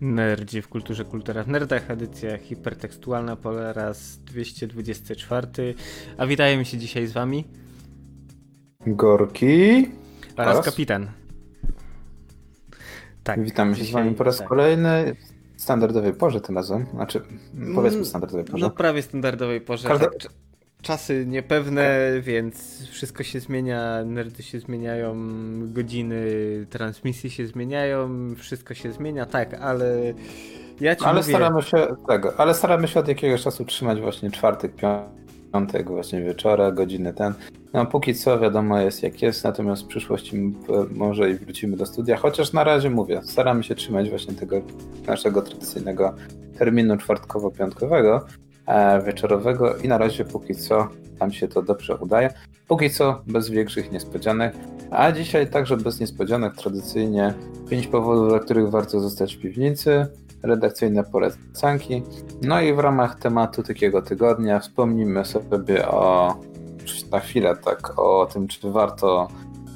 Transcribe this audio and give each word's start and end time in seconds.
Nerdzi 0.00 0.62
w 0.62 0.68
kulturze, 0.68 1.04
kultura 1.04 1.42
w 1.44 1.48
nerdach, 1.48 1.90
edycja 1.90 2.38
hipertekstualna 2.38 3.36
po 3.36 3.72
raz 3.72 4.18
224. 4.18 5.74
A 6.18 6.26
witają 6.26 6.64
się 6.64 6.78
dzisiaj 6.78 7.06
z 7.06 7.12
wami 7.12 7.44
Gorki 8.86 9.88
oraz 10.36 10.56
raz. 10.56 10.64
kapitan. 10.64 11.10
Tak. 13.22 13.44
Witamy 13.44 13.76
się 13.76 13.84
z 13.84 13.90
wami 13.90 14.14
po 14.14 14.24
raz 14.24 14.38
tak. 14.38 14.48
kolejny 14.48 15.16
w 15.56 15.62
standardowej 15.62 16.12
porze 16.12 16.40
tym 16.40 16.56
razem. 16.56 16.86
Znaczy, 16.94 17.22
powiedzmy 17.74 18.04
standardowej 18.04 18.44
porze. 18.44 18.66
No 18.66 18.70
prawie 18.70 19.02
standardowej 19.02 19.60
porze. 19.60 19.88
Każda... 19.88 20.06
Tak 20.06 20.32
czasy 20.82 21.26
niepewne, 21.26 21.98
więc 22.20 22.86
wszystko 22.90 23.22
się 23.22 23.40
zmienia, 23.40 24.04
nerdy 24.04 24.42
się 24.42 24.60
zmieniają, 24.60 25.16
godziny 25.72 26.26
transmisji 26.70 27.30
się 27.30 27.46
zmieniają, 27.46 28.08
wszystko 28.34 28.74
się 28.74 28.92
zmienia, 28.92 29.26
tak, 29.26 29.54
ale 29.54 30.14
ja 30.80 30.96
ci 30.96 31.04
Ale 31.04 31.20
mówię... 31.20 31.32
staramy 31.32 31.62
się 31.62 31.86
tego, 32.08 32.40
ale 32.40 32.54
staramy 32.54 32.88
się 32.88 33.00
od 33.00 33.08
jakiegoś 33.08 33.42
czasu 33.42 33.64
trzymać 33.64 34.00
właśnie 34.00 34.30
czwartek, 34.30 34.72
piątek, 35.52 35.88
właśnie 35.88 36.22
wieczora, 36.22 36.72
godziny 36.72 37.14
ten. 37.14 37.34
No 37.72 37.86
póki 37.86 38.14
co 38.14 38.38
wiadomo 38.38 38.80
jest 38.80 39.02
jak 39.02 39.22
jest, 39.22 39.44
natomiast 39.44 39.82
w 39.82 39.86
przyszłości 39.86 40.54
może 40.90 41.30
i 41.30 41.34
wrócimy 41.34 41.76
do 41.76 41.86
studia, 41.86 42.16
chociaż 42.16 42.52
na 42.52 42.64
razie 42.64 42.90
mówię, 42.90 43.20
staramy 43.24 43.64
się 43.64 43.74
trzymać 43.74 44.10
właśnie 44.10 44.34
tego 44.34 44.62
naszego 45.06 45.42
tradycyjnego 45.42 46.14
terminu 46.58 46.96
czwartkowo-piątkowego, 46.96 48.20
wieczorowego 49.06 49.76
i 49.76 49.88
na 49.88 49.98
razie 49.98 50.24
póki 50.24 50.54
co 50.54 50.88
tam 51.18 51.32
się 51.32 51.48
to 51.48 51.62
dobrze 51.62 51.96
udaje. 51.96 52.30
Póki 52.68 52.90
co 52.90 53.22
bez 53.26 53.50
większych 53.50 53.92
niespodzianek, 53.92 54.54
a 54.90 55.12
dzisiaj 55.12 55.50
także 55.50 55.76
bez 55.76 56.00
niespodzianek 56.00 56.56
tradycyjnie 56.56 57.34
pięć 57.70 57.86
powodów, 57.86 58.28
dla 58.28 58.38
których 58.38 58.70
warto 58.70 59.00
zostać 59.00 59.36
w 59.36 59.40
piwnicy, 59.40 60.06
redakcyjne 60.42 61.04
polecanki. 61.04 62.02
No 62.42 62.60
i 62.60 62.74
w 62.74 62.78
ramach 62.78 63.18
tematu 63.18 63.62
takiego 63.62 64.02
tygodnia 64.02 64.60
wspomnimy 64.60 65.24
sobie 65.24 65.88
o 65.88 66.34
na 67.12 67.20
chwilę 67.20 67.56
tak 67.64 67.98
o 67.98 68.26
tym, 68.26 68.48
czy 68.48 68.70
warto 68.70 69.28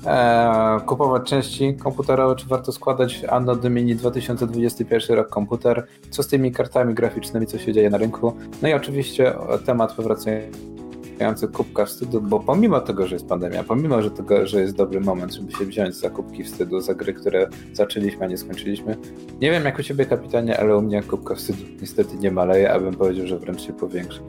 e, 0.07 0.81
kupować 0.87 1.31
części 1.31 1.75
komputerowe, 1.75 2.37
czy 2.37 2.47
warto 2.47 2.73
składać 2.73 3.25
Anno 3.25 3.57
Domini 3.57 3.97
2021 3.97 5.17
rok 5.17 5.29
komputer, 5.29 5.87
co 6.11 6.23
z 6.23 6.29
tymi 6.29 6.53
kartami 6.53 6.95
graficznymi, 6.95 7.47
co 7.47 7.59
się 7.59 7.73
dzieje 7.73 7.91
na 7.91 7.99
rynku. 7.99 8.33
No 8.63 8.69
i 8.69 8.73
oczywiście 8.73 9.35
temat 9.67 9.93
powracający 9.93 11.49
kubka 11.53 11.85
wstydu, 11.85 12.21
bo 12.21 12.41
pomimo 12.41 12.81
tego, 12.81 13.07
że 13.07 13.17
jest 13.17 13.29
pandemia, 13.29 13.65
pomimo 13.65 14.03
że 14.03 14.11
tego, 14.11 14.47
że 14.47 14.61
jest 14.61 14.77
dobry 14.77 15.01
moment, 15.01 15.33
żeby 15.33 15.53
się 15.53 15.65
wziąć 15.65 15.95
za 15.95 16.11
kubki 16.11 16.45
wstydu, 16.45 16.81
za 16.81 16.95
gry, 16.95 17.15
które 17.15 17.49
zaczęliśmy, 17.73 18.25
a 18.25 18.29
nie 18.29 18.39
skończyliśmy. 18.39 18.97
Nie 19.41 19.51
wiem 19.51 19.65
jak 19.65 19.79
u 19.79 19.83
ciebie 19.83 20.07
kapitanie, 20.07 20.61
ale 20.61 20.77
u 20.77 20.83
mnie 20.83 21.03
kubka 21.03 21.35
wstydu 21.35 21.63
niestety 21.81 22.17
nie 22.17 22.31
maleje, 22.31 22.73
abym 22.73 22.95
powiedział, 22.95 23.27
że 23.27 23.39
wręcz 23.39 23.61
się 23.63 23.73
powiększa. 23.73 24.21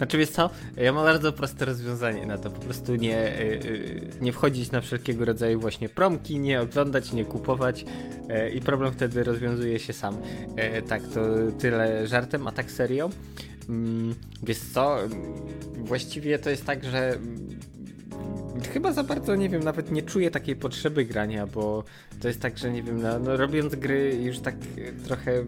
Znaczy 0.00 0.18
wiesz 0.18 0.30
co, 0.30 0.50
ja 0.76 0.92
mam 0.92 1.04
bardzo 1.04 1.32
proste 1.32 1.64
rozwiązanie 1.64 2.26
na 2.26 2.38
to, 2.38 2.50
po 2.50 2.60
prostu 2.60 2.94
nie, 2.94 3.40
y, 3.40 3.42
y, 3.42 4.10
nie 4.20 4.32
wchodzić 4.32 4.70
na 4.70 4.80
wszelkiego 4.80 5.24
rodzaju 5.24 5.60
właśnie 5.60 5.88
promki, 5.88 6.38
nie 6.38 6.60
oglądać, 6.60 7.12
nie 7.12 7.24
kupować 7.24 7.84
y, 7.84 8.50
i 8.50 8.60
problem 8.60 8.92
wtedy 8.92 9.24
rozwiązuje 9.24 9.78
się 9.78 9.92
sam. 9.92 10.16
Tak, 10.88 11.02
to 11.14 11.20
tyle 11.58 12.06
żartem, 12.06 12.46
a 12.46 12.52
tak 12.52 12.70
serio. 12.70 13.10
Mm, 13.68 14.14
wiesz 14.42 14.58
co, 14.58 14.98
właściwie 15.76 16.38
to 16.38 16.50
jest 16.50 16.64
tak, 16.64 16.84
że 16.84 17.12
mm, 17.12 17.58
chyba 18.72 18.92
za 18.92 19.04
bardzo, 19.04 19.34
nie 19.34 19.48
wiem, 19.48 19.62
nawet 19.62 19.90
nie 19.90 20.02
czuję 20.02 20.30
takiej 20.30 20.56
potrzeby 20.56 21.04
grania, 21.04 21.46
bo 21.46 21.84
to 22.20 22.28
jest 22.28 22.40
tak, 22.40 22.58
że 22.58 22.70
nie 22.70 22.82
wiem, 22.82 23.02
no, 23.02 23.18
no 23.18 23.36
robiąc 23.36 23.74
gry 23.74 24.16
już 24.22 24.38
tak 24.38 24.54
trochę 25.06 25.44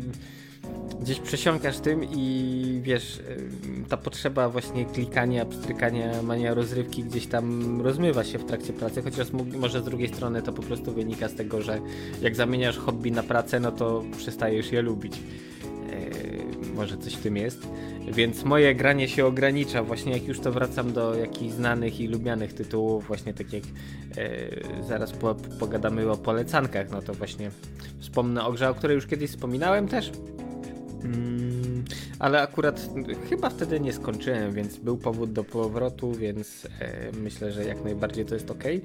gdzieś 1.01 1.21
przesiąkasz 1.21 1.79
tym 1.79 2.05
i 2.05 2.81
wiesz, 2.83 3.21
ta 3.89 3.97
potrzeba 3.97 4.49
właśnie 4.49 4.85
klikania, 4.85 5.45
pstrykania, 5.45 6.23
mania 6.23 6.55
rozrywki 6.55 7.05
gdzieś 7.05 7.27
tam 7.27 7.81
rozmywa 7.81 8.25
się 8.25 8.39
w 8.39 8.45
trakcie 8.45 8.73
pracy, 8.73 9.03
chociaż 9.03 9.27
może 9.59 9.81
z 9.81 9.85
drugiej 9.85 10.09
strony 10.09 10.43
to 10.43 10.53
po 10.53 10.63
prostu 10.63 10.93
wynika 10.93 11.29
z 11.29 11.35
tego, 11.35 11.63
że 11.63 11.81
jak 12.23 12.37
zamieniasz 12.37 12.79
hobby 12.79 13.13
na 13.13 13.23
pracę, 13.23 13.61
no 13.61 13.73
to 13.73 14.05
przestajesz 14.17 14.73
je 14.73 14.83
lubić. 14.83 15.21
Może 16.75 16.99
coś 16.99 17.15
w 17.15 17.23
tym 17.23 17.37
jest. 17.37 17.69
Więc 18.09 18.45
moje 18.45 18.75
granie 18.75 19.09
się 19.09 19.27
ogranicza, 19.27 19.83
właśnie 19.83 20.13
jak 20.13 20.25
już 20.25 20.41
to 20.41 20.53
wracam 20.53 20.93
do 20.93 21.15
jakichś 21.15 21.55
znanych 21.55 22.01
i 22.01 22.09
lubianych 22.09 22.53
tytułów, 22.53 23.07
właśnie 23.07 23.35
tak 23.35 23.53
jak 23.53 23.63
e, 24.17 24.85
zaraz 24.85 25.13
po, 25.13 25.35
pogadamy 25.35 26.11
o 26.11 26.17
polecankach, 26.17 26.91
no 26.91 27.03
to 27.03 27.15
właśnie 27.15 27.51
wspomnę 28.01 28.45
o 28.45 28.53
grze, 28.53 28.71
o 28.71 28.75
której 28.75 28.95
już 28.95 29.07
kiedyś 29.07 29.31
wspominałem 29.31 29.89
też, 29.89 30.13
Mm, 31.05 31.85
ale 32.19 32.43
akurat 32.43 32.89
chyba 33.31 33.51
wtedy 33.51 33.81
nie 33.81 33.93
skończyłem, 33.93 34.53
więc 34.53 34.77
był 34.77 34.97
powód 34.97 35.33
do 35.33 35.45
powrotu, 35.45 36.13
więc 36.13 36.67
e, 36.81 37.13
myślę, 37.13 37.53
że 37.53 37.65
jak 37.65 37.85
najbardziej 37.85 38.25
to 38.25 38.35
jest 38.35 38.51
ok. 38.51 38.65
E, 38.65 38.81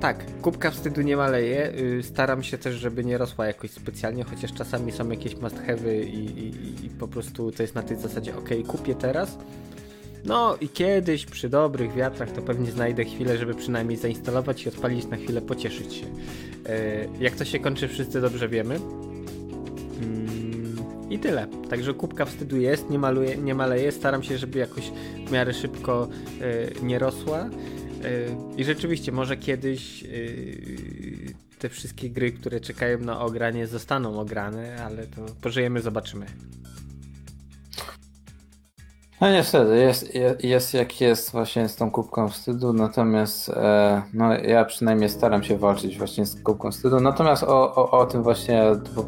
tak, 0.00 0.24
kubka 0.42 0.70
wstydu 0.70 1.02
nie 1.02 1.16
maleje. 1.16 1.72
Y, 1.78 2.02
staram 2.02 2.42
się 2.42 2.58
też, 2.58 2.74
żeby 2.74 3.04
nie 3.04 3.18
rosła 3.18 3.46
jakoś 3.46 3.70
specjalnie, 3.70 4.24
chociaż 4.24 4.52
czasami 4.52 4.92
są 4.92 5.10
jakieś 5.10 5.36
must 5.36 5.56
have'y 5.56 6.04
i, 6.04 6.38
i, 6.38 6.86
i, 6.86 6.90
po 6.90 7.08
prostu 7.08 7.52
to 7.52 7.62
jest 7.62 7.74
na 7.74 7.82
tej 7.82 7.96
zasadzie 7.96 8.36
ok, 8.36 8.48
kupię 8.66 8.94
teraz. 8.94 9.38
No 10.24 10.56
i 10.60 10.68
kiedyś 10.68 11.26
przy 11.26 11.48
dobrych 11.48 11.94
wiatrach 11.94 12.30
to 12.30 12.42
pewnie 12.42 12.70
znajdę 12.70 13.04
chwilę, 13.04 13.38
żeby 13.38 13.54
przynajmniej 13.54 13.98
zainstalować 13.98 14.66
i 14.66 14.68
odpalić 14.68 15.06
na 15.06 15.16
chwilę, 15.16 15.42
pocieszyć 15.42 15.94
się. 15.94 16.06
E, 16.66 17.06
jak 17.20 17.36
to 17.36 17.44
się 17.44 17.58
kończy, 17.58 17.88
wszyscy 17.88 18.20
dobrze 18.20 18.48
wiemy. 18.48 18.80
I 21.10 21.18
tyle. 21.18 21.46
Także 21.70 21.94
kubka 21.94 22.24
wstydu 22.24 22.56
jest, 22.56 22.90
nie, 22.90 22.98
maluje, 22.98 23.36
nie 23.36 23.54
maleje. 23.54 23.92
Staram 23.92 24.22
się, 24.22 24.38
żeby 24.38 24.58
jakoś 24.58 24.92
w 25.26 25.30
miarę 25.30 25.54
szybko 25.54 26.08
y, 26.80 26.84
nie 26.84 26.98
rosła. 26.98 27.46
Y, 27.46 27.50
I 28.56 28.64
rzeczywiście, 28.64 29.12
może 29.12 29.36
kiedyś 29.36 30.02
y, 30.04 31.34
te 31.58 31.68
wszystkie 31.68 32.10
gry, 32.10 32.32
które 32.32 32.60
czekają 32.60 32.98
na 32.98 33.20
ogranie, 33.20 33.66
zostaną 33.66 34.20
ograne, 34.20 34.84
ale 34.84 35.06
to 35.06 35.26
pożyjemy, 35.40 35.80
zobaczymy. 35.80 36.26
No 39.20 39.30
niestety, 39.30 39.76
jest, 39.76 40.14
jest 40.44 40.74
jak 40.74 41.00
jest 41.00 41.32
właśnie 41.32 41.68
z 41.68 41.76
tą 41.76 41.90
kubką 41.90 42.28
wstydu, 42.28 42.72
natomiast 42.72 43.48
e, 43.48 44.02
no, 44.14 44.34
ja 44.34 44.64
przynajmniej 44.64 45.08
staram 45.08 45.42
się 45.42 45.58
walczyć 45.58 45.98
właśnie 45.98 46.26
z 46.26 46.42
kubką 46.42 46.70
wstydu, 46.70 47.00
natomiast 47.00 47.42
o, 47.42 47.74
o, 47.74 47.90
o 47.90 48.06
tym 48.06 48.22
właśnie 48.22 48.62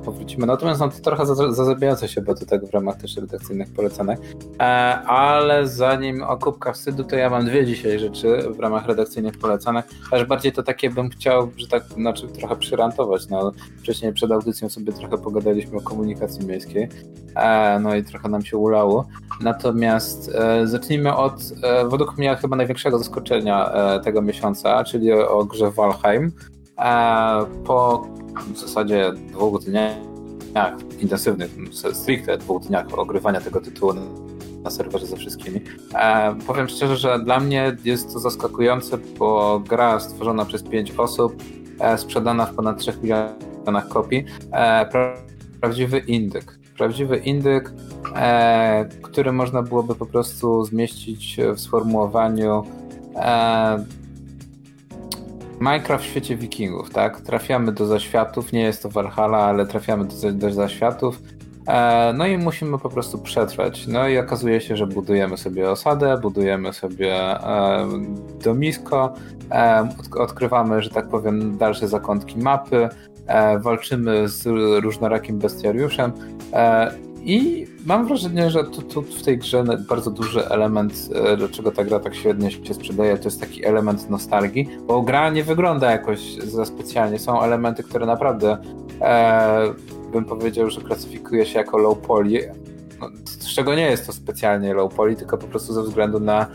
powrócimy. 0.04 0.46
Natomiast 0.46 0.80
no, 0.80 0.88
to 0.88 0.98
trochę 0.98 1.26
zazębiające 1.54 2.08
się, 2.08 2.22
bo 2.22 2.34
do 2.34 2.46
tego 2.46 2.66
w 2.66 2.70
ramach 2.70 2.96
też 2.96 3.16
redakcyjnych 3.16 3.72
polecanek, 3.72 4.20
e, 4.58 4.62
ale 5.06 5.66
zanim 5.66 6.22
o 6.22 6.36
kubkach 6.36 6.74
wstydu, 6.74 7.04
to 7.04 7.16
ja 7.16 7.30
mam 7.30 7.44
dwie 7.44 7.66
dzisiaj 7.66 7.98
rzeczy 7.98 8.42
w 8.56 8.60
ramach 8.60 8.86
redakcyjnych 8.86 9.38
polecanek, 9.38 9.86
aż 10.10 10.24
bardziej 10.24 10.52
to 10.52 10.62
takie 10.62 10.90
bym 10.90 11.10
chciał, 11.10 11.50
że 11.56 11.68
tak, 11.68 11.82
znaczy 11.84 12.28
trochę 12.28 12.56
przyrantować, 12.56 13.28
no 13.28 13.52
wcześniej 13.78 14.12
przed 14.12 14.32
audycją 14.32 14.68
sobie 14.68 14.92
trochę 14.92 15.18
pogadaliśmy 15.18 15.78
o 15.78 15.80
komunikacji 15.80 16.46
miejskiej, 16.46 16.88
e, 17.36 17.78
no 17.82 17.94
i 17.94 18.04
trochę 18.04 18.28
nam 18.28 18.44
się 18.44 18.56
ulało, 18.56 19.06
natomiast 19.40 19.97
Natomiast 19.98 20.30
e, 20.34 20.66
zacznijmy 20.66 21.16
od 21.16 21.34
e, 21.62 21.88
według 21.88 22.18
mnie 22.18 22.36
chyba 22.36 22.56
największego 22.56 22.98
zaskoczenia 22.98 23.72
e, 23.72 24.00
tego 24.00 24.22
miesiąca, 24.22 24.84
czyli 24.84 25.12
o, 25.12 25.44
grze 25.44 25.70
Valheim. 25.70 26.32
E, 26.78 27.46
po 27.64 28.06
w 28.54 28.58
zasadzie 28.58 29.12
dwóch 29.12 29.64
dniach 29.64 29.94
intensywnych, 31.00 31.50
stricte 31.92 32.38
dwóch 32.38 32.62
dniach 32.62 32.98
ogrywania 32.98 33.40
tego 33.40 33.60
tytułu 33.60 33.92
na 34.62 34.70
serwerze 34.70 35.06
ze 35.06 35.16
wszystkimi. 35.16 35.60
E, 35.94 36.34
powiem 36.46 36.68
szczerze, 36.68 36.96
że 36.96 37.18
dla 37.18 37.40
mnie 37.40 37.76
jest 37.84 38.12
to 38.12 38.18
zaskakujące, 38.18 38.98
bo 39.18 39.60
gra 39.68 40.00
stworzona 40.00 40.44
przez 40.44 40.62
pięć 40.62 40.92
osób, 40.98 41.42
e, 41.80 41.98
sprzedana 41.98 42.46
w 42.46 42.54
ponad 42.54 42.78
3 42.78 42.92
milionach 43.02 43.88
kopii, 43.88 44.24
pra 44.90 45.14
prawdziwy 45.60 45.98
indyk. 45.98 46.57
Prawdziwy 46.78 47.16
indyk, 47.16 47.72
e, 48.14 48.88
który 49.02 49.32
można 49.32 49.62
byłoby 49.62 49.94
po 49.94 50.06
prostu 50.06 50.64
zmieścić 50.64 51.36
w 51.54 51.60
sformułowaniu 51.60 52.62
e, 53.16 53.84
Minecraft 55.60 56.04
w 56.04 56.06
świecie 56.06 56.36
wikingów, 56.36 56.90
tak? 56.90 57.20
Trafiamy 57.20 57.72
do 57.72 57.86
zaświatów, 57.86 58.52
nie 58.52 58.60
jest 58.60 58.82
to 58.82 58.88
Valhalla, 58.88 59.38
ale 59.38 59.66
trafiamy 59.66 60.04
do, 60.04 60.32
do 60.32 60.52
zaświatów. 60.52 61.22
E, 61.68 62.12
no 62.16 62.26
i 62.26 62.38
musimy 62.38 62.78
po 62.78 62.88
prostu 62.88 63.18
przetrwać. 63.18 63.86
No 63.86 64.08
i 64.08 64.18
okazuje 64.18 64.60
się, 64.60 64.76
że 64.76 64.86
budujemy 64.86 65.36
sobie 65.36 65.70
osadę, 65.70 66.18
budujemy 66.22 66.72
sobie 66.72 67.14
e, 67.14 67.88
domisko, 68.44 69.14
e, 69.50 69.88
odkrywamy, 70.18 70.82
że 70.82 70.90
tak 70.90 71.08
powiem, 71.08 71.58
dalsze 71.58 71.88
zakątki 71.88 72.38
mapy, 72.38 72.88
walczymy 73.60 74.28
z 74.28 74.46
różnorakim 74.82 75.38
bestiariuszem. 75.38 76.12
I 77.22 77.66
mam 77.86 78.06
wrażenie, 78.06 78.50
że 78.50 78.64
tu, 78.64 78.82
tu, 78.82 79.02
w 79.02 79.22
tej 79.22 79.38
grze 79.38 79.64
bardzo 79.88 80.10
duży 80.10 80.48
element, 80.48 81.10
dlaczego 81.36 81.70
ta 81.70 81.84
gra 81.84 82.00
tak 82.00 82.14
świetnie 82.14 82.50
się 82.50 82.74
sprzedaje, 82.74 83.18
to 83.18 83.24
jest 83.24 83.40
taki 83.40 83.64
element 83.64 84.10
nostalgii, 84.10 84.68
bo 84.86 85.02
gra 85.02 85.30
nie 85.30 85.44
wygląda 85.44 85.90
jakoś 85.90 86.34
za 86.34 86.64
specjalnie. 86.64 87.18
Są 87.18 87.42
elementy, 87.42 87.82
które 87.82 88.06
naprawdę 88.06 88.58
e, 89.00 89.74
bym 90.12 90.24
powiedział, 90.24 90.70
że 90.70 90.80
klasyfikuje 90.80 91.46
się 91.46 91.58
jako 91.58 91.78
low 91.78 91.98
poly, 91.98 92.54
no, 93.00 93.08
z 93.24 93.54
czego 93.54 93.74
nie 93.74 93.90
jest 93.90 94.06
to 94.06 94.12
specjalnie 94.12 94.74
low 94.74 94.94
poly, 94.94 95.16
tylko 95.16 95.38
po 95.38 95.46
prostu 95.46 95.72
ze 95.72 95.82
względu 95.82 96.20
na 96.20 96.46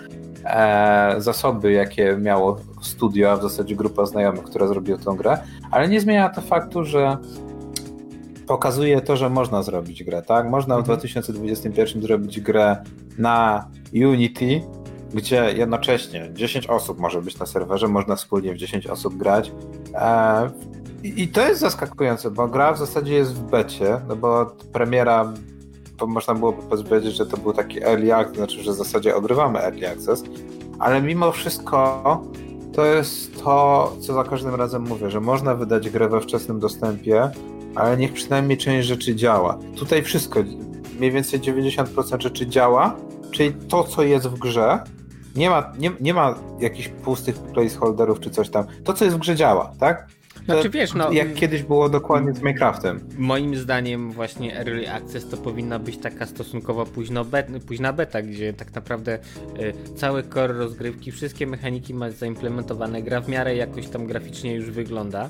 e, 0.46 1.16
zasoby, 1.18 1.72
jakie 1.72 2.18
miało 2.18 2.60
studio, 2.82 3.32
a 3.32 3.38
w 3.38 3.42
zasadzie 3.42 3.76
grupa 3.76 4.06
znajomych, 4.06 4.44
która 4.44 4.68
zrobiła 4.68 4.98
tę 4.98 5.16
grę, 5.18 5.38
ale 5.72 5.88
nie 5.88 6.02
zmienia 6.02 6.30
to 6.30 6.42
faktu, 6.42 6.86
że 6.86 7.18
pokazuje 8.48 9.02
to, 9.02 9.18
że 9.18 9.30
można 9.30 9.64
zrobić 9.64 10.04
grę, 10.04 10.22
tak? 10.22 10.50
Można 10.50 10.78
w 10.78 10.84
2021 10.84 11.86
mhm. 11.86 12.02
zrobić 12.02 12.42
grę 12.42 12.78
na 13.18 13.68
Unity, 13.94 14.62
gdzie 15.14 15.54
jednocześnie 15.56 16.30
10 16.34 16.68
osób 16.68 17.00
może 17.00 17.22
być 17.22 17.40
na 17.40 17.46
serwerze, 17.46 17.88
można 17.88 18.16
wspólnie 18.16 18.54
w 18.54 18.58
10 18.58 18.88
osób 18.88 19.18
grać. 19.18 19.52
E, 19.96 20.50
I 21.04 21.28
to 21.28 21.42
jest 21.42 21.62
zaskakujące, 21.62 22.32
bo 22.32 22.48
gra 22.48 22.74
w 22.74 22.78
zasadzie 22.78 23.14
jest 23.14 23.34
w 23.34 23.42
becie, 23.42 24.00
no 24.08 24.16
bo 24.16 24.46
premiera, 24.74 25.34
to 25.98 26.08
można 26.08 26.34
byłoby 26.34 26.62
powiedzieć, 26.64 27.16
że 27.16 27.26
to 27.26 27.38
był 27.38 27.54
taki 27.54 27.84
early 27.84 28.16
access, 28.16 28.38
znaczy, 28.38 28.64
że 28.64 28.72
w 28.72 28.76
zasadzie 28.76 29.16
ogrywamy 29.16 29.60
early 29.60 29.90
access, 29.90 30.24
ale 30.80 31.02
mimo 31.02 31.32
wszystko 31.32 32.22
to 32.74 32.86
jest 32.86 33.44
to, 33.44 33.94
co 34.02 34.14
za 34.14 34.24
każdym 34.24 34.56
razem 34.56 34.82
mówię, 34.82 35.10
że 35.10 35.22
można 35.22 35.56
wydać 35.56 35.90
grę 35.90 36.10
we 36.10 36.22
wczesnym 36.22 36.60
dostępie, 36.60 37.32
ale 37.76 37.98
niech 37.98 38.14
przynajmniej 38.14 38.58
część 38.58 38.88
rzeczy 38.88 39.16
działa. 39.16 39.60
Tutaj 39.76 40.04
wszystko, 40.04 40.40
mniej 41.00 41.12
więcej 41.12 41.40
90% 41.40 42.22
rzeczy 42.22 42.48
działa, 42.48 42.96
czyli 43.32 43.54
to, 43.54 43.84
co 43.84 44.04
jest 44.04 44.28
w 44.28 44.40
grze, 44.40 44.84
nie 45.36 45.50
ma, 45.50 45.74
nie, 45.80 45.92
nie 46.02 46.14
ma 46.14 46.36
jakichś 46.60 46.88
pustych 46.88 47.36
placeholderów 47.40 48.20
czy 48.20 48.30
coś 48.30 48.50
tam. 48.50 48.66
To, 48.84 48.94
co 48.94 49.06
jest 49.06 49.18
w 49.18 49.20
grze 49.20 49.36
działa, 49.36 49.72
tak? 49.80 50.08
Znaczy 50.46 50.70
wiesz, 50.70 50.94
no... 50.94 51.12
Jak 51.12 51.34
kiedyś 51.34 51.64
było 51.64 51.90
dokładnie 51.90 52.34
z 52.34 52.40
Minecraftem. 52.40 53.00
Moim 53.18 53.56
zdaniem 53.56 54.12
właśnie 54.12 54.58
Early 54.58 54.92
Access 54.92 55.30
to 55.30 55.38
powinna 55.38 55.80
być 55.80 55.98
taka 55.98 56.26
stosunkowo 56.26 56.86
późno 56.86 57.26
bet, 57.26 57.48
późna 57.68 57.94
beta, 57.94 58.22
gdzie 58.22 58.54
tak 58.54 58.76
naprawdę 58.76 59.20
y, 59.60 59.96
cały 59.96 60.24
core 60.24 60.54
rozgrywki, 60.54 61.12
wszystkie 61.12 61.48
mechaniki 61.48 61.94
ma 61.94 62.12
zaimplementowane, 62.12 63.02
gra 63.02 63.22
w 63.22 63.30
miarę 63.30 63.56
jakoś 63.56 63.88
tam 63.88 64.06
graficznie 64.06 64.56
już 64.56 64.72
wygląda. 64.72 65.30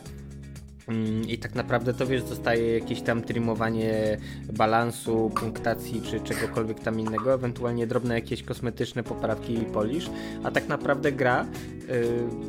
Mm, 0.88 1.28
I 1.28 1.38
tak 1.38 1.56
naprawdę 1.56 1.94
to 1.94 2.08
wiesz, 2.08 2.24
zostaje 2.24 2.74
jakieś 2.74 3.02
tam 3.02 3.22
trymowanie 3.22 4.18
balansu, 4.54 5.32
punktacji 5.40 6.02
czy 6.02 6.20
czegokolwiek 6.20 6.80
tam 6.80 7.00
innego, 7.00 7.34
ewentualnie 7.34 7.88
drobne 7.88 8.16
jakieś 8.16 8.44
kosmetyczne 8.44 9.04
poprawki 9.04 9.54
i 9.54 9.66
polisz, 9.66 10.10
a 10.44 10.52
tak 10.52 10.68
naprawdę 10.68 11.12
gra 11.12 11.46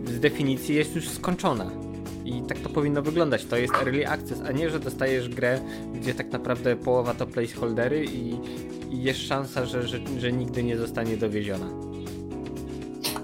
yy, 0.07 0.15
z 0.15 0.21
definicji 0.21 0.75
jest 0.75 0.97
już 0.97 1.09
skończona. 1.09 1.71
I 2.25 2.43
tak 2.43 2.59
to 2.59 2.69
powinno 2.69 3.03
wyglądać. 3.03 3.45
To 3.45 3.57
jest 3.57 3.75
early 3.75 4.09
access, 4.09 4.41
a 4.41 4.53
nie, 4.53 4.71
że 4.71 4.81
dostajesz 4.81 5.29
grę, 5.29 5.61
gdzie 5.95 6.15
tak 6.15 6.33
naprawdę 6.33 6.77
połowa 6.77 7.15
to 7.15 7.27
placeholdery 7.27 8.05
i, 8.05 8.35
i 8.91 9.03
jest 9.03 9.21
szansa, 9.21 9.67
że, 9.67 9.89
że, 9.89 9.99
że 10.19 10.33
nigdy 10.33 10.63
nie 10.63 10.77
zostanie 10.77 11.17
dowieziona. 11.17 11.94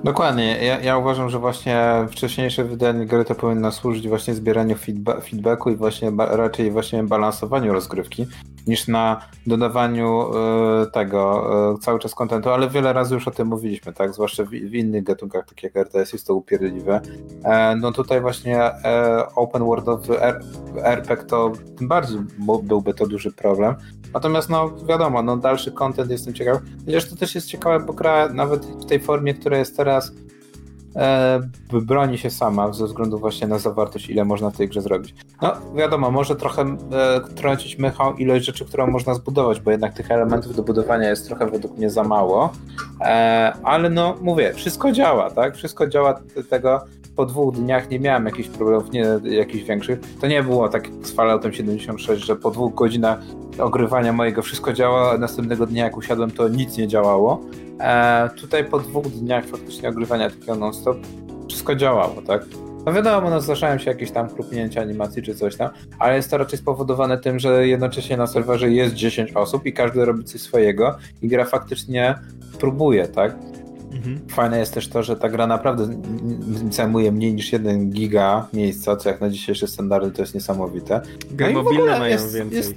Dokładnie. 0.05 0.65
Ja, 0.65 0.81
ja, 0.81 0.99
uważam, 0.99 1.31
że 1.31 1.39
właśnie 1.39 2.07
wcześniejsze 2.11 2.65
wydanie 2.65 3.07
gry 3.07 3.25
to 3.25 3.35
powinno 3.35 3.73
służyć 3.73 4.09
właśnie 4.09 4.35
zbieraniu 4.35 4.77
feedba 4.77 5.21
feedbacku 5.21 5.71
i 5.71 5.77
właśnie 5.77 6.13
raczej 6.19 6.71
właśnie 6.71 7.03
balansowaniu 7.03 7.73
rozgrywki 7.73 8.27
niż 8.67 8.89
na 8.89 9.21
dodawaniu 9.47 10.31
y, 10.83 10.91
tego 10.91 11.51
y, 11.75 11.79
cały 11.79 11.99
czas 11.99 12.15
kontentu, 12.15 12.51
ale 12.51 12.71
wiele 12.71 12.93
razy 12.93 13.15
już 13.15 13.29
o 13.29 13.31
tym 13.31 13.49
mówiliśmy, 13.49 13.93
tak? 13.93 14.15
Zwłaszcza 14.15 14.45
w, 14.45 14.49
w 14.49 14.75
innych 14.75 15.05
gatunkach, 15.05 15.47
takich 15.47 15.65
jak 15.65 15.77
RTS 15.77 16.13
jest 16.13 16.27
to 16.27 16.35
upierdliwe. 16.35 17.01
E, 17.45 17.77
no 17.77 17.93
tutaj 17.93 18.21
właśnie 18.21 18.63
e, 18.63 19.27
open 19.35 19.65
worldowy 19.65 20.23
RPG 20.77 21.27
to 21.27 21.53
tym 21.79 21.89
bardziej 21.89 22.19
byłby 22.63 22.95
to 22.95 23.07
duży 23.07 23.33
problem. 23.33 23.75
Natomiast 24.15 24.51
no 24.51 24.71
wiadomo, 24.89 25.23
no 25.23 25.37
dalszy 25.37 25.73
content 25.73 26.11
jestem 26.11 26.35
ciekaw. 26.35 26.59
Chociaż 26.87 27.11
to 27.11 27.17
też 27.17 27.35
jest 27.35 27.47
ciekawe, 27.47 27.87
bo 27.87 27.93
gra 27.93 28.29
nawet 28.29 28.67
w 28.67 28.87
tej 28.87 29.01
formie, 29.01 29.35
która 29.35 29.59
jest 29.59 29.77
teraz 29.77 30.13
e, 30.97 31.41
broni 31.73 32.19
się 32.19 32.31
sama 32.31 32.73
ze 32.73 32.87
względu 32.87 33.19
właśnie 33.19 33.47
na 33.47 33.59
zawartość, 33.59 34.11
ile 34.11 34.25
można 34.25 34.51
w 34.51 34.57
tej 34.57 34.69
grze 34.69 34.81
zrobić. 34.81 35.15
No 35.43 35.53
wiadomo, 35.77 36.11
może 36.11 36.37
trochę 36.37 36.63
e, 36.63 36.77
trącić 37.35 37.79
mychą 37.79 38.15
ilość 38.15 38.45
rzeczy, 38.45 38.65
którą 38.65 38.87
można 38.87 39.15
zbudować, 39.15 39.61
bo 39.61 39.71
jednak 39.71 39.95
tych 39.95 40.11
elementów 40.11 40.57
do 40.57 40.63
budowania 40.63 41.09
jest 41.09 41.27
trochę 41.27 41.47
według 41.47 41.79
mnie 41.79 41.91
za 41.91 42.05
mało, 42.05 42.53
e, 43.01 43.53
ale 43.63 43.91
no 43.91 44.17
mówię, 44.21 44.53
wszystko 44.55 44.93
działa, 44.93 45.31
tak? 45.31 45.57
Wszystko 45.57 45.87
działa 45.87 46.21
tego, 46.51 46.81
po 47.21 47.27
dwóch 47.27 47.55
dniach 47.55 47.91
nie 47.91 48.01
miałem 48.01 48.27
jakichś 48.27 48.49
problemów, 48.49 48.93
nie 48.93 49.05
jakichś 49.25 49.65
większych. 49.65 50.01
To 50.21 50.27
nie 50.27 50.43
było 50.43 50.69
tak 50.69 50.89
z 51.03 51.13
Falloutem 51.13 51.53
76, 51.53 52.25
że 52.25 52.37
po 52.37 52.51
dwóch 52.51 52.75
godzinach 52.75 53.19
ogrywania 53.59 54.13
mojego 54.13 54.43
wszystko 54.43 54.73
działa, 54.73 55.19
następnego 55.19 55.67
dnia 55.67 55.85
jak 55.85 55.97
usiadłem 55.97 56.31
to 56.31 56.49
nic 56.49 56.77
nie 56.77 56.89
działało. 56.89 57.41
E, 57.81 58.31
tutaj 58.37 58.65
po 58.65 58.79
dwóch 58.79 59.07
dniach 59.07 59.47
faktycznie 59.47 59.89
ogrywania 59.89 60.31
takiego 60.31 60.55
non-stop 60.55 60.97
wszystko 61.49 61.75
działało, 61.75 62.23
tak? 62.27 62.43
No 62.87 62.93
wiadomo, 62.93 63.31
no 63.31 63.41
zdarzają 63.41 63.79
się 63.79 63.91
jakieś 63.91 64.11
tam 64.11 64.29
chrupnięcia 64.29 64.81
animacji 64.81 65.23
czy 65.23 65.35
coś 65.35 65.57
tam, 65.57 65.71
ale 65.99 66.17
jest 66.17 66.31
to 66.31 66.39
raczej 66.39 66.59
spowodowane 66.59 67.19
tym, 67.19 67.39
że 67.39 67.67
jednocześnie 67.67 68.17
na 68.17 68.27
serwerze 68.27 68.71
jest 68.71 68.95
10 68.95 69.33
osób 69.33 69.67
i 69.67 69.73
każdy 69.73 70.05
robi 70.05 70.25
coś 70.25 70.41
swojego 70.41 70.97
i 71.23 71.29
gra 71.29 71.45
faktycznie 71.45 72.15
próbuje, 72.61 73.09
tak? 73.09 73.37
Mhm. 73.93 74.21
Fajne 74.29 74.59
jest 74.59 74.75
też 74.75 74.89
to, 74.89 75.03
że 75.03 75.17
ta 75.17 75.29
gra 75.29 75.47
naprawdę 75.47 75.89
zajmuje 76.71 77.13
mniej 77.13 77.35
niż 77.35 77.53
1 77.53 77.91
giga 77.91 78.47
miejsca, 78.53 78.97
co 78.97 79.09
jak 79.09 79.21
na 79.21 79.31
dzisiejsze 79.31 79.67
standardy 79.67 80.11
to 80.11 80.23
jest 80.23 80.35
niesamowite. 80.35 81.01
Gry 81.31 81.53
no 81.53 81.63
mobilne 81.63 81.99
mają 81.99 82.13
jest, 82.13 82.35
więcej. 82.35 82.57
Jest, 82.59 82.75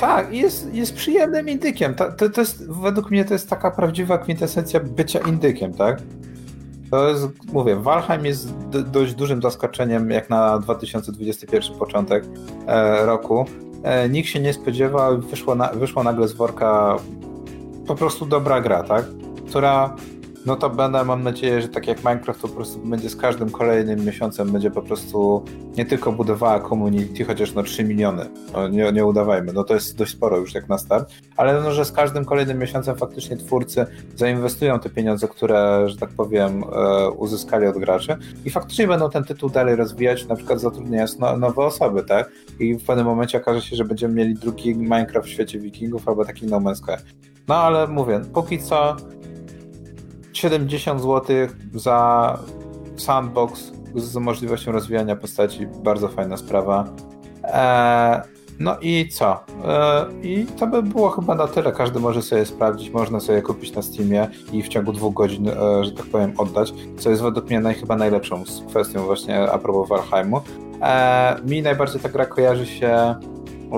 tak, 0.00 0.34
jest, 0.34 0.74
jest 0.74 0.94
przyjemnym 0.94 1.48
indykiem. 1.48 1.94
To, 1.94 2.12
to, 2.12 2.30
to, 2.30 2.40
jest, 2.40 2.70
według 2.70 3.10
mnie 3.10 3.24
to 3.24 3.34
jest 3.34 3.50
taka 3.50 3.70
prawdziwa 3.70 4.18
kwintesencja 4.18 4.80
bycia 4.80 5.18
indykiem, 5.18 5.74
tak? 5.74 6.02
To 6.90 7.08
jest, 7.08 7.28
mówię, 7.52 7.76
Valheim 7.76 8.26
jest 8.26 8.52
dość 8.70 9.14
dużym 9.14 9.42
zaskoczeniem 9.42 10.10
jak 10.10 10.30
na 10.30 10.58
2021 10.58 11.78
początek 11.78 12.24
e, 12.66 13.06
roku. 13.06 13.46
E, 13.82 14.08
nikt 14.08 14.28
się 14.28 14.40
nie 14.40 14.52
spodziewał, 14.52 15.20
wyszło, 15.20 15.54
na, 15.54 15.68
wyszło 15.68 16.02
nagle 16.02 16.28
z 16.28 16.32
worka 16.32 16.96
po 17.86 17.94
prostu 17.94 18.26
dobra 18.26 18.60
gra, 18.60 18.82
tak? 18.82 19.04
Która 19.54 19.96
no 20.46 20.56
to 20.56 20.70
będę, 20.70 21.04
mam 21.04 21.22
nadzieję, 21.22 21.62
że 21.62 21.68
tak 21.68 21.86
jak 21.86 21.98
Minecraft 21.98 22.40
po 22.40 22.48
prostu 22.48 22.78
będzie 22.78 23.10
z 23.10 23.16
każdym 23.16 23.50
kolejnym 23.50 24.04
miesiącem 24.04 24.52
będzie 24.52 24.70
po 24.70 24.82
prostu 24.82 25.44
nie 25.76 25.84
tylko 25.84 26.12
budowała 26.12 26.68
community, 26.68 27.24
chociaż 27.24 27.54
no 27.54 27.62
3 27.62 27.84
miliony, 27.84 28.26
no 28.52 28.68
nie, 28.68 28.92
nie 28.92 29.06
udawajmy, 29.06 29.52
no 29.52 29.64
to 29.64 29.74
jest 29.74 29.96
dość 29.96 30.12
sporo 30.12 30.36
już 30.36 30.54
jak 30.54 30.68
na 30.68 30.78
start, 30.78 31.12
ale 31.36 31.60
no, 31.60 31.72
że 31.72 31.84
z 31.84 31.92
każdym 31.92 32.24
kolejnym 32.24 32.58
miesiącem 32.58 32.96
faktycznie 32.96 33.36
twórcy 33.36 33.86
zainwestują 34.16 34.80
te 34.80 34.90
pieniądze, 34.90 35.28
które, 35.28 35.84
że 35.86 35.96
tak 35.96 36.10
powiem, 36.10 36.64
e, 36.72 37.10
uzyskali 37.10 37.66
od 37.66 37.78
graczy 37.78 38.16
i 38.44 38.50
faktycznie 38.50 38.86
będą 38.86 39.10
ten 39.10 39.24
tytuł 39.24 39.50
dalej 39.50 39.76
rozwijać, 39.76 40.26
na 40.26 40.36
przykład 40.36 40.60
zatrudniając 40.60 41.18
no, 41.18 41.36
nowe 41.36 41.62
osoby, 41.64 42.02
tak? 42.02 42.30
I 42.60 42.74
w 42.74 42.84
pewnym 42.84 43.06
momencie 43.06 43.38
okaże 43.38 43.62
się, 43.62 43.76
że 43.76 43.84
będziemy 43.84 44.14
mieli 44.14 44.34
drugi 44.34 44.74
Minecraft 44.74 45.28
w 45.28 45.30
świecie 45.30 45.58
wikingów 45.58 46.08
albo 46.08 46.24
taki 46.24 46.46
No 46.46 46.60
Man's 46.60 46.74
Sky. 46.74 47.04
No 47.48 47.54
ale 47.54 47.86
mówię, 47.86 48.20
póki 48.34 48.58
co 48.58 48.96
70 50.34 51.00
zł 51.00 51.36
za 51.74 52.38
sandbox 52.96 53.72
z 53.94 54.16
możliwością 54.16 54.72
rozwijania 54.72 55.16
postaci, 55.16 55.66
bardzo 55.66 56.08
fajna 56.08 56.36
sprawa. 56.36 56.84
Eee, 57.44 58.20
no 58.58 58.76
i 58.80 59.08
co? 59.08 59.44
Eee, 59.64 60.40
I 60.40 60.46
to 60.46 60.66
by 60.66 60.82
było 60.82 61.10
chyba 61.10 61.34
na 61.34 61.46
tyle. 61.46 61.72
Każdy 61.72 62.00
może 62.00 62.22
sobie 62.22 62.46
sprawdzić, 62.46 62.90
można 62.90 63.20
sobie 63.20 63.42
kupić 63.42 63.72
na 63.72 63.82
Steamie 63.82 64.28
i 64.52 64.62
w 64.62 64.68
ciągu 64.68 64.92
dwóch 64.92 65.14
godzin, 65.14 65.48
e, 65.48 65.84
że 65.84 65.92
tak 65.92 66.06
powiem, 66.06 66.32
oddać, 66.38 66.74
co 66.98 67.10
jest 67.10 67.22
według 67.22 67.46
mnie 67.46 67.60
naj, 67.60 67.74
chyba 67.74 67.96
najlepszą 67.96 68.44
kwestią 68.68 69.04
właśnie 69.04 69.40
a 69.40 69.58
propos 69.58 69.88
Valheimu. 69.88 70.40
Eee, 70.80 71.42
mi 71.44 71.62
najbardziej 71.62 72.00
ta 72.00 72.08
gra 72.08 72.26
kojarzy 72.26 72.66
się 72.66 73.14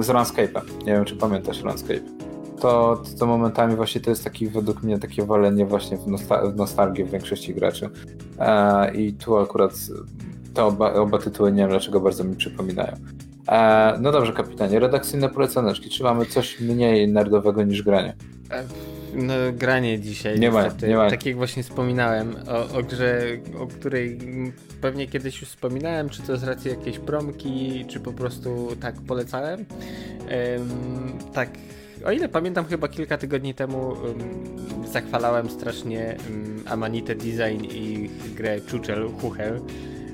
z 0.01 0.09
Runscape'em. 0.09 0.63
Nie 0.87 0.93
wiem, 0.93 1.05
czy 1.05 1.17
pamiętasz 1.17 1.63
Runscape 1.63 2.16
to, 2.67 3.03
to 3.19 3.27
momentami 3.27 3.77
właśnie 3.77 4.01
to 4.01 4.11
jest 4.11 4.25
taki 4.25 4.49
według 4.49 4.83
mnie 4.83 4.99
takie 4.99 5.27
walenie 5.27 5.67
właśnie 5.67 5.97
w, 5.97 6.07
nosta 6.07 6.47
w 6.47 6.57
nostalgię 6.57 7.05
w 7.05 7.11
większości 7.11 7.55
graczy. 7.55 7.91
E, 8.39 8.95
I 8.95 9.13
tu 9.13 9.37
akurat 9.37 9.73
te 10.55 10.65
oba, 10.65 10.93
oba 10.93 11.19
tytuły 11.19 11.53
nie 11.53 11.59
wiem 11.59 11.69
dlaczego 11.69 12.01
bardzo 12.01 12.25
mi 12.25 12.37
przypominają. 12.37 12.97
E, 13.49 13.99
no 14.01 14.13
dobrze, 14.13 14.33
kapitanie, 14.33 14.79
redakcyjne 14.79 15.29
polecaneczki. 15.29 15.91
Czy 15.91 16.03
mamy 16.03 16.27
coś 16.27 16.61
mniej 16.61 17.09
nerdowego 17.09 17.63
niż 17.63 17.83
granie? 17.83 18.15
E, 18.51 18.65
no, 19.15 19.35
granie 19.53 20.01
dzisiaj. 20.01 20.41
Nie 20.41 20.51
ma, 20.51 20.65
nie 20.89 20.97
ma. 20.97 21.11
Tak 21.11 21.27
jak 21.27 21.37
właśnie 21.37 21.63
wspominałem 21.63 22.37
o, 22.49 22.79
o 22.79 22.83
grze, 22.83 23.23
o 23.59 23.67
której 23.67 24.19
pewnie 24.81 25.07
kiedyś 25.07 25.41
już 25.41 25.51
wspominałem, 25.51 26.09
czy 26.09 26.23
to 26.23 26.37
z 26.37 26.45
racji 26.45 26.71
jakiejś 26.71 26.99
promki, 26.99 27.85
czy 27.89 28.01
po 28.01 28.13
prostu 28.13 28.69
tak 28.81 28.95
polecałem. 28.95 29.65
tak 31.33 31.49
o 32.07 32.13
ile 32.13 32.29
pamiętam, 32.29 32.65
chyba 32.65 32.89
kilka 32.89 33.19
tygodni 33.19 33.55
temu 33.55 33.89
um, 33.89 34.19
zachwalałem 34.93 35.51
strasznie 35.51 36.17
um, 36.31 36.63
Amanite 36.67 37.15
Design 37.15 37.65
i 37.65 38.11
grę 38.35 38.61
Czuczel 38.61 39.09
Huchel. 39.21 39.61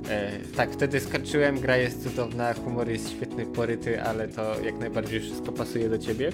E, 0.08 0.30
tak, 0.56 0.70
wtedy 0.72 1.00
skończyłem, 1.00 1.60
gra 1.60 1.76
jest 1.76 2.02
cudowna, 2.04 2.54
humor 2.54 2.88
jest 2.88 3.10
świetny, 3.10 3.46
poryty, 3.46 4.02
ale 4.02 4.28
to 4.28 4.60
jak 4.60 4.78
najbardziej 4.78 5.20
wszystko 5.20 5.52
pasuje 5.52 5.88
do 5.88 5.98
ciebie. 5.98 6.32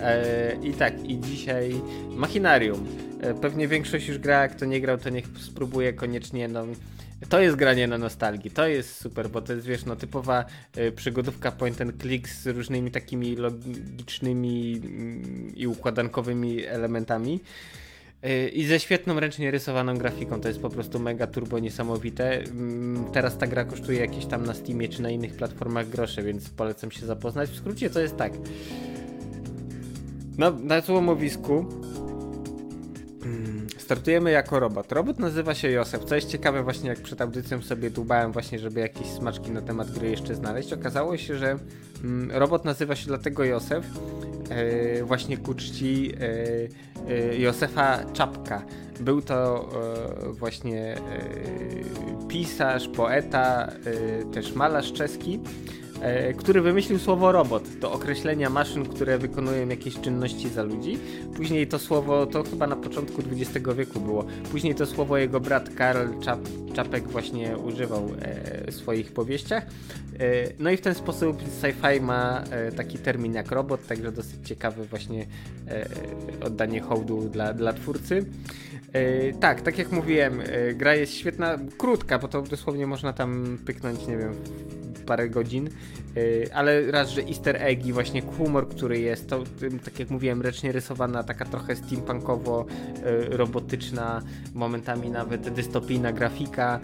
E, 0.00 0.56
I 0.62 0.72
tak, 0.72 1.04
i 1.04 1.20
dzisiaj 1.20 1.74
Machinarium. 2.10 2.86
E, 3.20 3.34
pewnie 3.34 3.68
większość 3.68 4.08
już 4.08 4.18
gra, 4.18 4.48
kto 4.48 4.64
nie 4.64 4.80
grał, 4.80 4.98
to 4.98 5.10
niech 5.10 5.24
spróbuje 5.40 5.92
koniecznie, 5.92 6.48
no 6.48 6.64
to 7.28 7.40
jest 7.40 7.56
granie 7.56 7.86
na 7.86 7.98
nostalgii, 7.98 8.50
to 8.50 8.66
jest 8.66 8.96
super, 8.96 9.30
bo 9.30 9.42
to 9.42 9.52
jest, 9.52 9.66
wiesz, 9.66 9.84
no 9.84 9.96
typowa 9.96 10.44
y, 10.78 10.92
przygodówka 10.92 11.52
point 11.52 11.80
and 11.80 12.00
click 12.02 12.28
z 12.28 12.46
różnymi 12.46 12.90
takimi 12.90 13.36
logicznymi 13.36 14.80
y, 15.54 15.58
i 15.58 15.66
układankowymi 15.66 16.66
elementami. 16.66 17.40
Y, 18.24 18.48
I 18.48 18.64
ze 18.64 18.80
świetną 18.80 19.20
ręcznie 19.20 19.50
rysowaną 19.50 19.98
grafiką, 19.98 20.40
to 20.40 20.48
jest 20.48 20.60
po 20.60 20.70
prostu 20.70 20.98
mega 20.98 21.26
turbo 21.26 21.58
niesamowite. 21.58 22.38
Mm, 22.38 23.04
teraz 23.12 23.38
ta 23.38 23.46
gra 23.46 23.64
kosztuje 23.64 24.00
jakieś 24.00 24.26
tam 24.26 24.46
na 24.46 24.54
Steamie 24.54 24.88
czy 24.88 25.02
na 25.02 25.10
innych 25.10 25.32
platformach 25.32 25.88
grosze, 25.88 26.22
więc 26.22 26.50
polecam 26.50 26.90
się 26.90 27.06
zapoznać. 27.06 27.50
W 27.50 27.56
skrócie 27.56 27.90
to 27.90 28.00
jest 28.00 28.16
tak. 28.16 28.32
No, 30.38 30.50
na 30.50 30.80
złomowisku 30.80 31.66
startujemy 33.80 34.30
jako 34.30 34.60
robot. 34.60 34.92
Robot 34.92 35.18
nazywa 35.18 35.54
się 35.54 35.70
Josef, 35.70 36.04
co 36.04 36.14
jest 36.14 36.28
ciekawe 36.28 36.62
właśnie 36.62 36.88
jak 36.88 36.98
przed 36.98 37.20
audycją 37.20 37.62
sobie 37.62 37.90
dłubałem 37.90 38.32
właśnie, 38.32 38.58
żeby 38.58 38.80
jakieś 38.80 39.06
smaczki 39.06 39.50
na 39.50 39.62
temat 39.62 39.90
gry 39.90 40.10
jeszcze 40.10 40.34
znaleźć. 40.34 40.72
Okazało 40.72 41.16
się, 41.16 41.36
że 41.36 41.56
mm, 42.04 42.30
robot 42.30 42.64
nazywa 42.64 42.96
się 42.96 43.06
dlatego 43.06 43.44
Josef 43.44 43.86
e, 44.50 45.04
właśnie 45.04 45.36
ku 45.36 45.54
czci 45.54 46.12
e, 46.20 47.12
e, 47.12 47.36
Josefa 47.38 48.04
Czapka. 48.12 48.62
Był 49.00 49.22
to 49.22 49.68
właśnie 50.30 50.96
pisarz, 52.28 52.88
poeta, 52.88 53.72
też 54.32 54.54
malarz 54.54 54.92
czeski 54.92 55.40
który 56.36 56.62
wymyślił 56.62 56.98
słowo 56.98 57.32
robot 57.32 57.68
do 57.80 57.92
określenia 57.92 58.50
maszyn, 58.50 58.86
które 58.86 59.18
wykonują 59.18 59.68
jakieś 59.68 60.00
czynności 60.00 60.48
za 60.48 60.62
ludzi. 60.62 60.98
Później 61.36 61.66
to 61.66 61.78
słowo, 61.78 62.26
to 62.26 62.42
chyba 62.42 62.66
na 62.66 62.76
początku 62.76 63.22
XX 63.32 63.68
wieku 63.76 64.00
było, 64.00 64.24
później 64.50 64.74
to 64.74 64.86
słowo 64.86 65.18
jego 65.18 65.40
brat 65.40 65.74
Karl 65.74 66.20
Czap, 66.20 66.40
Czapek 66.74 67.08
właśnie 67.08 67.58
używał 67.58 68.10
e, 68.20 68.70
w 68.70 68.74
swoich 68.74 69.12
powieściach. 69.12 69.66
E, 69.66 69.68
no 70.58 70.70
i 70.70 70.76
w 70.76 70.80
ten 70.80 70.94
sposób 70.94 71.42
sci-fi 71.42 72.00
ma 72.00 72.44
taki 72.76 72.98
termin 72.98 73.34
jak 73.34 73.52
robot, 73.52 73.86
także 73.86 74.12
dosyć 74.12 74.48
ciekawe 74.48 74.84
właśnie 74.84 75.26
oddanie 76.44 76.80
hołdu 76.80 77.28
dla, 77.28 77.54
dla 77.54 77.72
twórcy. 77.72 78.24
tak, 79.40 79.60
tak 79.60 79.78
jak 79.78 79.92
mówiłem, 79.92 80.42
gra 80.74 80.94
jest 80.94 81.14
świetna, 81.14 81.58
krótka, 81.78 82.18
bo 82.18 82.28
to 82.28 82.42
dosłownie 82.42 82.86
można 82.86 83.12
tam 83.12 83.58
pyknąć, 83.66 84.06
nie 84.06 84.16
wiem, 84.16 84.34
parę 85.10 85.28
godzin, 85.28 85.68
y, 86.16 86.48
ale 86.54 86.90
raz, 86.90 87.10
że 87.10 87.22
easter 87.22 87.56
egg 87.56 87.86
i 87.86 87.92
właśnie 87.92 88.22
humor, 88.22 88.68
który 88.68 88.98
jest, 88.98 89.28
to 89.28 89.44
tak 89.84 89.98
jak 89.98 90.10
mówiłem, 90.10 90.42
ręcznie 90.42 90.72
rysowana, 90.72 91.22
taka 91.22 91.44
trochę 91.44 91.76
steampunkowo 91.76 92.66
y, 93.32 93.36
robotyczna, 93.36 94.22
momentami 94.54 95.10
nawet 95.10 95.48
dystopijna 95.48 96.12
grafika, 96.12 96.80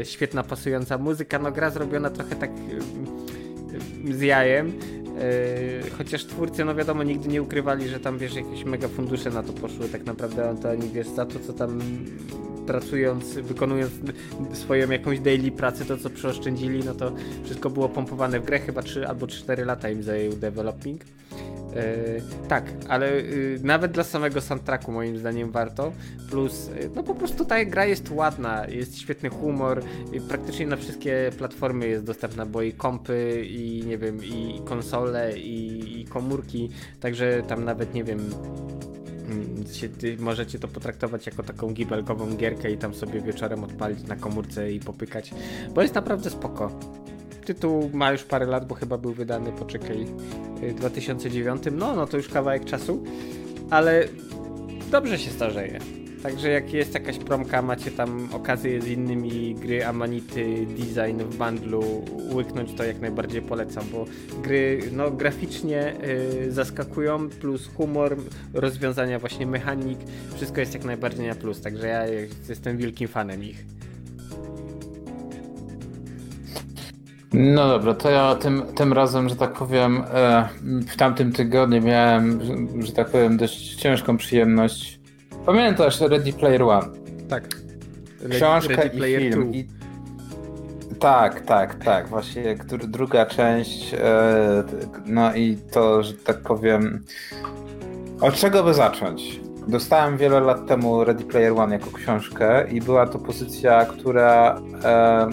y, 0.00 0.04
świetna 0.04 0.42
pasująca 0.42 0.98
muzyka, 0.98 1.38
no 1.38 1.52
gra 1.52 1.70
zrobiona 1.70 2.10
trochę 2.10 2.36
tak 2.36 2.50
z 4.10 4.20
jajem, 4.20 4.72
chociaż 5.98 6.24
twórcy, 6.24 6.64
no 6.64 6.74
wiadomo, 6.74 7.02
nigdy 7.02 7.28
nie 7.28 7.42
ukrywali, 7.42 7.88
że 7.88 8.00
tam, 8.00 8.18
wiesz, 8.18 8.34
jakieś 8.34 8.64
mega 8.64 8.88
fundusze 8.88 9.30
na 9.30 9.42
to 9.42 9.52
poszły, 9.52 9.88
tak 9.88 10.04
naprawdę 10.04 10.56
to 10.62 10.70
oni, 10.70 10.88
wiesz, 10.88 11.08
za 11.08 11.26
to, 11.26 11.40
co 11.40 11.52
tam 11.52 11.80
pracując, 12.66 13.34
wykonując 13.34 13.92
swoją 14.52 14.90
jakąś 14.90 15.20
daily 15.20 15.50
pracę, 15.50 15.84
to 15.84 15.98
co 15.98 16.10
przeoszczędzili, 16.10 16.84
no 16.84 16.94
to 16.94 17.12
wszystko 17.44 17.70
było 17.70 17.88
pompowane 17.88 18.40
w 18.40 18.44
grę, 18.44 18.58
chyba 18.58 18.82
3 18.82 19.08
albo 19.08 19.26
4 19.26 19.64
lata 19.64 19.90
im 19.90 20.02
zajął 20.02 20.32
developing. 20.32 21.04
Yy, 21.76 22.22
tak, 22.48 22.64
ale 22.88 23.20
yy, 23.20 23.58
nawet 23.62 23.92
dla 23.92 24.04
samego 24.04 24.40
soundtracku 24.40 24.92
moim 24.92 25.18
zdaniem 25.18 25.50
warto. 25.50 25.92
Plus, 26.30 26.70
yy, 26.80 26.90
no 26.94 27.02
po 27.02 27.14
prostu 27.14 27.44
ta 27.44 27.64
gra 27.64 27.86
jest 27.86 28.10
ładna, 28.10 28.66
jest 28.68 28.98
świetny 28.98 29.28
humor, 29.28 29.82
praktycznie 30.28 30.66
na 30.66 30.76
wszystkie 30.76 31.30
platformy 31.38 31.88
jest 31.88 32.04
dostępna, 32.04 32.46
bo 32.46 32.62
i 32.62 32.72
kompy, 32.72 33.44
i 33.48 33.82
nie 33.86 33.98
wiem, 33.98 34.24
i 34.24 34.60
konsole, 34.64 35.38
i, 35.38 36.00
i 36.00 36.04
komórki, 36.04 36.70
także 37.00 37.42
tam 37.48 37.64
nawet 37.64 37.94
nie 37.94 38.04
wiem, 38.04 38.30
Mm, 40.02 40.22
możecie 40.22 40.58
to 40.58 40.68
potraktować 40.68 41.26
jako 41.26 41.42
taką 41.42 41.72
gibelkową 41.74 42.36
gierkę 42.36 42.70
i 42.70 42.78
tam 42.78 42.94
sobie 42.94 43.20
wieczorem 43.20 43.64
odpalić 43.64 44.02
na 44.02 44.16
komórce 44.16 44.72
i 44.72 44.80
popykać, 44.80 45.34
bo 45.74 45.82
jest 45.82 45.94
naprawdę 45.94 46.30
spoko. 46.30 46.70
Tytuł 47.44 47.90
ma 47.92 48.12
już 48.12 48.24
parę 48.24 48.46
lat, 48.46 48.66
bo 48.66 48.74
chyba 48.74 48.98
był 48.98 49.12
wydany, 49.12 49.52
poczekaj, 49.52 50.06
w 50.62 50.74
2009, 50.74 51.62
no, 51.72 51.96
no 51.96 52.06
to 52.06 52.16
już 52.16 52.28
kawałek 52.28 52.64
czasu, 52.64 53.04
ale 53.70 54.08
dobrze 54.90 55.18
się 55.18 55.30
starzeje. 55.30 56.05
Także 56.26 56.48
jak 56.48 56.72
jest 56.72 56.94
jakaś 56.94 57.18
promka, 57.18 57.62
macie 57.62 57.90
tam 57.90 58.28
okazję 58.32 58.82
z 58.82 58.86
innymi 58.86 59.54
gry 59.54 59.86
Amanity 59.86 60.66
Design 60.66 61.18
w 61.18 61.36
bundlu 61.36 62.04
łyknąć, 62.32 62.74
to 62.74 62.84
jak 62.84 63.00
najbardziej 63.00 63.42
polecam, 63.42 63.84
bo 63.92 64.04
gry 64.42 64.80
no, 64.92 65.10
graficznie 65.10 65.94
y, 66.46 66.52
zaskakują, 66.52 67.28
plus 67.28 67.66
humor, 67.74 68.16
rozwiązania 68.54 69.18
właśnie 69.18 69.46
mechanik, 69.46 69.98
wszystko 70.34 70.60
jest 70.60 70.74
jak 70.74 70.84
najbardziej 70.84 71.28
na 71.28 71.34
plus, 71.34 71.60
także 71.60 71.86
ja 71.86 72.06
jestem 72.48 72.76
wielkim 72.76 73.08
fanem 73.08 73.44
ich. 73.44 73.64
No 77.32 77.68
dobra, 77.68 77.94
to 77.94 78.10
ja 78.10 78.34
tym, 78.34 78.62
tym 78.74 78.92
razem, 78.92 79.28
że 79.28 79.36
tak 79.36 79.52
powiem, 79.52 80.02
e, 80.14 80.48
w 80.88 80.96
tamtym 80.96 81.32
tygodniu 81.32 81.82
miałem, 81.82 82.40
że 82.82 82.92
tak 82.92 83.10
powiem, 83.10 83.36
dość 83.36 83.74
ciężką 83.74 84.16
przyjemność 84.16 84.95
Pamiętasz 85.46 86.00
Ready 86.00 86.32
Player 86.32 86.62
One? 86.62 86.86
Tak. 87.28 87.48
Książka 88.30 88.74
Ready 88.74 89.10
i 89.10 89.16
film. 89.16 89.54
I... 89.54 89.66
Tak, 91.00 91.40
tak, 91.40 91.74
tak. 91.84 92.08
Właśnie 92.08 92.56
druga 92.88 93.26
część. 93.26 93.94
E, 93.94 93.98
no 95.06 95.34
i 95.34 95.56
to, 95.72 96.02
że 96.02 96.12
tak 96.12 96.40
powiem. 96.40 97.04
Od 98.20 98.34
czego 98.34 98.62
by 98.62 98.74
zacząć? 98.74 99.40
Dostałem 99.68 100.16
wiele 100.16 100.40
lat 100.40 100.66
temu 100.66 101.04
Ready 101.04 101.24
Player 101.24 101.52
One 101.52 101.74
jako 101.74 101.90
książkę 101.90 102.66
i 102.70 102.80
była 102.80 103.06
to 103.06 103.18
pozycja, 103.18 103.84
która. 103.84 104.60
E, 104.84 105.26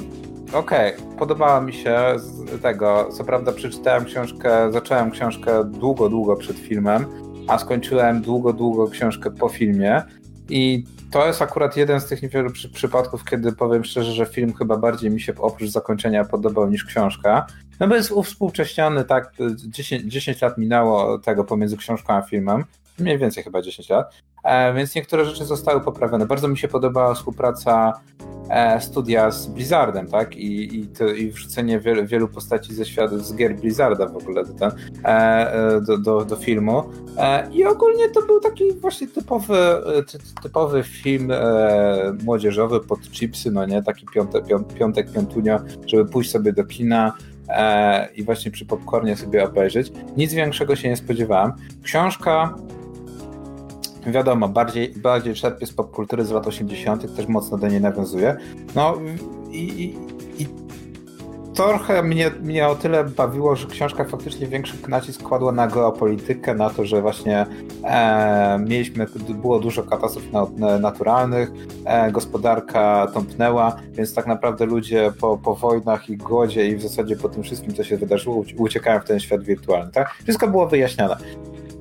Okej, 0.53 0.95
okay, 0.95 1.17
podobała 1.17 1.61
mi 1.61 1.73
się 1.73 1.97
z 2.15 2.61
tego. 2.61 3.09
Co 3.11 3.23
prawda 3.23 3.51
przeczytałem 3.51 4.05
książkę, 4.05 4.71
zacząłem 4.71 5.11
książkę 5.11 5.63
długo, 5.63 6.09
długo 6.09 6.35
przed 6.35 6.57
filmem 6.57 7.05
a 7.47 7.59
skończyłem 7.59 8.21
długo, 8.21 8.53
długo 8.53 8.87
książkę 8.87 9.31
po 9.31 9.49
filmie. 9.49 10.01
I 10.49 10.83
to 11.11 11.27
jest 11.27 11.41
akurat 11.41 11.77
jeden 11.77 12.01
z 12.01 12.05
tych 12.05 12.21
niewielu 12.21 12.51
przy, 12.51 12.69
przypadków, 12.69 13.25
kiedy 13.25 13.51
powiem 13.51 13.83
szczerze, 13.83 14.11
że 14.11 14.25
film 14.25 14.53
chyba 14.53 14.77
bardziej 14.77 15.11
mi 15.11 15.21
się 15.21 15.33
oprócz 15.37 15.69
zakończenia 15.69 16.25
podobał 16.25 16.69
niż 16.69 16.85
książka. 16.85 17.45
No 17.79 17.87
bo 17.87 17.95
jest 17.95 18.11
uwspółcześniony, 18.11 19.05
tak, 19.05 19.33
10, 19.67 20.03
10 20.03 20.41
lat 20.41 20.57
minęło 20.57 21.19
tego 21.19 21.43
pomiędzy 21.43 21.77
książką 21.77 22.13
a 22.13 22.21
filmem, 22.21 22.63
mniej 22.99 23.17
więcej 23.17 23.43
chyba 23.43 23.61
10 23.61 23.89
lat, 23.89 24.13
e, 24.43 24.73
więc 24.73 24.95
niektóre 24.95 25.25
rzeczy 25.25 25.45
zostały 25.45 25.81
poprawione. 25.81 26.25
Bardzo 26.25 26.47
mi 26.47 26.57
się 26.57 26.67
podobała 26.67 27.13
współpraca 27.13 27.93
studia 28.79 29.31
z 29.31 29.47
Blizzardem, 29.47 30.07
tak, 30.07 30.35
i, 30.35 30.79
i, 30.79 30.87
to, 30.87 31.07
i 31.07 31.31
wrzucenie 31.31 31.79
wielu, 31.79 32.05
wielu 32.05 32.27
postaci 32.27 32.73
ze 32.73 32.85
świata, 32.85 33.17
z 33.17 33.35
gier 33.35 33.55
Blizzarda 33.55 34.07
w 34.07 34.17
ogóle 34.17 34.43
do, 34.45 34.65
e, 34.65 34.73
e, 35.05 35.81
do, 35.81 35.97
do, 35.97 36.25
do 36.25 36.35
filmu. 36.35 36.83
E, 37.17 37.49
I 37.51 37.65
ogólnie 37.65 38.09
to 38.09 38.21
był 38.21 38.39
taki 38.39 38.73
właśnie 38.73 39.07
typowy, 39.07 39.57
typowy 40.43 40.83
film 40.83 41.31
e, 41.31 42.13
młodzieżowy 42.23 42.79
pod 42.79 42.99
chipsy, 43.11 43.51
no 43.51 43.65
nie, 43.65 43.83
taki 43.83 44.05
piątek, 44.13 44.45
piątek, 44.79 45.11
piątunio, 45.11 45.59
żeby 45.85 46.05
pójść 46.05 46.31
sobie 46.31 46.53
do 46.53 46.63
kina, 46.63 47.13
i 48.15 48.23
właśnie 48.23 48.51
przy 48.51 48.65
popcornie 48.65 49.15
sobie 49.15 49.43
obejrzeć. 49.43 49.91
Nic 50.17 50.33
większego 50.33 50.75
się 50.75 50.89
nie 50.89 50.97
spodziewałem. 50.97 51.51
Książka 51.83 52.55
wiadomo, 54.07 54.49
bardziej, 54.49 54.89
bardziej 54.89 55.33
czerpie 55.33 55.65
z 55.65 55.73
popkultury 55.73 56.25
z 56.25 56.31
lat 56.31 56.47
80., 56.47 57.15
też 57.15 57.27
mocno 57.27 57.57
do 57.57 57.67
niej 57.67 57.81
nawiązuje. 57.81 58.37
No 58.75 58.97
i, 59.51 59.95
i 60.39 60.47
trochę 61.53 62.03
mnie, 62.03 62.31
mnie 62.41 62.67
o 62.67 62.75
tyle 62.75 63.03
bawiło, 63.03 63.55
że 63.55 63.67
książka 63.67 64.03
faktycznie 64.03 64.47
większy 64.47 64.77
nacisk 64.87 65.23
kładła 65.23 65.51
na 65.51 65.67
geopolitykę, 65.67 66.55
na 66.55 66.69
to, 66.69 66.85
że 66.85 67.01
właśnie 67.01 67.45
e, 67.83 68.59
mieliśmy, 68.59 69.05
było 69.29 69.59
dużo 69.59 69.83
katastrof 69.83 70.23
naturalnych, 70.79 71.51
e, 71.85 72.11
gospodarka 72.11 73.07
tąpnęła, 73.13 73.75
więc 73.91 74.13
tak 74.13 74.27
naprawdę 74.27 74.65
ludzie 74.65 75.11
po, 75.19 75.37
po 75.37 75.55
wojnach 75.55 76.09
i 76.09 76.17
głodzie 76.17 76.67
i 76.67 76.75
w 76.75 76.81
zasadzie 76.81 77.15
po 77.15 77.29
tym 77.29 77.43
wszystkim, 77.43 77.73
co 77.73 77.83
się 77.83 77.97
wydarzyło, 77.97 78.43
uciekają 78.57 78.99
w 78.99 79.05
ten 79.05 79.19
świat 79.19 79.43
wirtualny. 79.43 79.91
Tak? 79.91 80.13
Wszystko 80.23 80.47
było 80.47 80.67
wyjaśnione. 80.67 81.17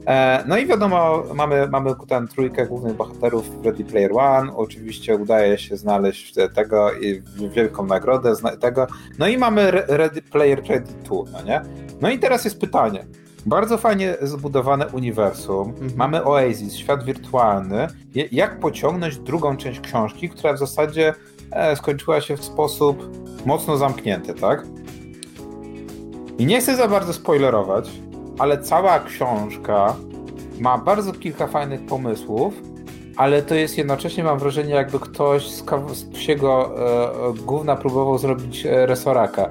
E, 0.06 0.44
no 0.46 0.58
i 0.58 0.66
wiadomo, 0.66 1.22
mamy, 1.34 1.68
mamy 1.68 1.94
ten 2.08 2.28
trójkę 2.28 2.66
głównych 2.66 2.96
bohaterów 2.96 3.50
Ready 3.64 3.84
Player 3.84 4.12
One. 4.12 4.56
Oczywiście 4.56 5.16
udaje 5.16 5.58
się 5.58 5.76
znaleźć 5.76 6.34
tego 6.54 6.92
i 6.92 7.22
wielką 7.54 7.86
nagrodę 7.86 8.34
tego. 8.60 8.86
No 9.18 9.28
i 9.28 9.38
mamy 9.38 9.70
Ready 9.70 10.22
Player 10.22 10.62
Ready 10.68 10.92
2, 11.04 11.16
no 11.32 11.42
nie? 11.42 11.62
No 12.00 12.10
i 12.10 12.18
teraz 12.18 12.44
jest 12.44 12.60
pytanie. 12.60 13.04
Bardzo 13.46 13.78
fajnie 13.78 14.16
zbudowane 14.22 14.86
uniwersum. 14.86 15.68
Mhm. 15.68 15.90
Mamy 15.96 16.24
Oasis, 16.24 16.76
świat 16.76 17.04
wirtualny. 17.04 17.86
Jak 18.32 18.60
pociągnąć 18.60 19.18
drugą 19.18 19.56
część 19.56 19.80
książki, 19.80 20.28
która 20.28 20.52
w 20.52 20.58
zasadzie 20.58 21.14
e, 21.50 21.76
skończyła 21.76 22.20
się 22.20 22.36
w 22.36 22.44
sposób 22.44 23.10
mocno 23.46 23.76
zamknięty, 23.76 24.34
tak? 24.34 24.66
I 26.38 26.46
nie 26.46 26.60
chcę 26.60 26.76
za 26.76 26.88
bardzo 26.88 27.12
spoilerować, 27.12 27.90
ale 28.42 28.58
cała 28.58 29.00
książka 29.00 29.96
ma 30.60 30.78
bardzo 30.78 31.12
kilka 31.12 31.46
fajnych 31.46 31.86
pomysłów, 31.86 32.54
ale 33.16 33.42
to 33.42 33.54
jest 33.54 33.78
jednocześnie, 33.78 34.24
mam 34.24 34.38
wrażenie, 34.38 34.74
jakby 34.74 35.00
ktoś 35.00 35.50
z, 35.50 35.64
z 35.92 36.04
psiego 36.04 36.70
e, 37.28 37.34
gówna 37.46 37.76
próbował 37.76 38.18
zrobić 38.18 38.66
e, 38.66 38.86
resoraka. 38.86 39.48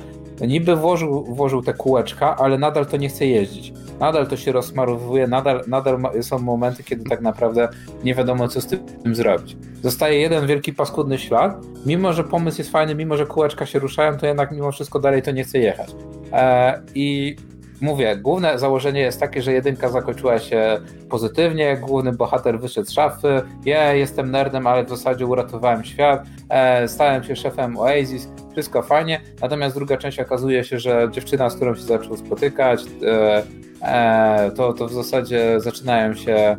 Niby 0.47 0.75
włożył, 0.75 1.23
włożył 1.23 1.61
te 1.61 1.73
kółeczka, 1.73 2.35
ale 2.35 2.57
nadal 2.57 2.85
to 2.85 2.97
nie 2.97 3.09
chce 3.09 3.25
jeździć. 3.25 3.73
Nadal 3.99 4.27
to 4.27 4.37
się 4.37 4.51
rozmarowuje, 4.51 5.27
nadal, 5.27 5.63
nadal 5.67 5.99
są 6.21 6.39
momenty, 6.39 6.83
kiedy 6.83 7.09
tak 7.09 7.21
naprawdę 7.21 7.69
nie 8.03 8.15
wiadomo, 8.15 8.47
co 8.47 8.61
z 8.61 8.67
tym 9.03 9.15
zrobić. 9.15 9.57
Zostaje 9.83 10.19
jeden 10.19 10.47
wielki 10.47 10.73
paskudny 10.73 11.17
ślad. 11.17 11.65
Mimo, 11.85 12.13
że 12.13 12.23
pomysł 12.23 12.57
jest 12.57 12.71
fajny, 12.71 12.95
mimo, 12.95 13.17
że 13.17 13.25
kółeczka 13.25 13.65
się 13.65 13.79
ruszają, 13.79 14.17
to 14.17 14.25
jednak 14.25 14.51
mimo 14.51 14.71
wszystko 14.71 14.99
dalej 14.99 15.21
to 15.21 15.31
nie 15.31 15.43
chce 15.43 15.59
jechać. 15.59 15.95
E, 16.33 16.81
I 16.95 17.35
mówię, 17.81 18.17
główne 18.17 18.59
założenie 18.59 18.99
jest 18.99 19.19
takie, 19.19 19.41
że 19.41 19.53
jedynka 19.53 19.89
zakończyła 19.89 20.39
się 20.39 20.81
pozytywnie, 21.09 21.77
główny 21.77 22.11
bohater 22.11 22.59
wyszedł 22.59 22.87
z 22.87 22.91
szafy, 22.91 23.41
ja 23.65 23.93
jestem 23.93 24.31
nerdem, 24.31 24.67
ale 24.67 24.85
w 24.85 24.89
zasadzie 24.89 25.25
uratowałem 25.25 25.83
świat, 25.83 26.23
e, 26.49 26.87
stałem 26.87 27.23
się 27.23 27.35
szefem 27.35 27.77
Oasis, 27.77 28.29
wszystko 28.51 28.81
fajnie, 28.81 29.21
natomiast 29.41 29.75
druga 29.75 29.97
część 29.97 30.19
okazuje 30.19 30.63
się, 30.63 30.79
że 30.79 31.09
dziewczyna, 31.11 31.49
z 31.49 31.55
którą 31.55 31.75
się 31.75 31.81
zaczął 31.81 32.17
spotykać, 32.17 32.83
e, 33.03 33.43
e, 33.81 34.51
to, 34.51 34.73
to 34.73 34.87
w 34.87 34.93
zasadzie 34.93 35.59
zaczynają 35.59 36.13
się 36.13 36.57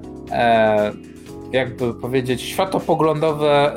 jakby 1.52 1.94
powiedzieć 1.94 2.42
światopoglądowe 2.42 3.76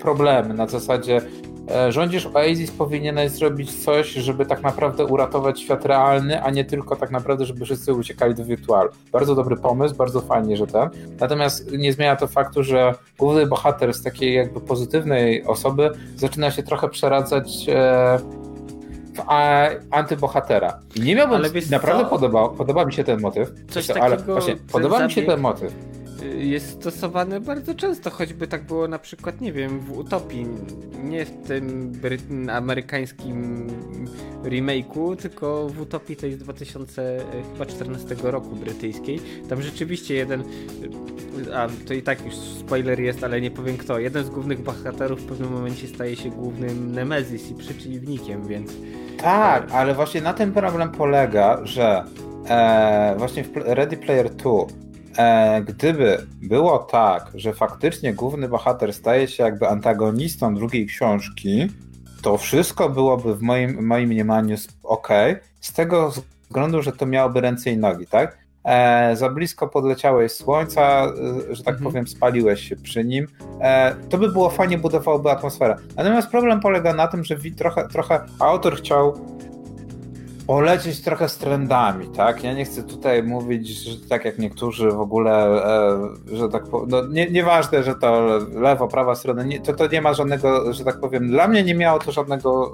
problemy. 0.00 0.54
Na 0.54 0.66
zasadzie 0.66 1.20
rządzisz 1.88 2.26
Oasis, 2.26 2.70
powinieneś 2.70 3.30
zrobić 3.30 3.84
coś, 3.84 4.12
żeby 4.12 4.46
tak 4.46 4.62
naprawdę 4.62 5.04
uratować 5.04 5.60
świat 5.60 5.86
realny, 5.86 6.42
a 6.42 6.50
nie 6.50 6.64
tylko 6.64 6.96
tak 6.96 7.10
naprawdę, 7.10 7.44
żeby 7.44 7.64
wszyscy 7.64 7.94
uciekali 7.94 8.34
do 8.34 8.44
wirtualu. 8.44 8.90
Bardzo 9.12 9.34
dobry 9.34 9.56
pomysł, 9.56 9.94
bardzo 9.94 10.20
fajnie, 10.20 10.56
że 10.56 10.66
ten. 10.66 10.90
Natomiast 11.20 11.72
nie 11.72 11.92
zmienia 11.92 12.16
to 12.16 12.26
faktu, 12.26 12.62
że 12.62 12.94
główny 13.18 13.46
bohater 13.46 13.94
z 13.94 14.02
takiej 14.02 14.34
jakby 14.34 14.60
pozytywnej 14.60 15.44
osoby 15.44 15.90
zaczyna 16.16 16.50
się 16.50 16.62
trochę 16.62 16.88
przeradzać 16.88 17.68
e, 17.68 18.18
w 19.14 19.22
antybohatera. 19.90 20.78
I 20.94 21.00
nie 21.00 21.14
miałbym, 21.14 21.42
naprawdę 21.70 22.04
podobał, 22.04 22.54
podoba 22.54 22.84
mi 22.84 22.92
się 22.92 23.04
ten 23.04 23.20
motyw. 23.20 23.52
Coś 23.70 23.90
ale 23.90 24.16
właśnie, 24.16 24.56
podoba 24.72 25.04
mi 25.04 25.12
się 25.12 25.22
ten 25.22 25.40
motyw 25.40 25.74
jest 26.38 26.70
stosowane 26.70 27.40
bardzo 27.40 27.74
często, 27.74 28.10
choćby 28.10 28.48
tak 28.48 28.64
było 28.64 28.88
na 28.88 28.98
przykład, 28.98 29.40
nie 29.40 29.52
wiem, 29.52 29.80
w 29.80 29.98
Utopii, 29.98 30.46
nie 31.04 31.24
w 31.24 31.30
tym 31.46 31.92
amerykańskim 32.50 33.66
remake'u, 34.44 35.16
tylko 35.16 35.68
w 35.68 35.80
Utopii 35.80 36.16
tej 36.16 36.32
z 36.32 36.38
2014 36.38 38.16
roku 38.22 38.56
brytyjskiej. 38.56 39.20
Tam 39.48 39.62
rzeczywiście 39.62 40.14
jeden, 40.14 40.44
a 41.54 41.68
to 41.88 41.94
i 41.94 42.02
tak 42.02 42.24
już 42.24 42.34
spoiler 42.34 43.00
jest, 43.00 43.24
ale 43.24 43.40
nie 43.40 43.50
powiem 43.50 43.76
kto, 43.76 43.98
jeden 43.98 44.24
z 44.24 44.30
głównych 44.30 44.62
bohaterów 44.62 45.20
w 45.20 45.26
pewnym 45.26 45.52
momencie 45.52 45.88
staje 45.88 46.16
się 46.16 46.30
głównym 46.30 46.92
Nemezis 46.92 47.50
i 47.50 47.54
przeciwnikiem, 47.54 48.46
więc... 48.46 48.72
Tak, 49.16 49.72
ale 49.72 49.94
właśnie 49.94 50.20
na 50.20 50.32
tym 50.32 50.52
problem 50.52 50.90
polega, 50.90 51.60
że 51.64 52.04
e, 52.48 53.14
właśnie 53.18 53.44
w 53.44 53.56
Ready 53.56 53.96
Player 53.96 54.30
2 54.30 54.50
E, 54.50 54.91
gdyby 55.66 56.26
było 56.42 56.78
tak, 56.78 57.30
że 57.34 57.52
faktycznie 57.52 58.14
główny 58.14 58.48
bohater 58.48 58.92
staje 58.92 59.28
się 59.28 59.44
jakby 59.44 59.68
antagonistą 59.68 60.54
drugiej 60.54 60.86
książki, 60.86 61.68
to 62.22 62.38
wszystko 62.38 62.88
byłoby 62.88 63.34
w 63.34 63.42
moim, 63.42 63.86
moim 63.86 64.08
mniemaniu 64.08 64.56
ok, 64.82 65.08
z 65.60 65.72
tego 65.72 66.12
względu, 66.48 66.82
że 66.82 66.92
to 66.92 67.06
miałoby 67.06 67.40
ręce 67.40 67.70
i 67.70 67.76
nogi, 67.76 68.06
tak? 68.06 68.38
E, 68.64 69.16
za 69.16 69.28
blisko 69.28 69.68
podleciałeś 69.68 70.32
słońca, 70.32 71.04
e, 71.50 71.54
że 71.54 71.62
tak 71.62 71.74
mhm. 71.74 71.92
powiem, 71.92 72.06
spaliłeś 72.06 72.68
się 72.68 72.76
przy 72.76 73.04
nim. 73.04 73.26
E, 73.60 73.94
to 74.08 74.18
by 74.18 74.28
było 74.28 74.50
fajnie, 74.50 74.78
budowałoby 74.78 75.30
atmosferę. 75.30 75.76
Natomiast 75.96 76.28
problem 76.28 76.60
polega 76.60 76.94
na 76.94 77.08
tym, 77.08 77.24
że 77.24 77.36
trochę, 77.56 77.88
trochę 77.88 78.20
autor 78.38 78.76
chciał 78.76 79.18
polecieć 80.46 81.00
trochę 81.00 81.28
z 81.28 81.38
trendami, 81.38 82.08
tak? 82.08 82.44
Ja 82.44 82.52
nie 82.52 82.64
chcę 82.64 82.82
tutaj 82.82 83.22
mówić, 83.22 83.68
że 83.68 84.08
tak 84.08 84.24
jak 84.24 84.38
niektórzy 84.38 84.90
w 84.90 85.00
ogóle, 85.00 85.64
e, 86.32 86.36
że 86.36 86.48
tak 86.48 86.64
powiem, 86.64 86.88
no 86.90 87.06
nie, 87.06 87.30
nieważne, 87.30 87.82
że 87.82 87.94
to 87.94 88.38
lewo, 88.54 88.88
prawa 88.88 89.14
strona, 89.14 89.42
nie, 89.42 89.60
to, 89.60 89.72
to 89.72 89.86
nie 89.86 90.02
ma 90.02 90.14
żadnego, 90.14 90.72
że 90.72 90.84
tak 90.84 91.00
powiem, 91.00 91.28
dla 91.28 91.48
mnie 91.48 91.64
nie 91.64 91.74
miało 91.74 91.98
to 91.98 92.12
żadnego, 92.12 92.72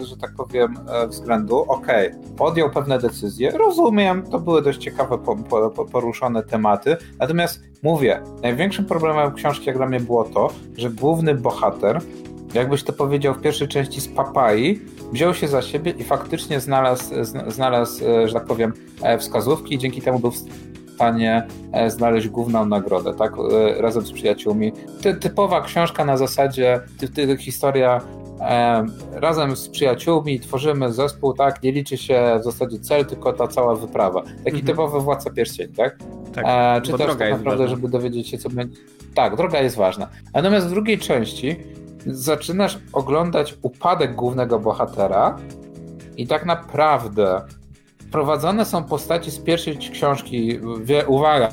e, 0.00 0.04
że 0.04 0.16
tak 0.16 0.32
powiem, 0.36 0.74
e, 0.88 1.08
względu. 1.08 1.58
Okej, 1.58 2.08
okay. 2.08 2.36
podjął 2.36 2.70
pewne 2.70 2.98
decyzje, 2.98 3.50
rozumiem, 3.50 4.22
to 4.30 4.38
były 4.38 4.62
dość 4.62 4.78
ciekawe 4.78 5.18
po, 5.18 5.36
po, 5.70 5.84
poruszone 5.84 6.42
tematy, 6.42 6.96
natomiast 7.18 7.60
mówię, 7.82 8.22
największym 8.42 8.84
problemem 8.84 9.34
książki 9.34 9.66
jak 9.66 9.76
dla 9.76 9.86
mnie 9.86 10.00
było 10.00 10.24
to, 10.24 10.50
że 10.76 10.90
główny 10.90 11.34
bohater 11.34 12.00
jakbyś 12.54 12.82
to 12.82 12.92
powiedział 12.92 13.34
w 13.34 13.40
pierwszej 13.40 13.68
części 13.68 14.00
z 14.00 14.08
Papai, 14.08 14.80
wziął 15.12 15.34
się 15.34 15.48
za 15.48 15.62
siebie 15.62 15.94
i 15.98 16.04
faktycznie 16.04 16.60
znalazł, 16.60 17.04
znalazł 17.46 18.04
e, 18.04 18.28
że 18.28 18.34
tak 18.34 18.44
powiem, 18.44 18.72
e, 19.02 19.18
wskazówki 19.18 19.74
i 19.74 19.78
dzięki 19.78 20.02
temu 20.02 20.18
był 20.18 20.30
w 20.30 20.36
stanie 20.94 21.46
e, 21.72 21.90
znaleźć 21.90 22.28
główną 22.28 22.66
nagrodę, 22.66 23.14
tak, 23.14 23.32
razem 23.78 24.06
z 24.06 24.12
przyjaciółmi. 24.12 24.72
Ty, 25.02 25.14
typowa 25.14 25.62
książka 25.62 26.04
na 26.04 26.16
zasadzie, 26.16 26.80
ty, 26.98 27.08
ty, 27.08 27.36
historia 27.36 28.00
razem 29.12 29.56
z 29.56 29.68
przyjaciółmi 29.68 30.40
tworzymy 30.40 30.92
zespół, 30.92 31.32
tak, 31.32 31.62
nie 31.62 31.72
liczy 31.72 31.96
się 31.96 32.38
w 32.40 32.44
zasadzie 32.44 32.78
cel, 32.78 33.06
tylko 33.06 33.32
ta 33.32 33.48
cała 33.48 33.74
wyprawa. 33.74 34.22
Taki 34.22 34.56
mhm. 34.56 34.66
typowy 34.66 35.00
Władca 35.00 35.30
Pierścień, 35.30 35.68
tak? 35.68 35.98
Tak, 36.32 36.44
e, 36.48 36.80
czy 36.82 36.92
też 36.92 37.16
tak 37.16 37.30
naprawdę, 37.30 37.68
żeby 37.68 37.88
dowiedzieć 37.88 38.28
się, 38.28 38.38
co 38.38 38.50
będzie... 38.50 38.76
Tak, 39.14 39.36
droga 39.36 39.60
jest 39.60 39.76
ważna. 39.76 40.08
Natomiast 40.34 40.66
w 40.66 40.70
drugiej 40.70 40.98
części 40.98 41.56
zaczynasz 42.06 42.78
oglądać 42.92 43.54
upadek 43.62 44.14
głównego 44.14 44.58
bohatera 44.58 45.38
i 46.16 46.26
tak 46.26 46.46
naprawdę 46.46 47.42
prowadzone 48.12 48.64
są 48.64 48.84
postaci 48.84 49.30
z 49.30 49.38
pierwszej 49.38 49.78
książki. 49.78 50.58
Wie, 50.84 51.06
uwaga, 51.06 51.48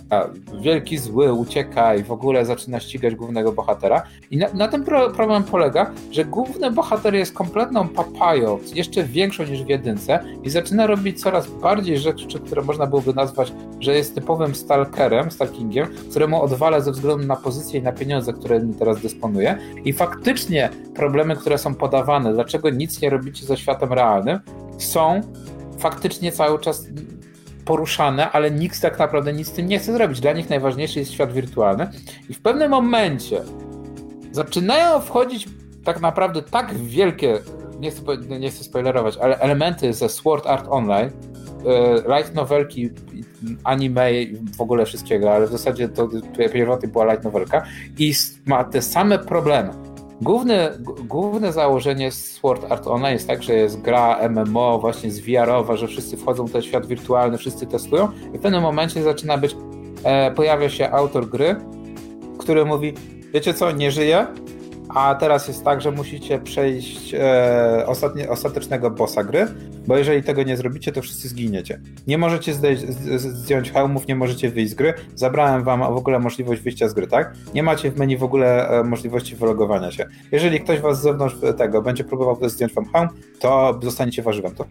wielki 0.62 0.98
zły 0.98 1.34
ucieka 1.34 1.96
i 1.96 2.04
w 2.04 2.12
ogóle 2.12 2.46
zaczyna 2.46 2.80
ścigać 2.80 3.16
głównego 3.16 3.52
bohatera. 3.52 4.04
I 4.32 4.38
na, 4.38 4.48
na 4.54 4.68
tym 4.68 4.84
pro, 4.84 5.10
problem 5.10 5.44
polega, 5.44 5.92
że 6.12 6.26
główny 6.26 6.72
bohater 6.72 7.16
jest 7.16 7.34
kompletną 7.34 7.88
papają, 7.88 8.60
jeszcze 8.74 9.04
większą 9.04 9.44
niż 9.44 9.64
w 9.64 9.70
jedynce 9.70 10.24
i 10.44 10.50
zaczyna 10.50 10.88
robić 10.88 11.22
coraz 11.22 11.48
bardziej 11.48 11.98
rzeczy, 11.98 12.40
które 12.40 12.62
można 12.62 12.86
byłoby 12.86 13.14
nazwać, 13.14 13.54
że 13.80 13.96
jest 13.96 14.16
typowym 14.16 14.56
stalkerem, 14.56 15.32
stalkingiem, 15.32 15.88
któremu 16.10 16.42
odwala 16.42 16.80
ze 16.80 16.92
względu 16.92 17.28
na 17.28 17.36
pozycję 17.36 17.80
i 17.80 17.84
na 17.84 17.92
pieniądze, 17.92 18.34
które 18.34 18.62
teraz 18.80 19.02
dysponuje. 19.02 19.58
I 19.86 19.94
faktycznie 19.94 20.70
problemy, 20.96 21.36
które 21.36 21.58
są 21.58 21.76
podawane, 21.76 22.34
dlaczego 22.34 22.70
nic 22.70 23.02
nie 23.02 23.10
robicie 23.10 23.46
ze 23.46 23.58
światem 23.58 23.94
realnym, 23.94 24.40
są 24.78 25.22
faktycznie 25.80 26.32
cały 26.32 26.60
czas 26.60 26.88
poruszane, 27.66 28.32
ale 28.32 28.52
nikt 28.52 28.82
tak 28.82 29.00
naprawdę 29.00 29.34
nic 29.34 29.48
z 29.48 29.52
tym 29.52 29.68
nie 29.68 29.80
chce 29.80 29.94
zrobić. 29.94 30.20
Dla 30.20 30.34
nich 30.34 30.50
najważniejszy 30.50 31.00
jest 31.00 31.12
świat 31.12 31.34
wirtualny 31.34 31.88
i 32.30 32.34
w 32.34 32.42
pewnym 32.42 32.72
momencie 32.72 33.42
zaczynają 34.32 35.02
wchodzić 35.02 35.48
tak 35.84 36.02
naprawdę 36.02 36.42
tak 36.42 36.74
wielkie, 36.76 37.40
nie 37.80 37.92
chcę, 37.92 38.02
nie 38.40 38.50
chcę 38.50 38.64
spoilerować, 38.64 39.18
ale 39.18 39.40
elementy 39.40 39.94
ze 39.94 40.10
Sword 40.10 40.48
Art 40.48 40.66
Online, 40.70 41.12
e, 41.66 42.18
light 42.18 42.36
novelki, 42.36 42.90
anime 43.64 44.10
w 44.58 44.62
ogóle 44.62 44.86
wszystkiego, 44.86 45.34
ale 45.34 45.48
w 45.48 45.52
zasadzie 45.52 45.90
to 45.90 46.10
pierwotnie 46.54 46.90
była 46.90 47.06
light 47.06 47.24
novelka 47.24 47.64
i 47.98 48.14
ma 48.46 48.64
te 48.64 48.82
same 48.82 49.20
problemy 49.20 49.89
Główne, 50.22 50.78
główne 51.08 51.54
założenie 51.54 52.12
Sword 52.12 52.72
Art 52.72 52.88
Online 52.88 53.14
jest 53.14 53.28
tak, 53.28 53.44
że 53.44 53.54
jest 53.54 53.82
gra 53.82 54.30
MMO, 54.30 54.80
właśnie 54.80 55.12
z 55.12 55.20
VR-owa, 55.20 55.78
że 55.78 55.88
wszyscy 55.88 56.18
wchodzą 56.18 56.48
w 56.48 56.52
ten 56.52 56.62
świat 56.62 56.86
wirtualny, 56.86 57.38
wszyscy 57.38 57.68
testują 57.68 58.08
i 58.34 58.38
w 58.38 58.42
pewnym 58.42 58.62
momencie 58.62 59.04
zaczyna 59.04 59.38
być, 59.38 59.56
e, 60.04 60.32
pojawia 60.32 60.70
się 60.70 60.92
autor 60.92 61.30
gry, 61.30 61.56
który 62.38 62.66
mówi, 62.66 62.94
wiecie 63.34 63.54
co, 63.54 63.72
nie 63.72 63.92
żyje, 63.92 64.28
a 64.90 65.16
teraz 65.16 65.48
jest 65.48 65.64
tak, 65.64 65.82
że 65.82 65.92
musicie 65.92 66.40
przejść 66.40 67.14
e, 67.14 67.84
ostatnie, 67.88 68.30
ostatecznego 68.30 68.92
bossa 68.92 69.24
gry, 69.24 69.48
bo 69.88 69.98
jeżeli 69.98 70.24
tego 70.24 70.44
nie 70.44 70.58
zrobicie, 70.58 70.92
to 70.92 71.02
wszyscy 71.02 71.28
zginiecie. 71.28 71.82
Nie 72.08 72.18
możecie 72.18 72.54
zdjąć, 72.54 72.80
zdjąć 73.20 73.72
hełmów, 73.72 74.08
nie 74.08 74.16
możecie 74.16 74.50
wyjść 74.50 74.72
z 74.72 74.76
gry. 74.76 74.94
Zabrałem 75.16 75.64
wam 75.64 75.80
w 75.80 75.98
ogóle 75.98 76.20
możliwość 76.20 76.62
wyjścia 76.62 76.90
z 76.90 76.94
gry, 76.94 77.08
tak? 77.08 77.34
Nie 77.54 77.64
macie 77.64 77.92
w 77.92 77.98
menu 77.98 78.18
w 78.18 78.24
ogóle 78.24 78.70
e, 78.70 78.84
możliwości 78.84 79.36
wylogowania 79.36 79.92
się. 79.92 80.06
Jeżeli 80.32 80.60
ktoś 80.60 80.80
was 80.80 81.00
z 81.00 81.02
zewnątrz 81.02 81.36
tego 81.58 81.82
będzie 81.82 82.04
próbował 82.04 82.50
zdjąć 82.50 82.74
wam 82.74 82.86
hełm, 82.86 83.08
to 83.40 83.80
zostaniecie 83.84 84.22
warzywem. 84.22 84.56
To 84.56 84.66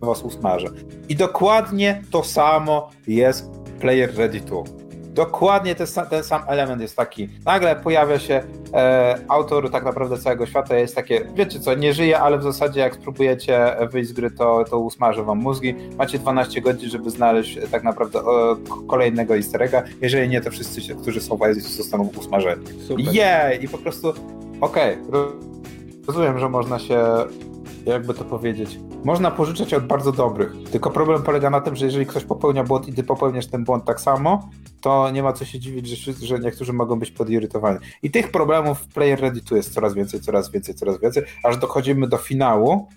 was 0.00 0.22
usmaży. 0.22 0.66
I 1.08 1.16
dokładnie 1.16 2.02
to 2.10 2.24
samo 2.24 2.90
jest 3.06 3.50
Player 3.80 4.16
Ready 4.16 4.40
2. 4.40 4.87
Dokładnie 5.18 5.74
ten, 5.74 5.86
ten, 6.10 6.24
sam 6.24 6.42
element 6.46 6.82
jest 6.82 6.96
taki. 6.96 7.28
Nagle 7.44 7.76
pojawia 7.76 8.18
się 8.18 8.42
e, 8.74 9.18
autor 9.28 9.70
tak 9.70 9.84
naprawdę 9.84 10.18
całego 10.18 10.46
świata, 10.46 10.76
jest 10.76 10.94
takie, 10.94 11.24
wiecie 11.34 11.60
co, 11.60 11.74
nie 11.74 11.92
żyje, 11.92 12.20
ale 12.20 12.38
w 12.38 12.42
zasadzie 12.42 12.80
jak 12.80 12.94
spróbujecie 12.94 13.76
wyjść 13.92 14.10
z 14.10 14.12
gry, 14.12 14.30
to, 14.30 14.64
to 14.70 14.78
usmaży 14.78 15.22
wam 15.22 15.38
mózgi. 15.38 15.74
Macie 15.98 16.18
12 16.18 16.60
godzin, 16.60 16.90
żeby 16.90 17.10
znaleźć 17.10 17.58
e, 17.58 17.68
tak 17.68 17.82
naprawdę 17.82 18.18
e, 18.18 18.24
kolejnego 18.88 19.36
easter 19.36 19.62
egga. 19.62 19.82
Jeżeli 20.00 20.28
nie, 20.28 20.40
to 20.40 20.50
wszyscy, 20.50 20.94
którzy 20.94 21.20
są 21.20 21.36
w 21.36 21.54
zostaną 21.60 22.10
usmażeni. 22.18 22.64
Jej! 22.98 23.64
I 23.64 23.68
po 23.68 23.78
prostu, 23.78 24.12
okej, 24.60 24.96
okay, 25.08 25.20
rozumiem, 26.06 26.38
że 26.38 26.48
można 26.48 26.78
się 26.78 27.04
jakby 27.86 28.14
to 28.14 28.24
powiedzieć, 28.24 28.78
można 29.04 29.30
pożyczać 29.30 29.74
od 29.74 29.86
bardzo 29.86 30.12
dobrych. 30.12 30.52
Tylko 30.70 30.90
problem 30.90 31.22
polega 31.22 31.50
na 31.50 31.60
tym, 31.60 31.76
że 31.76 31.84
jeżeli 31.84 32.06
ktoś 32.06 32.24
popełnia 32.24 32.64
błąd 32.64 32.88
i 32.88 32.92
ty 32.92 33.02
popełniasz 33.02 33.46
ten 33.46 33.64
błąd 33.64 33.84
tak 33.84 34.00
samo, 34.00 34.48
to 34.80 35.10
nie 35.10 35.22
ma 35.22 35.32
co 35.32 35.44
się 35.44 35.58
dziwić, 35.58 35.88
że, 35.88 36.12
że 36.12 36.38
niektórzy 36.38 36.72
mogą 36.72 36.98
być 36.98 37.10
podirytowani. 37.10 37.78
I 38.02 38.10
tych 38.10 38.30
problemów 38.30 38.78
w 38.78 38.88
Player 38.88 39.20
Ready 39.20 39.40
tu 39.40 39.56
jest 39.56 39.74
coraz 39.74 39.94
więcej, 39.94 40.20
coraz 40.20 40.50
więcej, 40.50 40.74
coraz 40.74 41.00
więcej, 41.00 41.22
aż 41.44 41.56
dochodzimy 41.56 42.08
do 42.08 42.16
finału, 42.16 42.88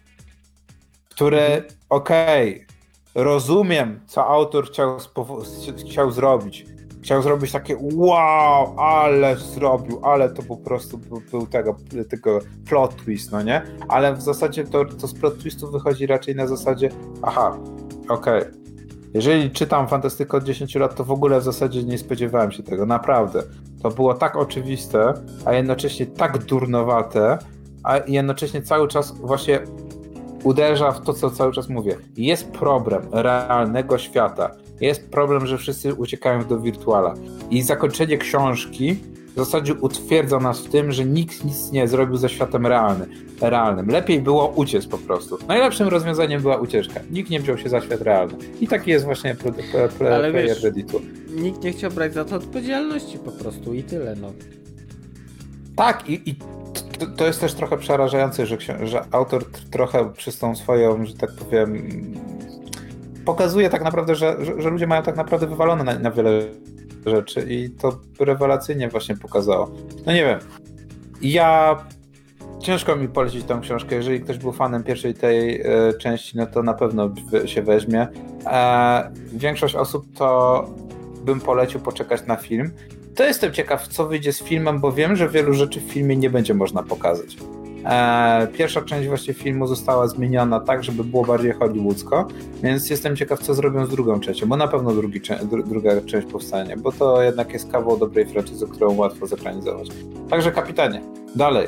które, 1.09 1.45
mhm. 1.45 1.63
okej, 1.89 2.55
okay, 2.55 3.23
rozumiem, 3.23 3.99
co 4.07 4.27
autor 4.27 4.67
chciał, 4.67 4.97
chciał 5.89 6.11
zrobić, 6.11 6.65
chciał 7.01 7.21
zrobić 7.21 7.51
takie 7.51 7.77
wow, 7.93 8.79
ale 8.79 9.37
zrobił, 9.37 9.99
ale 10.05 10.29
to 10.29 10.43
po 10.43 10.57
prostu 10.57 10.97
był, 10.97 11.21
był 11.31 11.47
tego, 11.47 11.75
tego 12.09 12.39
plot 12.65 12.95
twist, 12.95 13.31
no 13.31 13.41
nie? 13.41 13.61
Ale 13.87 14.15
w 14.15 14.21
zasadzie 14.21 14.63
to, 14.63 14.85
to 14.85 15.07
z 15.07 15.13
plot 15.13 15.39
twistu 15.39 15.71
wychodzi 15.71 16.05
raczej 16.05 16.35
na 16.35 16.47
zasadzie 16.47 16.89
aha, 17.21 17.57
okej. 18.09 18.41
Okay. 18.41 18.60
Jeżeli 19.13 19.51
czytam 19.51 19.87
fantastykę 19.87 20.37
od 20.37 20.43
10 20.43 20.75
lat, 20.75 20.95
to 20.95 21.03
w 21.03 21.11
ogóle 21.11 21.39
w 21.39 21.43
zasadzie 21.43 21.83
nie 21.83 21.97
spodziewałem 21.97 22.51
się 22.51 22.63
tego, 22.63 22.85
naprawdę. 22.85 23.43
To 23.83 23.89
było 23.89 24.13
tak 24.13 24.35
oczywiste, 24.35 25.13
a 25.45 25.53
jednocześnie 25.53 26.05
tak 26.05 26.37
durnowate, 26.37 27.37
a 27.83 27.97
jednocześnie 28.07 28.61
cały 28.61 28.87
czas 28.87 29.11
właśnie 29.11 29.59
uderza 30.43 30.91
w 30.91 31.01
to, 31.01 31.13
co 31.13 31.31
cały 31.31 31.53
czas 31.53 31.69
mówię. 31.69 31.97
Jest 32.17 32.51
problem 32.51 33.01
realnego 33.11 33.97
świata 33.97 34.51
jest 34.81 35.09
problem, 35.09 35.47
że 35.47 35.57
wszyscy 35.57 35.93
uciekają 35.93 36.45
do 36.45 36.59
wirtuala. 36.59 37.13
I 37.49 37.61
zakończenie 37.61 38.17
książki 38.17 38.95
w 39.31 39.35
zasadzie 39.35 39.73
utwierdza 39.73 40.39
nas 40.39 40.59
w 40.59 40.69
tym, 40.69 40.91
że 40.91 41.05
nikt 41.05 41.45
nic 41.45 41.71
nie 41.71 41.87
zrobił 41.87 42.17
ze 42.17 42.29
światem 42.29 42.67
realny, 42.67 43.07
realnym. 43.41 43.87
Lepiej 43.87 44.21
było 44.21 44.47
uciec 44.47 44.87
po 44.87 44.97
prostu. 44.97 45.37
Najlepszym 45.47 45.87
rozwiązaniem 45.87 46.41
była 46.41 46.57
ucieczka. 46.57 46.99
Nikt 47.11 47.29
nie 47.29 47.39
wziął 47.39 47.57
się 47.57 47.69
za 47.69 47.81
świat 47.81 48.01
realny. 48.01 48.33
I 48.61 48.67
taki 48.67 48.91
jest 48.91 49.05
właśnie 49.05 49.35
Ale 49.99 50.31
player 50.31 50.33
wiesz, 50.33 50.63
Redditu. 50.63 51.01
Nikt 51.35 51.63
nie 51.63 51.71
chciał 51.71 51.91
brać 51.91 52.13
za 52.13 52.25
to 52.25 52.35
odpowiedzialności 52.35 53.17
po 53.17 53.31
prostu 53.31 53.73
i 53.73 53.83
tyle, 53.83 54.15
no. 54.15 54.33
Tak, 55.75 56.09
i, 56.09 56.29
i 56.29 56.35
to, 56.99 57.05
to, 57.17 57.25
jest 57.25 57.41
też 57.41 57.53
trochę 57.53 57.77
przerażające, 57.77 58.45
że, 58.45 58.57
że 58.83 59.05
autor 59.11 59.45
trochę 59.71 60.13
przez 60.13 60.37
tą 60.39 60.55
swoją, 60.55 61.05
że 61.05 61.13
tak 61.13 61.29
powiem, 61.31 61.83
pokazuje 63.25 63.69
tak 63.69 63.83
naprawdę, 63.83 64.15
że, 64.15 64.45
że, 64.45 64.61
że, 64.61 64.69
ludzie 64.69 64.87
mają 64.87 65.03
tak 65.03 65.15
naprawdę 65.15 65.47
wywalone 65.47 65.83
na, 65.83 65.99
na 65.99 66.11
wiele 66.11 66.41
rzeczy 67.05 67.45
i 67.49 67.69
to 67.69 67.99
rewelacyjnie 68.19 68.89
właśnie 68.89 69.17
pokazało. 69.17 69.71
No 70.05 70.13
nie 70.13 70.25
wiem. 70.25 70.39
Ja 71.21 71.77
ciężko 72.59 72.95
mi 72.95 73.07
polecić 73.07 73.43
tą 73.43 73.61
książkę. 73.61 73.95
Jeżeli 73.95 74.21
ktoś 74.21 74.37
był 74.37 74.51
fanem 74.51 74.83
pierwszej 74.83 75.13
tej 75.13 75.61
e, 75.61 75.93
części, 75.93 76.37
no 76.37 76.47
to 76.47 76.63
na 76.63 76.73
pewno 76.73 77.11
się 77.45 77.61
weźmie. 77.61 78.07
E, 78.45 79.11
większość 79.33 79.75
osób 79.75 80.05
to 80.15 80.65
bym 81.25 81.41
polecił 81.41 81.79
poczekać 81.79 82.25
na 82.27 82.35
film. 82.35 82.71
To 83.15 83.23
jestem 83.23 83.53
ciekaw, 83.53 83.87
co 83.87 84.07
wyjdzie 84.07 84.33
z 84.33 84.43
filmem, 84.43 84.79
bo 84.79 84.91
wiem, 84.91 85.15
że 85.15 85.29
wielu 85.29 85.53
rzeczy 85.53 85.79
w 85.79 85.83
filmie 85.83 86.17
nie 86.17 86.29
będzie 86.29 86.53
można 86.53 86.83
pokazać. 86.83 87.37
E, 87.85 88.47
pierwsza 88.47 88.81
część 88.81 89.07
właśnie 89.07 89.33
filmu 89.33 89.67
została 89.67 90.07
zmieniona 90.07 90.59
tak, 90.59 90.83
żeby 90.83 91.03
było 91.03 91.25
bardziej 91.25 91.51
hollywoodzko, 91.51 92.27
więc 92.63 92.89
jestem 92.89 93.15
ciekaw, 93.15 93.39
co 93.39 93.53
zrobią 93.53 93.85
z 93.85 93.89
drugą 93.89 94.19
częścią, 94.19 94.47
bo 94.47 94.57
na 94.57 94.67
pewno 94.67 94.91
drugi, 94.93 95.21
druga 95.65 96.01
część 96.01 96.27
powstanie, 96.27 96.77
bo 96.77 96.91
to 96.91 97.21
jednak 97.21 97.53
jest 97.53 97.71
kawał 97.71 97.97
dobrej 97.97 98.25
franczyzy, 98.25 98.67
którą 98.67 98.95
łatwo 98.97 99.27
zekranizować. 99.27 99.87
Także 100.29 100.51
kapitanie, 100.51 101.01
dalej. 101.35 101.67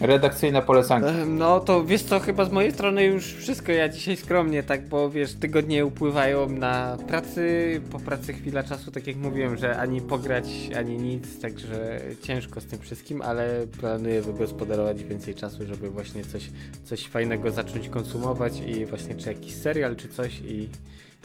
Redakcyjne 0.00 0.62
polecanki. 0.62 1.10
No 1.26 1.60
to 1.60 1.84
wiesz 1.84 2.02
co, 2.02 2.20
chyba 2.20 2.44
z 2.44 2.52
mojej 2.52 2.72
strony 2.72 3.04
już 3.04 3.34
wszystko. 3.34 3.72
Ja 3.72 3.88
dzisiaj 3.88 4.16
skromnie, 4.16 4.62
tak, 4.62 4.88
bo 4.88 5.10
wiesz, 5.10 5.34
tygodnie 5.34 5.86
upływają 5.86 6.48
na 6.48 6.96
pracy, 7.08 7.80
po 7.90 7.98
pracy 7.98 8.32
chwila 8.32 8.62
czasu, 8.62 8.90
tak 8.90 9.06
jak 9.06 9.16
mówiłem, 9.16 9.56
że 9.56 9.78
ani 9.78 10.00
pograć, 10.00 10.44
ani 10.78 10.96
nic, 10.96 11.40
także 11.40 12.00
ciężko 12.22 12.60
z 12.60 12.64
tym 12.64 12.78
wszystkim, 12.78 13.22
ale 13.22 13.66
planuję 13.80 14.22
wygospodarować 14.22 15.04
więcej 15.04 15.34
czasu, 15.34 15.66
żeby 15.66 15.90
właśnie 15.90 16.24
coś, 16.24 16.50
coś 16.84 17.08
fajnego 17.08 17.50
zacząć 17.50 17.88
konsumować 17.88 18.60
i 18.66 18.86
właśnie 18.86 19.14
czy 19.14 19.28
jakiś 19.28 19.54
serial, 19.54 19.96
czy 19.96 20.08
coś 20.08 20.40
i, 20.40 20.68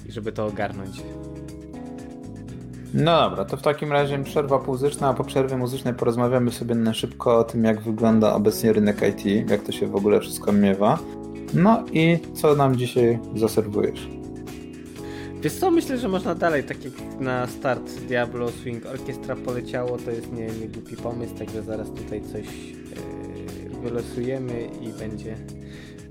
i 0.10 0.12
żeby 0.12 0.32
to 0.32 0.46
ogarnąć. 0.46 1.02
No 2.94 3.30
dobra, 3.30 3.46
to 3.46 3.58
w 3.58 3.62
takim 3.62 3.92
razie 3.92 4.24
przerwa 4.24 4.60
muzyczna, 4.68 5.08
a 5.08 5.14
po 5.14 5.24
przerwie 5.24 5.58
muzycznej 5.58 5.94
porozmawiamy 5.94 6.52
sobie 6.52 6.76
na 6.76 6.94
szybko 6.94 7.38
o 7.38 7.44
tym, 7.44 7.64
jak 7.64 7.82
wygląda 7.82 8.34
obecnie 8.34 8.74
rynek 8.74 9.02
IT, 9.10 9.50
jak 9.50 9.64
to 9.64 9.72
się 9.72 9.88
w 9.88 9.96
ogóle 9.96 10.20
wszystko 10.20 10.52
miewa. 10.52 11.00
No 11.54 11.84
i 11.92 12.20
co 12.34 12.56
nam 12.56 12.76
dzisiaj 12.76 13.20
zaserwujesz? 13.36 14.08
Wiesz 15.42 15.54
co, 15.54 15.72
myślę, 15.72 15.98
że 15.98 16.10
można 16.10 16.36
dalej, 16.36 16.64
tak 16.64 16.86
jak 16.86 16.94
na 17.20 17.48
start 17.48 17.92
Diablo 18.08 18.50
Swing 18.50 18.86
Orkiestra 18.86 19.36
poleciało, 19.36 19.98
to 19.98 20.12
jest 20.12 20.34
nie, 20.34 20.48
nie 20.48 20.68
głupi 20.68 20.96
pomysł, 20.96 21.36
także 21.36 21.64
zaraz 21.64 21.88
tutaj 21.92 22.22
coś 22.22 22.46
yy, 22.46 23.82
wylosujemy 23.82 24.70
i 24.82 25.00
będzie, 25.00 25.36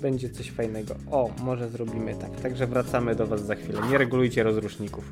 będzie 0.02 0.30
coś 0.30 0.50
fajnego. 0.50 0.94
O, 1.10 1.30
może 1.42 1.68
zrobimy 1.68 2.14
tak, 2.14 2.40
także 2.40 2.66
wracamy 2.66 3.14
do 3.14 3.26
Was 3.26 3.46
za 3.46 3.54
chwilę. 3.54 3.80
Nie 3.90 3.98
regulujcie 3.98 4.42
rozruszników. 4.42 5.04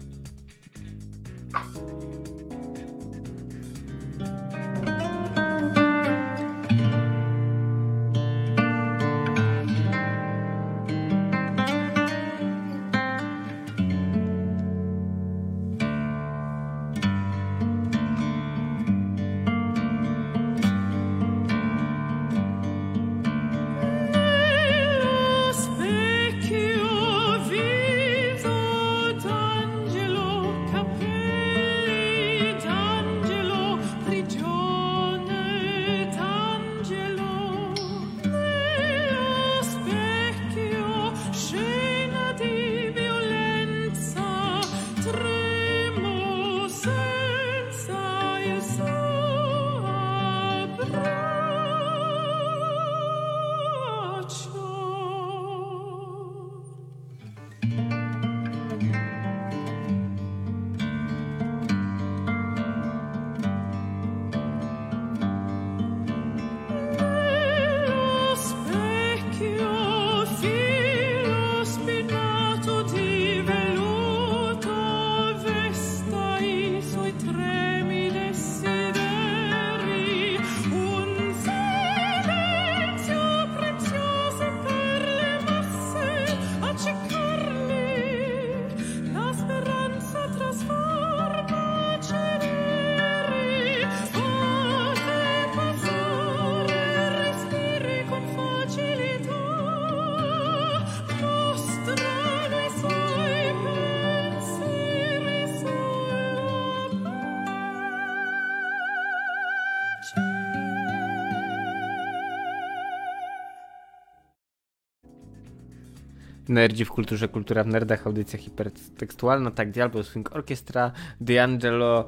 Nerdzi 116.56 116.84
w 116.84 116.90
kulturze, 116.90 117.28
kultura 117.28 117.64
w 117.64 117.66
nerdach, 117.66 118.06
audycja 118.06 118.38
hipertekstualna, 118.38 119.50
tak, 119.50 119.70
Diablo 119.70 120.02
Swing 120.02 120.36
Orchestra, 120.36 120.92
D'Angelo, 121.20 122.04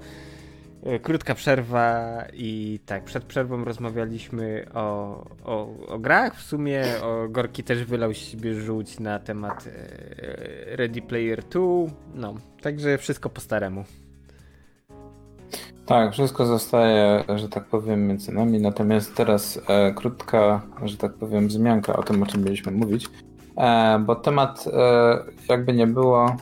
e, 0.82 0.98
krótka 0.98 1.34
przerwa 1.34 2.24
i 2.32 2.80
tak, 2.86 3.04
przed 3.04 3.24
przerwą 3.24 3.64
rozmawialiśmy 3.64 4.66
o, 4.74 4.80
o, 5.44 5.86
o 5.86 5.98
grach 5.98 6.36
w 6.36 6.42
sumie, 6.42 6.84
o 7.02 7.28
Gorki 7.28 7.64
też 7.64 7.84
wylał 7.84 8.14
siebie 8.14 8.54
żółć 8.54 9.00
na 9.00 9.18
temat 9.18 9.66
e, 9.66 10.76
Ready 10.76 11.02
Player 11.02 11.44
2, 11.44 11.60
no, 12.14 12.34
także 12.62 12.98
wszystko 12.98 13.30
po 13.30 13.40
staremu. 13.40 13.84
Tak, 15.86 16.12
wszystko 16.12 16.46
zostaje, 16.46 17.24
że 17.36 17.48
tak 17.48 17.64
powiem, 17.64 18.06
między 18.06 18.32
nami. 18.32 18.60
Natomiast 18.60 19.14
teraz 19.14 19.60
e, 19.68 19.94
krótka, 19.94 20.62
że 20.84 20.96
tak 20.96 21.14
powiem, 21.14 21.48
wzmianka 21.48 21.96
o 21.96 22.02
tym, 22.02 22.22
o 22.22 22.26
czym 22.26 22.44
mieliśmy 22.44 22.72
mówić. 22.72 23.08
E, 23.58 23.98
bo 23.98 24.14
temat, 24.14 24.64
e, 24.72 25.18
jakby 25.48 25.72
nie 25.72 25.86
było. 25.86 26.36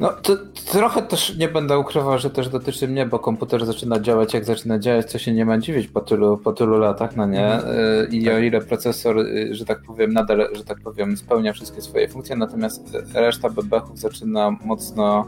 No, 0.00 0.08
to, 0.08 0.36
trochę 0.72 1.02
też 1.02 1.36
nie 1.36 1.48
będę 1.48 1.78
ukrywał, 1.78 2.18
że 2.18 2.30
też 2.30 2.48
dotyczy 2.48 2.88
mnie, 2.88 3.06
bo 3.06 3.18
komputer 3.18 3.66
zaczyna 3.66 4.00
działać 4.00 4.34
jak 4.34 4.44
zaczyna 4.44 4.78
działać, 4.78 5.10
co 5.10 5.18
się 5.18 5.32
nie 5.32 5.44
ma 5.44 5.58
dziwić 5.58 5.88
po 5.88 6.00
tylu, 6.00 6.38
po 6.38 6.52
tylu 6.52 6.78
latach, 6.78 7.16
no 7.16 7.26
nie? 7.26 7.46
Mhm. 7.46 7.76
E, 7.78 8.04
I 8.04 8.24
tak. 8.24 8.34
o 8.34 8.38
ile 8.38 8.60
procesor, 8.60 9.18
e, 9.18 9.54
że 9.54 9.64
tak 9.64 9.82
powiem, 9.82 10.12
nadal, 10.12 10.48
że 10.52 10.64
tak 10.64 10.80
powiem, 10.80 11.16
spełnia 11.16 11.52
wszystkie 11.52 11.82
swoje 11.82 12.08
funkcje, 12.08 12.36
natomiast 12.36 12.96
reszta 13.14 13.50
bebechów 13.50 13.98
zaczyna 13.98 14.50
mocno 14.50 15.26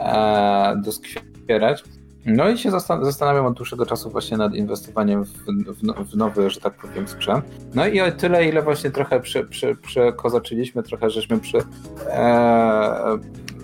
e, 0.00 0.80
doskwierać. 0.84 1.84
No 2.26 2.48
i 2.48 2.58
się 2.58 2.70
zastanawiam 3.02 3.46
od 3.46 3.54
dłuższego 3.54 3.86
czasu 3.86 4.10
właśnie 4.10 4.36
nad 4.36 4.54
inwestowaniem 4.54 5.24
w, 5.24 5.28
w, 5.28 6.10
w 6.10 6.16
nowy, 6.16 6.50
że 6.50 6.60
tak 6.60 6.74
powiem, 6.74 7.08
sprzęt. 7.08 7.44
No 7.74 7.86
i 7.86 8.00
o 8.00 8.12
tyle, 8.12 8.48
ile 8.48 8.62
właśnie 8.62 8.90
trochę 8.90 9.20
przy, 9.20 9.44
przy, 9.44 9.76
przekozaczyliśmy, 9.76 10.82
trochę 10.82 11.10
żeśmy 11.10 11.40
przy, 11.40 11.58
e, 12.06 13.18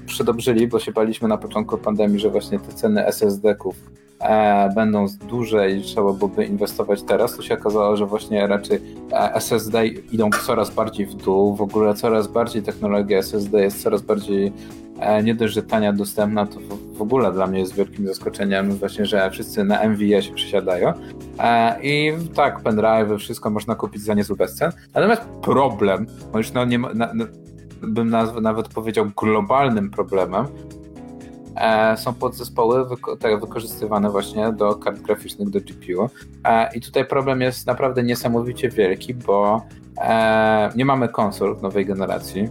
przydobrzyli, 0.07 0.69
bo 0.69 0.79
się 0.79 0.93
baliśmy 0.93 1.29
na 1.29 1.39
początku 1.39 1.79
pandemii, 1.79 2.21
że 2.21 2.31
właśnie 2.31 2.59
te 2.59 2.73
ceny 2.73 3.07
SSD-ków 3.07 3.77
e, 4.21 4.71
będą 4.75 5.07
duże 5.29 5.71
i 5.71 5.83
trzeba 5.83 6.13
byłoby 6.13 6.45
inwestować 6.45 7.03
teraz, 7.03 7.37
to 7.37 7.43
się 7.43 7.55
okazało, 7.55 7.97
że 7.97 8.07
właśnie 8.07 8.47
raczej 8.47 8.81
e, 9.13 9.35
SSD 9.35 9.87
idą 9.87 10.31
coraz 10.47 10.71
bardziej 10.71 11.07
w 11.07 11.15
dół, 11.15 11.55
w 11.57 11.63
ogóle 11.63 11.95
coraz 11.95 12.29
bardziej 12.29 12.63
technologia 12.63 13.19
SSD 13.19 13.61
jest 13.61 13.83
coraz 13.83 14.03
bardziej 14.03 14.53
nie 15.25 15.35
dość, 15.35 15.55
że 15.55 15.63
tania, 15.63 15.93
dostępna, 15.93 16.47
to 16.47 16.59
w 16.93 17.03
ogóle 17.03 17.33
dla 17.33 17.47
mnie 17.47 17.61
jest 17.61 17.75
wielkim 17.75 18.07
zaskoczeniem 18.07 18.73
właśnie, 18.73 19.07
że 19.07 19.31
wszyscy 19.31 19.65
na 19.65 19.85
MVS 19.85 20.25
się 20.25 20.35
przysiadają. 20.35 20.93
E, 21.39 21.83
I 21.83 22.13
tak, 22.35 22.61
pendrive, 22.61 23.19
wszystko 23.19 23.51
można 23.51 23.75
kupić 23.75 24.03
za 24.03 24.15
niezły 24.15 24.37
bezcen. 24.37 24.73
Natomiast 24.95 25.23
problem, 25.43 26.07
bo 26.33 26.39
już 26.39 26.53
no 26.53 26.65
nie, 26.65 26.79
na, 26.79 27.13
bym 27.83 28.11
nawet 28.43 28.69
powiedział 28.69 29.11
globalnym 29.17 29.91
problemem, 29.91 30.47
e, 31.57 31.97
są 31.97 32.15
podzespoły 32.15 32.89
wyko 32.89 33.17
wykorzystywane 33.41 34.11
właśnie 34.11 34.53
do 34.53 34.75
kart 34.75 35.01
graficznych, 35.01 35.51
do 35.51 35.61
GPU. 35.61 36.11
I 36.75 36.81
tutaj 36.81 37.05
problem 37.05 37.41
jest 37.41 37.67
naprawdę 37.67 38.03
niesamowicie 38.03 38.69
wielki, 38.69 39.15
bo 39.15 39.63
nie 40.77 40.85
mamy 40.85 41.09
konsol 41.09 41.57
nowej 41.63 41.87
generacji 41.87 42.49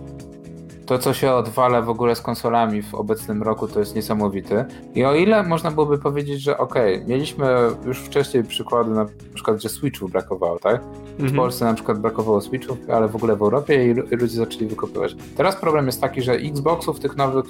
to, 0.89 0.99
co 0.99 1.13
się 1.13 1.31
odwala 1.31 1.81
w 1.81 1.89
ogóle 1.89 2.15
z 2.15 2.21
konsolami 2.21 2.81
w 2.81 2.95
obecnym 2.95 3.43
roku, 3.43 3.67
to 3.67 3.79
jest 3.79 3.95
niesamowite. 3.95 4.65
I 4.95 5.05
o 5.05 5.15
ile 5.15 5.43
można 5.43 5.71
byłoby 5.71 5.97
powiedzieć, 5.97 6.41
że 6.41 6.57
okay, 6.57 7.03
mieliśmy 7.07 7.45
już 7.85 7.99
wcześniej 7.99 8.43
przykłady 8.43 8.91
na 8.91 9.05
przykład, 9.33 9.61
że 9.61 9.69
Switchów 9.69 10.11
brakowało, 10.11 10.59
tak? 10.59 10.81
W 11.19 11.21
mhm. 11.21 11.37
Polsce 11.37 11.65
na 11.65 11.73
przykład 11.73 11.99
brakowało 11.99 12.41
Switchów, 12.41 12.77
ale 12.89 13.07
w 13.07 13.15
ogóle 13.15 13.35
w 13.35 13.41
Europie 13.41 13.85
i, 13.85 13.89
i 13.89 14.17
ludzie 14.17 14.35
zaczęli 14.37 14.67
wykupywać. 14.67 15.15
Teraz 15.37 15.55
problem 15.55 15.85
jest 15.85 16.01
taki, 16.01 16.21
że 16.21 16.33
Xboxów 16.33 16.99
tych 16.99 17.17
nowych 17.17 17.45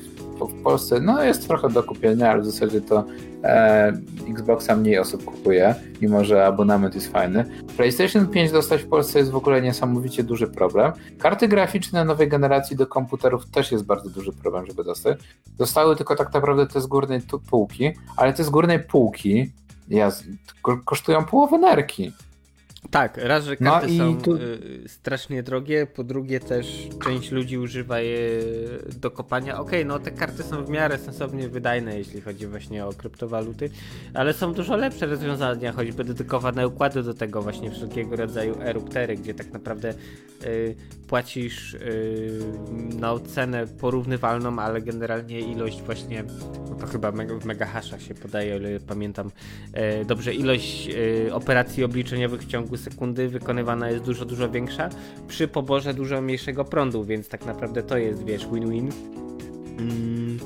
w 0.47 0.63
Polsce 0.63 0.99
no 0.99 1.23
jest 1.23 1.47
trochę 1.47 1.69
do 1.69 1.84
kupienia, 1.84 2.32
ale 2.32 2.41
w 2.41 2.45
zasadzie 2.45 2.82
to 2.82 3.03
e, 3.43 3.93
Xboxa 4.29 4.75
mniej 4.75 4.99
osób 4.99 5.25
kupuje, 5.25 5.75
mimo 6.01 6.23
że 6.23 6.45
abonament 6.45 6.95
jest 6.95 7.12
fajny. 7.12 7.45
PlayStation 7.77 8.27
5 8.27 8.51
dostać 8.51 8.82
w 8.82 8.88
Polsce 8.88 9.19
jest 9.19 9.32
w 9.32 9.36
ogóle 9.36 9.62
niesamowicie 9.62 10.23
duży 10.23 10.47
problem. 10.47 10.91
Karty 11.17 11.47
graficzne 11.47 12.05
nowej 12.05 12.27
generacji 12.27 12.75
do 12.75 12.88
komputerów 12.88 13.49
też 13.49 13.71
jest 13.71 13.86
bardzo 13.86 14.10
duży 14.10 14.34
problem, 14.34 14.65
żeby 14.65 14.84
dostać. 14.84 15.19
Zostały 15.60 15.95
tylko 15.95 16.15
tak 16.15 16.34
naprawdę 16.34 16.67
te 16.67 16.82
z 16.82 16.88
górnej 16.88 17.21
półki, 17.49 17.91
ale 18.17 18.34
te 18.34 18.43
z 18.43 18.49
górnej 18.49 18.79
półki 18.79 19.51
ja, 19.89 20.12
kosztują 20.86 21.25
połowę 21.25 21.58
nerki. 21.58 22.12
Tak, 22.91 23.17
raz, 23.17 23.45
że 23.45 23.55
no 23.59 23.71
karty 23.71 23.93
no 23.93 23.97
są 23.97 24.21
tu... 24.21 24.35
Y, 24.35 24.83
strasznie 24.87 25.43
drogie, 25.43 25.87
po 25.87 26.03
drugie 26.03 26.39
też 26.39 26.87
część 27.03 27.31
ludzi 27.31 27.57
używa 27.57 27.99
je 27.99 28.29
do 29.01 29.11
kopania. 29.11 29.59
Okej, 29.59 29.79
okay, 29.79 29.85
no 29.85 29.99
te 29.99 30.11
karty 30.11 30.43
są 30.43 30.65
w 30.65 30.69
miarę 30.69 30.97
sensownie 30.97 31.49
wydajne, 31.49 31.97
jeśli 31.97 32.21
chodzi 32.21 32.47
właśnie 32.47 32.85
o 32.85 32.93
kryptowaluty, 32.93 33.69
ale 34.13 34.33
są 34.33 34.53
dużo 34.53 34.75
lepsze 34.75 35.05
rozwiązania, 35.05 35.71
choćby 35.71 36.03
dedykowane 36.03 36.67
układy 36.67 37.03
do 37.03 37.13
tego 37.13 37.41
właśnie 37.41 37.71
wszelkiego 37.71 38.15
rodzaju 38.15 38.55
eruptery, 38.61 39.15
gdzie 39.15 39.33
tak 39.33 39.53
naprawdę 39.53 39.93
y, 40.43 40.75
płacisz 41.07 41.73
y, 41.73 42.39
no, 42.99 43.19
cenę 43.19 43.67
porównywalną, 43.67 44.59
ale 44.59 44.81
generalnie 44.81 45.39
ilość 45.39 45.81
właśnie, 45.81 46.23
no 46.69 46.75
to 46.75 46.87
chyba 46.87 47.11
w 47.11 47.45
megahaszach 47.45 48.01
się 48.01 48.13
podaje, 48.13 48.55
o 48.55 48.57
ile 48.57 48.79
pamiętam 48.79 49.31
y, 50.01 50.05
dobrze, 50.05 50.33
ilość 50.33 50.89
y, 51.27 51.33
operacji 51.33 51.83
obliczeniowych 51.83 52.41
w 52.41 52.47
ciągu 52.47 52.68
sekundy 52.77 53.29
wykonywana 53.29 53.89
jest 53.89 54.03
dużo, 54.03 54.25
dużo 54.25 54.49
większa 54.49 54.89
przy 55.27 55.47
poborze 55.47 55.93
dużo 55.93 56.21
mniejszego 56.21 56.65
prądu, 56.65 57.03
więc 57.03 57.29
tak 57.29 57.45
naprawdę 57.45 57.84
to 57.84 57.97
jest, 57.97 58.25
wiesz, 58.25 58.47
win-win. 58.47 58.91
Mm 59.79 60.39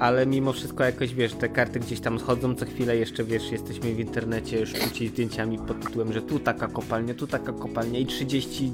ale 0.00 0.26
mimo 0.26 0.52
wszystko 0.52 0.84
jakoś, 0.84 1.14
wiesz, 1.14 1.32
te 1.32 1.48
karty 1.48 1.80
gdzieś 1.80 2.00
tam 2.00 2.18
schodzą, 2.18 2.54
co 2.54 2.66
chwilę 2.66 2.96
jeszcze, 2.96 3.24
wiesz, 3.24 3.52
jesteśmy 3.52 3.94
w 3.94 4.00
internecie 4.00 4.66
sztuci 4.66 5.08
zdjęciami 5.08 5.58
pod 5.58 5.86
tytułem, 5.86 6.12
że 6.12 6.22
tu 6.22 6.38
taka 6.38 6.68
kopalnia, 6.68 7.14
tu 7.14 7.26
taka 7.26 7.52
kopalnia 7.52 7.98
i 7.98 8.06
30, 8.06 8.72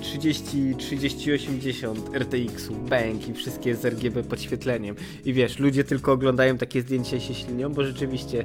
30, 0.00 0.74
30, 0.78 1.32
80 1.32 2.10
RTX-ów, 2.14 2.88
bank 2.88 3.28
i 3.28 3.34
wszystkie 3.34 3.74
z 3.74 3.84
RGB 3.84 4.22
podświetleniem 4.22 4.96
i 5.24 5.32
wiesz, 5.32 5.58
ludzie 5.58 5.84
tylko 5.84 6.12
oglądają 6.12 6.58
takie 6.58 6.82
zdjęcia 6.82 7.16
i 7.16 7.20
się 7.20 7.34
ślinią, 7.34 7.72
bo 7.72 7.84
rzeczywiście 7.84 8.40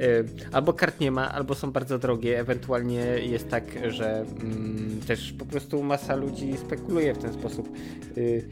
y, 0.00 0.24
albo 0.52 0.72
kart 0.72 1.00
nie 1.00 1.10
ma, 1.10 1.32
albo 1.32 1.54
są 1.54 1.72
bardzo 1.72 1.98
drogie, 1.98 2.40
ewentualnie 2.40 3.00
jest 3.18 3.48
tak, 3.48 3.64
że 3.88 4.24
y, 5.02 5.06
też 5.06 5.32
po 5.32 5.46
prostu 5.46 5.82
masa 5.82 6.16
ludzi 6.16 6.56
spekuluje 6.66 7.14
w 7.14 7.18
ten 7.18 7.32
sposób. 7.32 7.68
Y, 8.16 8.48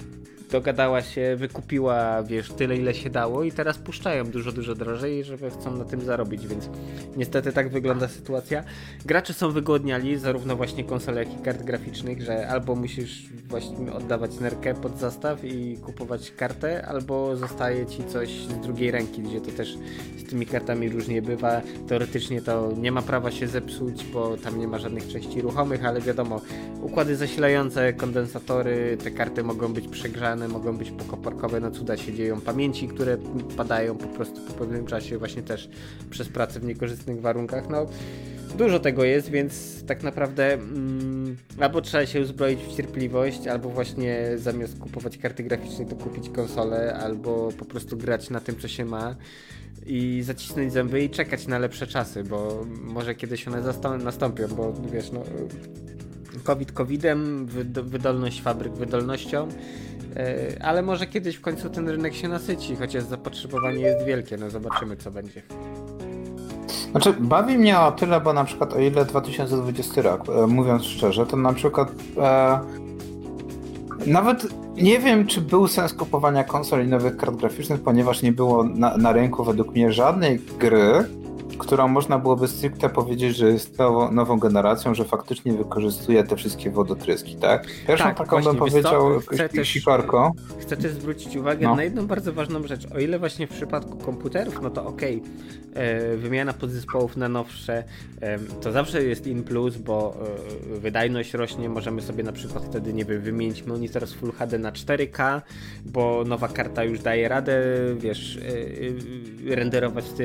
dogadała 0.50 1.02
się, 1.02 1.36
wykupiła, 1.36 2.22
wiesz, 2.22 2.52
tyle 2.52 2.76
ile 2.76 2.94
się 2.94 3.10
dało 3.10 3.44
i 3.44 3.52
teraz 3.52 3.78
puszczają 3.78 4.24
dużo, 4.24 4.52
dużo 4.52 4.74
drożej, 4.74 5.24
żeby 5.24 5.50
chcą 5.50 5.76
na 5.76 5.84
tym 5.84 6.00
zarobić, 6.00 6.46
więc 6.46 6.68
niestety 7.16 7.52
tak 7.52 7.68
wygląda 7.68 8.08
sytuacja. 8.08 8.64
Gracze 9.06 9.34
są 9.34 9.50
wygodniali, 9.50 10.18
zarówno 10.18 10.56
właśnie 10.56 10.84
konsole, 10.84 11.24
jak 11.24 11.40
i 11.40 11.42
kart 11.42 11.62
graficznych, 11.62 12.22
że 12.22 12.48
albo 12.48 12.74
musisz 12.74 13.28
właśnie 13.48 13.92
oddawać 13.92 14.40
nerkę 14.40 14.74
pod 14.74 14.98
zastaw 14.98 15.44
i 15.44 15.76
kupować 15.76 16.30
kartę, 16.30 16.86
albo 16.86 17.36
zostaje 17.36 17.86
ci 17.86 18.04
coś 18.04 18.30
z 18.30 18.60
drugiej 18.60 18.90
ręki, 18.90 19.22
gdzie 19.22 19.40
to 19.40 19.50
też 19.50 19.78
z 20.18 20.24
tymi 20.30 20.46
kartami 20.46 20.88
różnie 20.88 21.22
bywa. 21.22 21.60
Teoretycznie 21.88 22.42
to 22.42 22.72
nie 22.76 22.92
ma 22.92 23.02
prawa 23.02 23.30
się 23.30 23.48
zepsuć, 23.48 24.04
bo 24.04 24.36
tam 24.36 24.58
nie 24.58 24.68
ma 24.68 24.78
żadnych 24.78 25.08
części 25.08 25.40
ruchomych, 25.40 25.84
ale 25.84 26.00
wiadomo, 26.00 26.40
układy 26.82 27.16
zasilające, 27.16 27.92
kondensatory, 27.92 28.96
te 29.04 29.10
karty 29.10 29.42
mogą 29.42 29.72
być 29.72 29.88
przegrzane 29.88 30.37
mogą 30.48 30.76
być 30.76 30.90
pokoparkowe, 30.90 31.60
na 31.60 31.70
cuda 31.70 31.96
się 31.96 32.14
dzieją 32.14 32.40
pamięci, 32.40 32.88
które 32.88 33.18
padają 33.56 33.96
po 33.96 34.06
prostu 34.06 34.40
po 34.40 34.52
pewnym 34.52 34.86
czasie 34.86 35.18
właśnie 35.18 35.42
też 35.42 35.68
przez 36.10 36.28
pracę 36.28 36.60
w 36.60 36.64
niekorzystnych 36.64 37.20
warunkach. 37.20 37.68
No, 37.70 37.86
dużo 38.58 38.78
tego 38.80 39.04
jest, 39.04 39.30
więc 39.30 39.84
tak 39.84 40.02
naprawdę 40.02 40.52
mm, 40.52 41.36
albo 41.60 41.80
trzeba 41.80 42.06
się 42.06 42.20
uzbroić 42.20 42.60
w 42.60 42.76
cierpliwość, 42.76 43.46
albo 43.46 43.70
właśnie 43.70 44.28
zamiast 44.36 44.78
kupować 44.78 45.18
karty 45.18 45.42
graficzne, 45.42 45.84
to 45.86 45.96
kupić 45.96 46.30
konsolę, 46.30 46.94
albo 46.94 47.48
po 47.58 47.64
prostu 47.64 47.96
grać 47.96 48.30
na 48.30 48.40
tym, 48.40 48.58
co 48.58 48.68
się 48.68 48.84
ma 48.84 49.16
i 49.86 50.22
zacisnąć 50.22 50.72
zęby 50.72 51.04
i 51.04 51.10
czekać 51.10 51.46
na 51.46 51.58
lepsze 51.58 51.86
czasy, 51.86 52.24
bo 52.24 52.66
może 52.82 53.14
kiedyś 53.14 53.48
one 53.48 53.62
nastąpią, 54.04 54.48
bo 54.48 54.72
wiesz, 54.92 55.12
no 55.12 55.22
COVID 56.44 56.72
COVIDem, 56.72 57.46
wydolność 57.84 58.42
fabryk 58.42 58.72
wydolnością, 58.72 59.48
ale 60.60 60.82
może 60.82 61.06
kiedyś 61.06 61.36
w 61.36 61.40
końcu 61.40 61.70
ten 61.70 61.88
rynek 61.88 62.14
się 62.14 62.28
nasyci, 62.28 62.76
chociaż 62.76 63.02
zapotrzebowanie 63.02 63.80
jest 63.80 64.04
wielkie, 64.06 64.36
no 64.36 64.50
zobaczymy 64.50 64.96
co 64.96 65.10
będzie. 65.10 65.42
Znaczy, 66.90 67.14
bawi 67.20 67.58
mnie 67.58 67.80
o 67.80 67.92
tyle, 67.92 68.20
bo 68.20 68.32
na 68.32 68.44
przykład 68.44 68.72
o 68.72 68.78
ile 68.78 69.04
2020 69.04 70.02
rok, 70.02 70.28
e, 70.28 70.46
mówiąc 70.46 70.84
szczerze, 70.84 71.26
to 71.26 71.36
na 71.36 71.52
przykład 71.52 71.92
e, 72.16 72.60
nawet 74.06 74.46
nie 74.76 74.98
wiem, 74.98 75.26
czy 75.26 75.40
był 75.40 75.68
sens 75.68 75.94
kupowania 75.94 76.44
konsol 76.44 76.84
i 76.84 76.88
nowych 76.88 77.16
kart 77.16 77.36
graficznych, 77.36 77.80
ponieważ 77.80 78.22
nie 78.22 78.32
było 78.32 78.64
na, 78.64 78.96
na 78.96 79.12
rynku 79.12 79.44
według 79.44 79.70
mnie 79.70 79.92
żadnej 79.92 80.38
gry, 80.58 81.04
którą 81.58 81.88
można 81.88 82.18
byłoby 82.18 82.48
stricte 82.48 82.88
powiedzieć, 82.88 83.36
że 83.36 83.48
jest 83.48 83.78
nowo, 83.78 84.10
nową 84.10 84.38
generacją, 84.38 84.94
że 84.94 85.04
faktycznie 85.04 85.52
wykorzystuje 85.52 86.24
te 86.24 86.36
wszystkie 86.36 86.70
wodotryski, 86.70 87.36
tak? 87.36 87.66
Pierwszą 87.86 88.04
tak, 88.04 88.18
taką 88.18 88.42
bym 88.42 88.56
powiedział 88.56 89.20
chcę 89.20 89.48
też, 89.48 89.68
sikorką. 89.68 90.32
Chcę 90.60 90.76
też 90.76 90.92
zwrócić 90.92 91.36
uwagę 91.36 91.66
no. 91.66 91.76
na 91.76 91.84
jedną 91.84 92.06
bardzo 92.06 92.32
ważną 92.32 92.66
rzecz. 92.66 92.86
O 92.94 92.98
ile 92.98 93.18
właśnie 93.18 93.46
w 93.46 93.50
przypadku 93.50 93.98
komputerów, 93.98 94.62
no 94.62 94.70
to 94.70 94.86
okej, 94.86 95.16
okay, 95.16 95.82
e, 95.82 96.16
wymiana 96.16 96.52
podzespołów 96.52 97.16
na 97.16 97.28
nowsze 97.28 97.84
e, 98.20 98.38
to 98.38 98.72
zawsze 98.72 99.04
jest 99.04 99.26
in 99.26 99.42
plus, 99.44 99.76
bo 99.76 100.16
e, 100.76 100.78
wydajność 100.80 101.34
rośnie, 101.34 101.68
możemy 101.68 102.02
sobie 102.02 102.24
na 102.24 102.32
przykład 102.32 102.64
wtedy, 102.64 102.92
nie 102.92 103.04
wiem, 103.04 103.20
wymienić 103.20 103.66
monitor 103.66 104.06
z 104.06 104.12
Full 104.12 104.32
HD 104.32 104.58
na 104.58 104.72
4K, 104.72 105.40
bo 105.84 106.24
nowa 106.26 106.48
karta 106.48 106.84
już 106.84 107.00
daje 107.00 107.28
radę, 107.28 107.62
wiesz, 107.98 108.38
renderować 109.46 110.04
te 110.08 110.24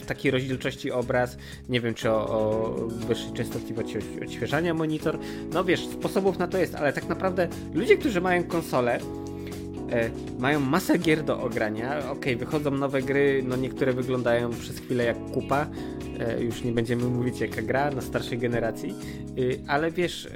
w 0.00 0.06
takiej 0.06 0.30
rozdzielczości 0.30 0.90
obraz, 0.90 1.36
nie 1.68 1.80
wiem 1.80 1.94
czy 1.94 2.10
o, 2.10 2.28
o 2.28 2.74
wyższej 2.86 3.32
częstotliwości 3.32 3.98
odświeżania 4.22 4.74
monitor, 4.74 5.18
no 5.52 5.64
wiesz, 5.64 5.86
sposobów 5.86 6.38
na 6.38 6.48
to 6.48 6.58
jest, 6.58 6.74
ale 6.74 6.92
tak 6.92 7.08
naprawdę 7.08 7.48
ludzie, 7.74 7.96
którzy 7.96 8.20
mają 8.20 8.44
konsolę, 8.44 8.98
e, 9.92 10.10
mają 10.38 10.60
masę 10.60 10.98
gier 10.98 11.24
do 11.24 11.42
ogrania, 11.42 12.10
ok, 12.10 12.24
wychodzą 12.38 12.70
nowe 12.70 13.02
gry, 13.02 13.44
no 13.48 13.56
niektóre 13.56 13.92
wyglądają 13.92 14.50
przez 14.50 14.78
chwilę 14.78 15.04
jak 15.04 15.30
kupa, 15.32 15.66
e, 16.18 16.42
już 16.42 16.64
nie 16.64 16.72
będziemy 16.72 17.04
mówić 17.04 17.40
jaka 17.40 17.62
gra 17.62 17.90
na 17.90 18.00
starszej 18.00 18.38
generacji, 18.38 18.90
e, 18.90 19.70
ale 19.70 19.90
wiesz... 19.90 20.28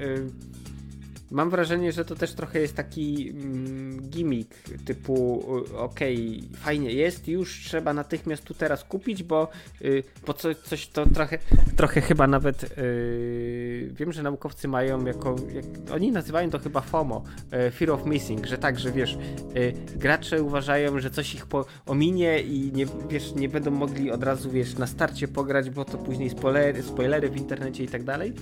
Mam 1.30 1.50
wrażenie, 1.50 1.92
że 1.92 2.04
to 2.04 2.14
też 2.14 2.34
trochę 2.34 2.60
jest 2.60 2.74
taki 2.74 3.30
mm, 3.30 4.00
gimmick 4.10 4.54
typu 4.84 5.44
okej, 5.76 6.42
okay, 6.46 6.58
fajnie 6.58 6.92
jest, 6.92 7.28
już 7.28 7.60
trzeba 7.64 7.92
natychmiast 7.92 8.44
tu 8.44 8.54
teraz 8.54 8.84
kupić, 8.84 9.22
bo, 9.22 9.48
y, 9.82 10.02
bo 10.26 10.34
co, 10.34 10.54
coś 10.54 10.86
to 10.86 11.06
trochę, 11.06 11.38
trochę 11.76 12.00
chyba 12.00 12.26
nawet 12.26 12.78
y, 12.78 13.90
wiem, 13.92 14.12
że 14.12 14.22
naukowcy 14.22 14.68
mają 14.68 15.04
jako, 15.04 15.36
jak, 15.54 15.64
oni 15.92 16.12
nazywają 16.12 16.50
to 16.50 16.58
chyba 16.58 16.80
FOMO, 16.80 17.24
y, 17.68 17.70
Fear 17.70 17.90
of 17.90 18.06
Missing, 18.06 18.46
że 18.46 18.58
tak, 18.58 18.78
że 18.78 18.92
wiesz, 18.92 19.18
y, 19.56 19.72
gracze 19.96 20.42
uważają, 20.42 20.98
że 21.00 21.10
coś 21.10 21.34
ich 21.34 21.46
po, 21.46 21.66
ominie 21.86 22.40
i 22.40 22.72
nie, 22.72 22.86
wiesz, 23.08 23.34
nie 23.34 23.48
będą 23.48 23.70
mogli 23.70 24.10
od 24.10 24.22
razu, 24.22 24.50
wiesz, 24.50 24.78
na 24.78 24.86
starcie 24.86 25.28
pograć, 25.28 25.70
bo 25.70 25.84
to 25.84 25.98
później 25.98 26.30
spoilery, 26.30 26.82
spoilery 26.82 27.28
w 27.28 27.36
internecie 27.36 27.84
i 27.84 27.88
tak 27.88 28.04
dalej. 28.04 28.32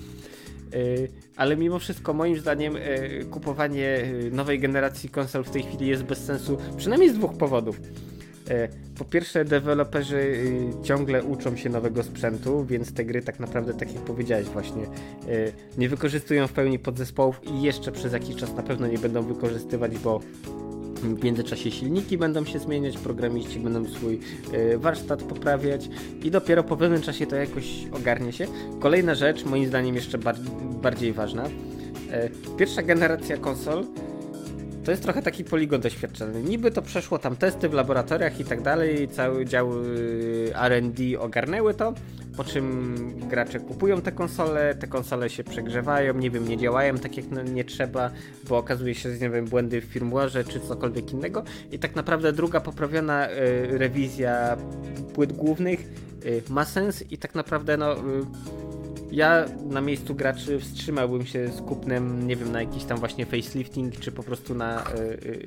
Y, 0.75 1.09
ale 1.35 1.57
mimo 1.57 1.79
wszystko 1.79 2.13
moim 2.13 2.39
zdaniem 2.39 2.75
y, 2.75 3.25
kupowanie 3.31 4.03
y, 4.03 4.31
nowej 4.31 4.59
generacji 4.59 5.09
konsol 5.09 5.43
w 5.43 5.49
tej 5.49 5.63
chwili 5.63 5.87
jest 5.87 6.03
bez 6.03 6.25
sensu, 6.25 6.57
przynajmniej 6.77 7.09
z 7.09 7.13
dwóch 7.13 7.37
powodów. 7.37 7.81
Po 8.97 9.05
pierwsze, 9.05 9.45
deweloperzy 9.45 10.37
ciągle 10.83 11.23
uczą 11.23 11.55
się 11.55 11.69
nowego 11.69 12.03
sprzętu, 12.03 12.65
więc 12.65 12.93
te 12.93 13.05
gry 13.05 13.21
tak 13.21 13.39
naprawdę, 13.39 13.73
tak 13.73 13.93
jak 13.93 14.03
powiedziałeś 14.03 14.47
właśnie, 14.47 14.83
nie 15.77 15.89
wykorzystują 15.89 16.47
w 16.47 16.53
pełni 16.53 16.79
podzespołów 16.79 17.41
i 17.43 17.61
jeszcze 17.61 17.91
przez 17.91 18.13
jakiś 18.13 18.35
czas 18.35 18.55
na 18.55 18.63
pewno 18.63 18.87
nie 18.87 18.97
będą 18.97 19.21
wykorzystywać, 19.21 19.97
bo 19.97 20.19
w 21.03 21.23
międzyczasie 21.23 21.71
silniki 21.71 22.17
będą 22.17 22.45
się 22.45 22.59
zmieniać, 22.59 22.97
programiści 22.97 23.59
będą 23.59 23.85
swój 23.85 24.19
e, 24.53 24.77
warsztat 24.77 25.23
poprawiać 25.23 25.89
i 26.23 26.31
dopiero 26.31 26.63
po 26.63 26.77
pewnym 26.77 27.01
czasie 27.01 27.25
to 27.25 27.35
jakoś 27.35 27.87
ogarnie 27.91 28.33
się. 28.33 28.47
Kolejna 28.79 29.15
rzecz, 29.15 29.45
moim 29.45 29.67
zdaniem 29.67 29.95
jeszcze 29.95 30.17
bardziej 30.81 31.13
ważna. 31.13 31.43
E, 32.11 32.29
pierwsza 32.57 32.81
generacja 32.81 33.37
konsol 33.37 33.85
to 34.85 34.91
jest 34.91 35.03
trochę 35.03 35.21
taki 35.21 35.43
poligon 35.43 35.81
doświadczalny. 35.81 36.43
Niby 36.43 36.71
to 36.71 36.81
przeszło 36.81 37.19
tam 37.19 37.35
testy 37.35 37.69
w 37.69 37.73
laboratoriach 37.73 38.39
i 38.39 38.45
tak 38.45 38.61
dalej, 38.61 39.07
cały 39.07 39.45
dział 39.45 39.83
y, 39.83 40.53
RD 40.69 41.19
ogarnęły 41.19 41.73
to, 41.73 41.93
po 42.37 42.43
czym 42.43 42.95
gracze 43.29 43.59
kupują 43.59 44.01
te 44.01 44.11
konsole, 44.11 44.75
te 44.75 44.87
konsole 44.87 45.29
się 45.29 45.43
przegrzewają, 45.43 46.13
nie 46.13 46.29
wiem, 46.29 46.47
nie 46.47 46.57
działają 46.57 46.97
tak 46.97 47.17
jak 47.17 47.25
nie 47.53 47.63
trzeba, 47.63 48.11
bo 48.49 48.57
okazuje 48.57 48.95
się, 48.95 49.13
że 49.13 49.19
nie 49.19 49.29
wiem, 49.29 49.45
błędy 49.45 49.81
w 49.81 49.93
firmware'ze 49.95 50.47
czy 50.47 50.59
cokolwiek 50.59 51.11
innego 51.11 51.43
i 51.71 51.79
tak 51.79 51.95
naprawdę 51.95 52.33
druga 52.33 52.59
poprawiona 52.59 53.29
y, 53.29 53.77
rewizja 53.77 54.57
płyt 55.13 55.33
głównych 55.33 55.79
y, 56.25 56.43
ma 56.49 56.65
sens 56.65 57.11
i 57.11 57.17
tak 57.17 57.35
naprawdę 57.35 57.77
no 57.77 57.95
ja 59.13 59.45
na 59.69 59.81
miejscu 59.81 60.15
graczy 60.15 60.59
wstrzymałbym 60.59 61.25
się 61.25 61.47
z 61.47 61.61
kupnem, 61.61 62.27
nie 62.27 62.35
wiem, 62.35 62.51
na 62.51 62.61
jakiś 62.61 62.83
tam 62.83 62.97
właśnie 62.97 63.25
facelifting, 63.25 63.99
czy 63.99 64.11
po 64.11 64.23
prostu 64.23 64.55
na 64.55 64.83
y, 64.83 64.99
y, 64.99 65.45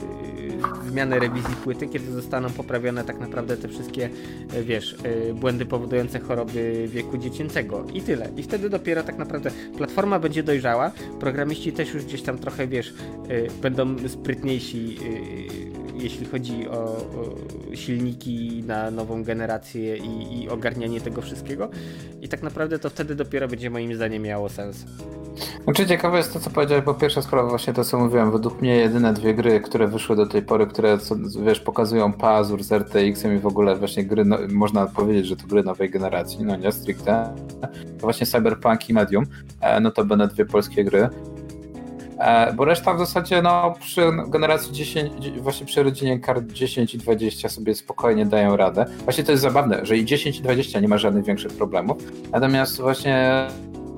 zmianę 0.88 1.18
rewizji 1.18 1.57
płyty, 1.64 1.87
kiedy 1.88 2.12
zostaną 2.12 2.50
poprawione 2.50 3.05
tak 3.05 3.20
naprawdę 3.20 3.57
te 3.57 3.68
wszystkie, 3.68 4.11
wiesz, 4.62 4.96
błędy 5.35 5.66
powodujące 5.66 6.20
choroby 6.20 6.88
wieku 6.88 7.18
dziecięcego. 7.18 7.87
I 7.94 8.02
tyle. 8.02 8.29
I 8.37 8.42
wtedy 8.42 8.70
dopiero 8.70 9.02
tak 9.02 9.18
naprawdę 9.18 9.50
platforma 9.76 10.18
będzie 10.18 10.42
dojrzała, 10.42 10.92
programiści 11.20 11.72
też 11.72 11.94
już 11.94 12.05
gdzieś 12.05 12.22
tam 12.22 12.38
trochę, 12.38 12.66
wiesz, 12.66 12.94
będą 13.62 14.09
sprytniejsi 14.09 14.98
jeśli 16.01 16.27
chodzi 16.27 16.69
o, 16.69 16.75
o, 16.75 17.07
silniki 17.75 18.65
na 18.67 18.91
nową 18.91 19.25
generację 19.25 19.97
i, 19.97 20.43
i 20.43 20.49
ogarnianie 20.49 21.01
tego 21.01 21.23
wszystkiego. 21.23 21.69
I 22.23 22.29
tak 22.29 22.43
naprawdę 22.43 22.79
to 22.79 22.91
wtedy 22.91 23.15
dopiero 23.15 23.49
będzie 23.49 23.71
moim 23.71 23.95
zdaniem 23.95 24.23
miało 24.23 24.49
sens. 24.49 24.85
Znaczy 25.65 25.87
ciekawe 25.87 26.17
jest 26.19 26.33
to, 26.33 26.41
co 26.41 26.51
powiedziałeś, 26.51 26.85
bo 26.85 26.95
pierwsza 26.95 27.23
sprawa 27.23 27.49
właśnie 27.49 27.73
to, 27.73 27.85
co 27.85 27.99
mówiłem. 27.99 28.33
Według 28.33 28.63
mnie 28.63 28.77
jedyne 28.77 29.13
dwie 29.13 29.35
gry, 29.35 29.61
które 29.61 29.89
wyszły 29.89 30.17
do 30.17 30.27
tej 30.27 30.43
pory, 30.43 30.67
które, 30.67 30.99
wiesz, 31.45 31.61
pokazują 31.61 32.13
Pazur 32.13 32.63
z 32.63 32.73
RTX-em 32.73 33.37
i 33.37 33.39
w 33.39 33.47
ogóle 33.47 33.77
właśnie 33.77 34.05
gry, 34.05 34.25
no, 34.25 34.39
można 34.49 34.87
powiedzieć, 34.87 35.27
że 35.27 35.37
to 35.37 35.47
gry 35.47 35.63
nowej 35.63 35.91
generacji, 35.91 36.45
no 36.45 36.57
nie 36.57 36.73
stricte, 36.73 37.35
to 37.99 38.01
właśnie 38.01 38.27
Cyberpunk 38.27 38.89
i 38.89 38.93
Medium, 38.93 39.25
no 39.81 39.91
to 39.91 40.05
będą 40.05 40.27
dwie 40.27 40.45
polskie 40.45 40.85
gry. 40.85 41.09
E, 42.18 42.52
bo 42.52 42.64
reszta 42.64 42.94
w 42.94 42.98
zasadzie 42.98 43.42
no, 43.42 43.74
przy 43.81 44.12
generacji 44.29 44.72
10, 44.72 45.31
właśnie 45.40 45.66
przy 45.66 45.83
rodzinie 45.83 46.20
kart 46.20 46.46
10 46.52 46.94
i 46.94 46.98
20 46.98 47.48
sobie 47.48 47.74
spokojnie 47.74 48.26
dają 48.26 48.57
radę. 48.57 48.87
Właśnie 49.05 49.24
to 49.24 49.33
jest 49.33 49.42
zabawne, 49.42 49.87
że 49.87 49.96
i 49.96 50.05
10 50.05 50.38
i 50.38 50.42
20 50.42 50.81
nie 50.81 50.88
ma 50.88 50.98
żadnych 50.98 51.24
większych 51.24 51.52
problemów. 51.52 51.98
Natomiast 52.33 52.81
właśnie 52.81 53.46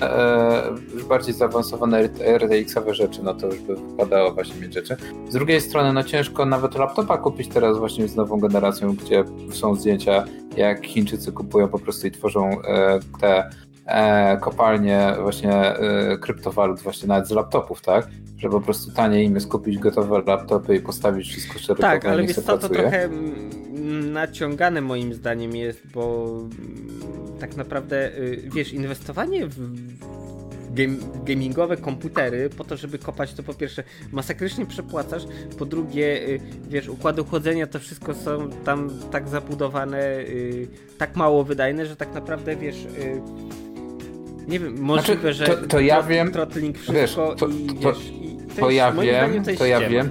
e, 0.03 0.63
już 0.95 1.05
bardziej 1.05 1.35
zaawansowane 1.35 2.09
RTX-owe 2.19 2.95
rzeczy, 2.95 3.23
no 3.23 3.35
to 3.35 3.47
już 3.47 3.59
by 3.59 3.77
wypadało 3.77 4.33
właśnie 4.33 4.61
mieć 4.61 4.75
rzeczy. 4.75 4.97
Z 5.29 5.33
drugiej 5.33 5.61
strony, 5.61 5.93
no 5.93 6.05
ciężko 6.05 6.47
nawet 6.47 6.75
laptopa 6.75 7.19
kupić 7.19 7.49
teraz 7.49 7.79
właśnie 7.79 8.09
z 8.09 8.17
nową 8.17 8.41
generacją, 8.41 8.95
gdzie 8.95 9.25
są 9.53 9.75
zdjęcia, 9.75 10.25
jak 10.57 10.87
Chińczycy 10.87 11.33
kupują 11.33 11.69
po 11.69 11.79
prostu 11.79 12.07
i 12.07 12.11
tworzą 12.11 12.51
e, 12.63 13.01
te 13.21 13.39
e, 13.39 13.68
kopalnie 14.41 15.15
właśnie 15.23 15.53
e, 15.53 16.19
kryptowalut 16.19 16.81
właśnie 16.81 17.09
nawet 17.09 17.29
z 17.29 17.31
laptopów, 17.31 17.83
tak? 17.83 18.09
Że 18.39 18.49
po 18.49 18.61
prostu 18.61 18.93
taniej 18.93 19.27
im 19.27 19.35
jest 19.35 19.49
kupić 19.49 19.79
gotowe 19.79 20.23
laptopy 20.27 20.77
i 20.77 20.81
postawić 20.81 21.29
wszystko 21.29 21.59
szeroko. 21.59 21.83
Tak, 21.83 22.05
ale 22.05 22.23
wiesz 22.23 22.37
co, 22.37 22.59
to 22.59 22.69
trochę 22.69 23.09
naciągane 24.13 24.81
moim 24.81 25.15
zdaniem 25.15 25.57
jest, 25.57 25.87
bo 25.95 26.27
tak 27.41 27.57
naprawdę, 27.57 28.19
y, 28.19 28.43
wiesz, 28.55 28.73
inwestowanie 28.73 29.47
w 29.47 29.59
gamingowe 31.25 31.77
komputery 31.77 32.51
po 32.51 32.65
to, 32.65 32.77
żeby 32.77 32.99
kopać, 32.99 33.35
to 33.35 33.43
po 33.43 33.55
pierwsze 33.55 33.83
masakrycznie 34.13 34.67
przepłacasz, 34.67 35.23
po 35.59 35.67
drugie, 35.67 36.29
y, 36.29 36.41
wiesz, 36.69 36.89
układy 36.89 37.25
chłodzenia 37.25 37.67
to 37.67 37.79
wszystko 37.79 38.15
są 38.15 38.51
tam 38.65 38.91
tak 39.11 39.29
zabudowane, 39.29 40.19
y, 40.19 40.69
tak 40.99 41.17
mało 41.17 41.45
wydajne, 41.45 41.87
że 41.87 41.97
tak 41.97 42.15
naprawdę, 42.15 42.57
wiesz, 42.57 42.87
nie 44.49 44.61
wiem, 44.61 44.81
możliwe, 44.81 45.35
znaczy, 45.35 45.53
to, 45.53 45.61
że 45.61 45.69
to 45.69 45.81
ja 45.81 46.03
wiem, 46.03 46.33
wszystko 46.75 46.93
wiesz, 46.93 47.15
to, 47.15 47.49
i 47.49 47.67
to, 47.67 47.93
wiesz, 47.93 48.11
i 48.11 48.39
to, 48.61 48.71
ja 48.71 48.93
wiem, 48.93 49.45
to, 49.45 49.51
to 49.59 49.67
ja 49.67 49.81
wiem. 49.81 50.11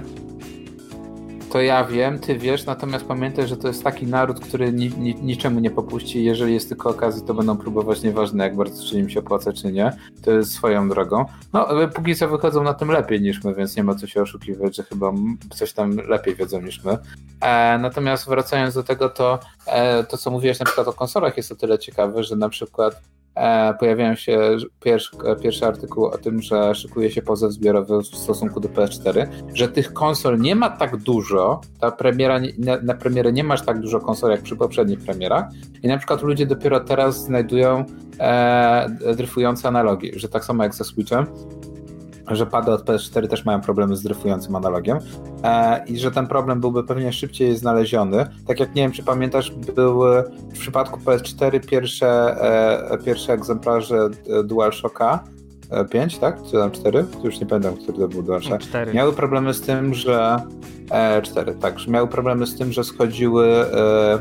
To 1.50 1.60
ja 1.60 1.84
wiem, 1.84 2.18
ty 2.18 2.38
wiesz, 2.38 2.66
natomiast 2.66 3.04
pamiętaj, 3.04 3.48
że 3.48 3.56
to 3.56 3.68
jest 3.68 3.84
taki 3.84 4.06
naród, 4.06 4.40
który 4.40 4.72
ni, 4.72 4.90
ni, 4.90 5.14
niczemu 5.14 5.60
nie 5.60 5.70
popuści. 5.70 6.24
Jeżeli 6.24 6.54
jest 6.54 6.68
tylko 6.68 6.90
okazji, 6.90 7.22
to 7.26 7.34
będą 7.34 7.56
próbować, 7.56 8.02
nieważne 8.02 8.44
jak 8.44 8.56
bardzo 8.56 8.84
czy 8.84 8.98
im 8.98 9.10
się 9.10 9.20
opłaca, 9.20 9.52
czy 9.52 9.72
nie. 9.72 9.92
To 10.22 10.30
jest 10.30 10.52
swoją 10.52 10.88
drogą. 10.88 11.24
No, 11.52 11.68
póki 11.94 12.16
co 12.16 12.28
wychodzą 12.28 12.62
na 12.62 12.74
tym 12.74 12.90
lepiej 12.90 13.20
niż 13.20 13.44
my, 13.44 13.54
więc 13.54 13.76
nie 13.76 13.84
ma 13.84 13.94
co 13.94 14.06
się 14.06 14.22
oszukiwać, 14.22 14.76
że 14.76 14.82
chyba 14.82 15.12
coś 15.54 15.72
tam 15.72 15.96
lepiej 15.96 16.34
wiedzą 16.34 16.60
niż 16.60 16.84
my. 16.84 16.98
E, 17.40 17.78
natomiast 17.78 18.28
wracając 18.28 18.74
do 18.74 18.82
tego, 18.82 19.08
to 19.08 19.38
e, 19.66 20.04
to, 20.04 20.16
co 20.16 20.30
mówiłeś 20.30 20.58
na 20.58 20.66
przykład 20.66 20.88
o 20.88 20.92
konsolach 20.92 21.36
jest 21.36 21.52
o 21.52 21.56
tyle 21.56 21.78
ciekawe, 21.78 22.24
że 22.24 22.36
na 22.36 22.48
przykład 22.48 23.02
E, 23.27 23.27
pojawiają 23.78 24.14
się 24.14 24.56
pierwszy, 24.80 25.10
pierwszy 25.42 25.66
artykuł 25.66 26.04
o 26.04 26.18
tym, 26.18 26.42
że 26.42 26.74
szykuje 26.74 27.10
się 27.10 27.22
pozew 27.22 27.52
zbiorowy 27.52 27.98
w 28.02 28.06
stosunku 28.06 28.60
do 28.60 28.68
PS4, 28.68 29.26
że 29.54 29.68
tych 29.68 29.92
konsol 29.92 30.38
nie 30.38 30.54
ma 30.54 30.70
tak 30.70 30.96
dużo, 30.96 31.60
ta 31.80 31.90
premiera, 31.90 32.40
na, 32.58 32.80
na 32.82 32.94
premierę 32.94 33.32
nie 33.32 33.44
masz 33.44 33.62
tak 33.62 33.80
dużo 33.80 34.00
konsol 34.00 34.30
jak 34.30 34.42
przy 34.42 34.56
poprzednich 34.56 35.00
premierach 35.00 35.44
i 35.82 35.88
na 35.88 35.98
przykład 35.98 36.22
ludzie 36.22 36.46
dopiero 36.46 36.80
teraz 36.80 37.24
znajdują 37.24 37.84
e, 38.20 38.86
dryfujące 39.16 39.68
analogi, 39.68 40.12
że 40.16 40.28
tak 40.28 40.44
samo 40.44 40.62
jak 40.62 40.74
ze 40.74 40.84
Switchem, 40.84 41.26
że 42.36 42.46
pady 42.46 42.70
od 42.70 42.84
PS4 42.84 43.28
też 43.28 43.44
mają 43.44 43.60
problemy 43.60 43.96
z 43.96 44.02
dryfującym 44.02 44.56
analogiem 44.56 44.98
e, 45.44 45.84
i 45.86 45.98
że 45.98 46.10
ten 46.10 46.26
problem 46.26 46.60
byłby 46.60 46.84
pewnie 46.84 47.12
szybciej 47.12 47.56
znaleziony. 47.56 48.26
Tak 48.46 48.60
jak 48.60 48.74
nie 48.74 48.82
wiem, 48.82 48.92
czy 48.92 49.02
pamiętasz, 49.02 49.50
były 49.50 50.24
w 50.54 50.58
przypadku 50.58 51.00
PS4 51.00 51.66
pierwsze, 51.66 52.08
e, 52.90 52.98
pierwsze 52.98 53.32
egzemplarze 53.32 54.08
DualShocka 54.44 55.24
5, 55.90 56.16
e, 56.16 56.20
tak? 56.20 56.42
Czy 56.42 56.52
tam 56.52 56.70
4? 56.70 57.04
Już 57.24 57.40
nie 57.40 57.46
pamiętam, 57.46 57.76
który 57.76 57.98
to 57.98 58.08
był 58.08 58.22
DualShock. 58.22 58.62
4. 58.62 58.94
Miały 58.94 59.12
problemy 59.12 59.54
z 59.54 59.60
tym, 59.60 59.94
że... 59.94 60.36
E, 60.90 61.22
4, 61.22 61.54
tak. 61.54 61.78
Że 61.78 61.90
miały 61.90 62.08
problemy 62.08 62.46
z 62.46 62.56
tym, 62.56 62.72
że 62.72 62.84
schodziły 62.84 63.46
e, 63.46 63.74
e, 64.14 64.18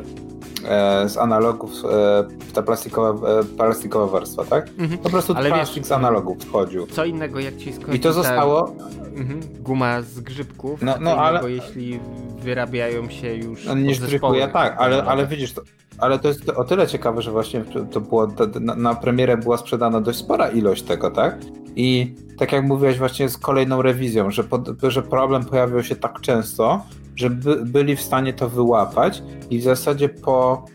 z 1.07 1.17
analogów 1.17 1.71
e, 1.71 2.53
ta 2.53 2.61
plastikowa, 2.61 3.29
e, 3.29 3.43
plastikowa 3.43 4.07
warstwa, 4.07 4.45
tak? 4.45 4.69
Mhm. 4.79 4.97
Po 4.97 5.09
prostu 5.09 5.33
Ale 5.35 5.51
wiesz, 5.51 5.85
z 5.85 5.91
analogów 5.91 6.37
wchodził. 6.45 6.87
Co 6.87 7.05
innego, 7.05 7.39
jak 7.39 7.57
ci 7.57 7.73
skończy 7.73 7.97
I 7.97 7.99
to 7.99 8.13
zostało... 8.13 8.75
Mhm. 9.15 9.39
Guma 9.59 10.01
z 10.01 10.19
grzybków, 10.19 10.81
no, 10.81 10.95
no, 11.01 11.11
ale... 11.15 11.51
jeśli 11.51 11.99
wyrabiają 12.39 13.09
się 13.09 13.35
już 13.35 13.65
no, 13.65 13.75
Nie 13.75 13.95
sztrykuje, 13.95 14.47
tak, 14.47 14.75
ale, 14.79 15.03
ale 15.03 15.27
widzisz, 15.27 15.53
to, 15.53 15.61
ale 15.97 16.19
to 16.19 16.27
jest 16.27 16.49
o 16.49 16.63
tyle 16.63 16.87
ciekawe, 16.87 17.21
że 17.21 17.31
właśnie 17.31 17.63
to 17.91 18.01
było, 18.01 18.27
na, 18.59 18.75
na 18.75 18.95
premierę 18.95 19.37
była 19.37 19.57
sprzedana 19.57 20.01
dość 20.01 20.19
spora 20.19 20.49
ilość 20.49 20.83
tego, 20.83 21.11
tak? 21.11 21.37
I 21.75 22.15
tak 22.37 22.51
jak 22.51 22.65
mówiłeś 22.65 22.97
właśnie 22.97 23.29
z 23.29 23.37
kolejną 23.37 23.81
rewizją, 23.81 24.31
że, 24.31 24.43
pod, 24.43 24.69
że 24.83 25.03
problem 25.03 25.45
pojawiał 25.45 25.83
się 25.83 25.95
tak 25.95 26.21
często, 26.21 26.85
że 27.17 27.29
by, 27.29 27.65
byli 27.65 27.95
w 27.95 28.01
stanie 28.01 28.33
to 28.33 28.49
wyłapać 28.49 29.23
i 29.49 29.59
w 29.59 29.63
zasadzie 29.63 30.09
po 30.09 30.65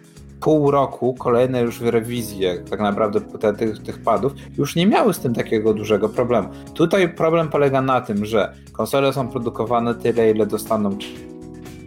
pół 0.41 0.71
roku 0.71 1.15
kolejne 1.15 1.61
już 1.61 1.81
rewizje 1.81 2.59
tak 2.71 2.81
naprawdę 2.81 3.21
te, 3.21 3.53
tych, 3.53 3.83
tych 3.83 3.99
padów 3.99 4.33
już 4.59 4.77
nie 4.77 4.87
miały 4.87 5.15
z 5.15 5.19
tym 5.19 5.35
takiego 5.35 5.75
dużego 5.75 6.09
problemu. 6.09 6.49
Tutaj 6.75 7.15
problem 7.15 7.49
polega 7.49 7.83
na 7.83 8.01
tym, 8.01 8.27
że 8.27 8.55
konsole 8.73 9.13
są 9.13 9.29
produkowane 9.29 9.95
tyle, 9.95 10.31
ile 10.31 10.47
dostaną 10.47 10.99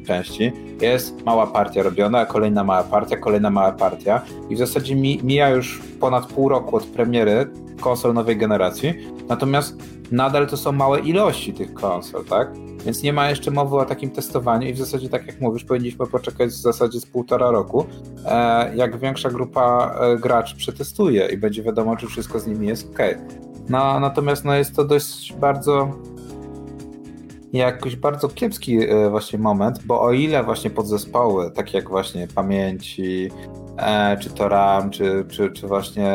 części. 0.08 0.52
Jest 0.82 1.26
mała 1.26 1.48
partia 1.48 1.84
robiona, 1.84 2.26
kolejna 2.26 2.64
mała 2.64 2.84
partia, 2.84 3.18
kolejna 3.18 3.50
mała 3.50 3.72
partia 3.72 4.22
i 4.50 4.56
w 4.56 4.58
zasadzie 4.58 4.96
mija 5.24 5.50
już 5.50 5.82
ponad 6.00 6.26
pół 6.26 6.50
roku 6.50 6.76
od 6.76 6.84
premiery 6.86 7.48
konsol 7.82 8.14
nowej 8.14 8.38
generacji, 8.38 8.94
natomiast 9.30 9.78
nadal 10.12 10.48
to 10.48 10.58
są 10.58 10.72
małe 10.72 11.00
ilości 11.00 11.54
tych 11.54 11.74
konsol, 11.74 12.26
tak? 12.26 12.66
Więc 12.86 13.04
nie 13.04 13.14
ma 13.14 13.30
jeszcze 13.30 13.52
mowy 13.52 13.76
o 13.76 13.86
takim 13.86 14.12
testowaniu 14.12 14.68
i 14.68 14.74
w 14.74 14.78
zasadzie, 14.78 15.10
tak 15.10 15.28
jak 15.28 15.42
mówisz, 15.42 15.64
powinniśmy 15.64 16.08
poczekać 16.08 16.50
w 16.50 16.62
zasadzie 16.62 17.00
z 17.00 17.06
półtora 17.06 17.52
roku, 17.52 17.86
e, 18.26 18.76
jak 18.76 19.00
większa 19.00 19.30
grupa 19.30 19.96
e, 20.00 20.18
graczy 20.18 20.56
przetestuje 20.56 21.28
i 21.34 21.38
będzie 21.38 21.64
wiadomo, 21.64 21.98
czy 21.98 22.08
wszystko 22.08 22.40
z 22.40 22.48
nimi 22.48 22.68
jest 22.68 22.90
ok. 22.92 23.00
No, 23.70 24.00
natomiast 24.00 24.46
no, 24.46 24.56
jest 24.56 24.76
to 24.76 24.86
dość 24.86 25.34
bardzo 25.34 25.90
jakoś 27.54 27.96
bardzo 27.96 28.30
kiepski 28.30 28.90
e, 28.90 29.10
właśnie 29.10 29.40
moment, 29.40 29.84
bo 29.86 30.02
o 30.02 30.12
ile 30.12 30.44
właśnie 30.44 30.70
podzespoły, 30.70 31.52
takie 31.52 31.78
jak 31.78 31.90
właśnie 31.90 32.28
pamięci, 32.36 33.32
czy 34.22 34.30
to 34.30 34.50
RAM, 34.50 34.90
czy, 34.90 35.26
czy, 35.30 35.52
czy 35.52 35.68
właśnie 35.68 36.14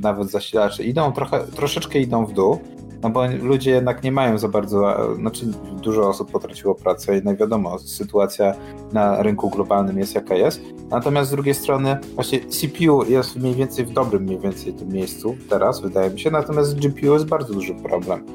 nawet 0.00 0.30
zasilacze 0.30 0.84
idą 0.84 1.12
trochę, 1.12 1.40
troszeczkę 1.40 1.98
idą 1.98 2.26
w 2.26 2.32
dół, 2.32 2.58
no 3.02 3.10
bo 3.10 3.26
ludzie 3.42 3.70
jednak 3.70 4.02
nie 4.02 4.12
mają 4.12 4.38
za 4.38 4.48
bardzo, 4.48 4.96
znaczy 5.16 5.46
dużo 5.82 6.08
osób 6.08 6.30
potraciło 6.30 6.74
pracę 6.74 7.18
i 7.18 7.36
wiadomo, 7.36 7.78
sytuacja 7.78 8.54
na 8.92 9.22
rynku 9.22 9.50
globalnym 9.50 9.98
jest 9.98 10.14
jaka 10.14 10.34
jest. 10.34 10.60
Natomiast 10.90 11.28
z 11.28 11.32
drugiej 11.32 11.54
strony 11.54 11.98
właśnie 12.14 12.40
CPU 12.40 13.04
jest 13.04 13.36
mniej 13.36 13.54
więcej 13.54 13.84
w 13.84 13.92
dobrym 13.92 14.22
mniej 14.22 14.38
więcej 14.38 14.72
tym 14.72 14.88
miejscu 14.88 15.36
teraz, 15.48 15.80
wydaje 15.80 16.10
mi 16.10 16.20
się, 16.20 16.30
natomiast 16.30 16.70
z 16.70 16.74
GPU 16.74 17.12
jest 17.12 17.26
bardzo 17.26 17.54
duży 17.54 17.74
problem. 17.74 18.26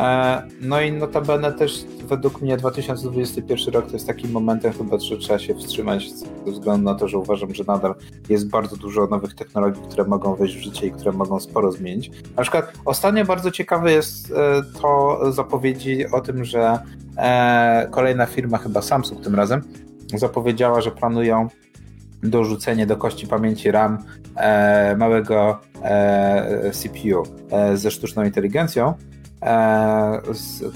E, 0.00 0.42
no 0.60 0.80
i 0.80 0.92
notabene 0.92 1.52
też 1.52 1.84
według 2.04 2.42
mnie 2.42 2.56
2021 2.56 3.74
rok 3.74 3.86
to 3.86 3.92
jest 3.92 4.06
takim 4.06 4.30
momentem 4.30 4.72
chyba, 4.72 4.98
że 4.98 5.16
trzeba 5.16 5.38
się 5.38 5.54
wstrzymać 5.54 6.10
ze 6.46 6.52
względu 6.52 6.84
na 6.84 6.94
to, 6.94 7.08
że 7.08 7.18
uważam, 7.18 7.54
że 7.54 7.64
nadal 7.66 7.94
jest 8.28 8.48
bardzo 8.48 8.76
dużo 8.76 9.06
nowych 9.06 9.34
technologii, 9.34 9.82
które 9.88 10.04
mogą 10.04 10.34
wejść 10.34 10.56
w 10.56 10.60
życie 10.60 10.86
i 10.86 10.92
które 10.92 11.12
mogą 11.12 11.40
sporo 11.40 11.72
zmienić. 11.72 12.10
Na 12.36 12.42
przykład 12.42 12.72
ostatnio 12.84 13.24
bardzo 13.24 13.50
ciekawe 13.50 13.92
jest 13.92 14.32
e, 14.32 14.62
to 14.80 15.20
zapowiedzi 15.32 16.06
o 16.12 16.20
tym, 16.20 16.44
że 16.44 16.78
e, 17.16 17.88
kolejna 17.90 18.26
firma, 18.26 18.58
chyba 18.58 18.82
Samsung 18.82 19.24
tym 19.24 19.34
razem, 19.34 19.62
zapowiedziała, 20.14 20.80
że 20.80 20.90
planują 20.90 21.48
dorzucenie 22.22 22.86
do 22.86 22.96
kości 22.96 23.26
pamięci 23.26 23.70
RAM 23.70 23.98
małego 24.96 25.58
CPU 26.72 27.22
ze 27.74 27.90
sztuczną 27.90 28.24
inteligencją, 28.24 28.94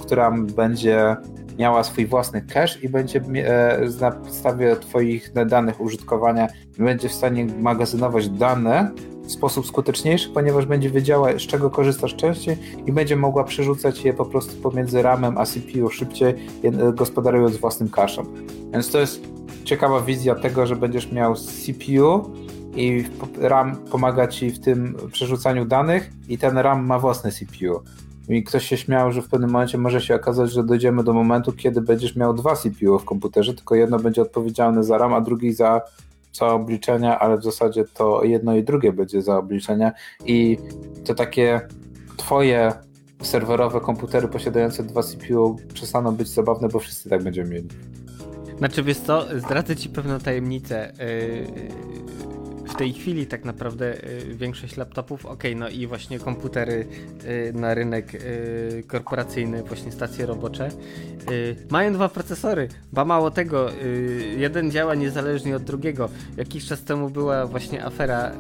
która 0.03 0.31
będzie 0.57 1.17
miała 1.59 1.85
swój 1.85 2.07
własny 2.07 2.43
cache 2.43 2.81
i 2.83 2.89
będzie 2.89 3.21
e, 3.21 3.81
na 4.01 4.11
podstawie 4.11 4.77
Twoich 4.77 5.33
danych 5.47 5.81
użytkowania 5.81 6.49
będzie 6.79 7.09
w 7.09 7.13
stanie 7.13 7.47
magazynować 7.61 8.29
dane 8.29 8.91
w 9.25 9.33
sposób 9.33 9.67
skuteczniejszy, 9.67 10.31
ponieważ 10.31 10.67
będzie 10.67 10.91
wiedziała, 10.91 11.33
z 11.33 11.43
czego 11.43 11.71
korzystasz 11.71 12.17
częściej 12.17 12.57
i 12.87 12.93
będzie 12.93 13.17
mogła 13.17 13.45
przerzucać 13.45 14.05
je 14.05 14.15
po 14.15 14.25
prostu 14.25 14.63
pomiędzy 14.63 15.03
RAMem 15.03 15.39
a 15.39 15.47
CPU 15.47 15.91
szybciej, 15.91 16.35
gospodarując 16.95 17.57
własnym 17.57 17.89
cache'em. 17.89 18.25
Więc 18.73 18.91
to 18.91 19.01
jest 19.01 19.29
ciekawa 19.65 20.01
wizja 20.01 20.35
tego, 20.35 20.67
że 20.67 20.77
będziesz 20.77 21.13
miał 21.13 21.35
CPU 21.35 22.31
i 22.77 23.05
RAM 23.39 23.77
pomaga 23.77 24.29
ci 24.29 24.51
w 24.51 24.61
tym 24.61 24.97
przerzucaniu 25.13 25.65
danych 25.65 26.11
i 26.29 26.39
ten 26.39 26.59
RAM 26.59 26.87
ma 26.87 26.99
własne 26.99 27.33
CPU. 27.33 27.81
I 28.29 28.45
ktoś 28.45 28.67
się 28.69 28.77
śmiał, 28.77 29.13
że 29.13 29.23
w 29.23 29.29
pewnym 29.29 29.51
momencie 29.51 29.79
może 29.79 30.01
się 30.01 30.15
okazać, 30.15 30.53
że 30.53 30.65
dojdziemy 30.65 31.05
do 31.05 31.13
momentu, 31.13 31.53
kiedy 31.53 31.81
będziesz 31.81 32.17
miał 32.17 32.35
dwa 32.35 32.57
CPU 32.57 32.99
w 32.99 33.05
komputerze, 33.05 33.55
tylko 33.55 33.75
jedno 33.75 33.99
będzie 33.99 34.23
odpowiedzialne 34.23 34.85
za 34.85 34.99
RAM, 34.99 35.15
a 35.15 35.21
drugi 35.21 35.53
za, 35.53 35.81
za 36.33 36.47
obliczenia, 36.47 37.19
ale 37.19 37.39
w 37.39 37.45
zasadzie 37.45 37.85
to 37.95 38.25
jedno 38.25 38.57
i 38.57 38.63
drugie 38.63 38.93
będzie 38.93 39.23
za 39.23 39.39
obliczenia. 39.39 39.93
I 40.27 40.59
to 41.05 41.15
takie 41.15 41.61
twoje 42.17 42.73
serwerowe 43.23 43.81
komputery 43.81 44.29
posiadające 44.29 44.83
dwa 44.83 45.03
CPU 45.03 45.57
przestaną 45.75 46.17
być 46.17 46.29
zabawne, 46.29 46.69
bo 46.69 46.79
wszyscy 46.79 47.11
tak 47.11 47.23
będziemy 47.23 47.51
mieli. 47.51 47.69
Znaczy 48.59 48.83
wiesz 48.83 48.99
co, 48.99 49.27
zdradzę 49.39 49.77
ci 49.77 49.89
pewną 49.89 50.19
tajemnicę. 50.19 50.93
W 52.67 52.75
tej 52.75 52.93
chwili 52.93 53.27
tak 53.27 53.45
naprawdę 53.45 54.05
y, 54.05 54.35
większość 54.35 54.77
laptopów, 54.77 55.27
ok, 55.27 55.43
no 55.57 55.69
i 55.69 55.87
właśnie 55.87 56.19
komputery 56.19 56.87
y, 57.25 57.53
na 57.55 57.75
rynek 57.75 58.15
y, 58.15 58.85
korporacyjny, 58.87 59.63
właśnie 59.63 59.93
stacje 59.93 60.27
robocze, 60.27 60.69
mają 61.71 61.93
dwa 61.93 62.09
procesory, 62.09 62.69
ba 62.93 63.05
mało 63.05 63.31
tego, 63.31 63.71
jeden 64.37 64.71
działa 64.71 64.95
niezależnie 64.95 65.57
od 65.57 65.63
drugiego. 65.63 66.09
Jakiś 66.37 66.67
czas 66.67 66.83
temu 66.83 67.11
była 67.11 67.47
właśnie 67.47 67.85
afera, 67.85 68.33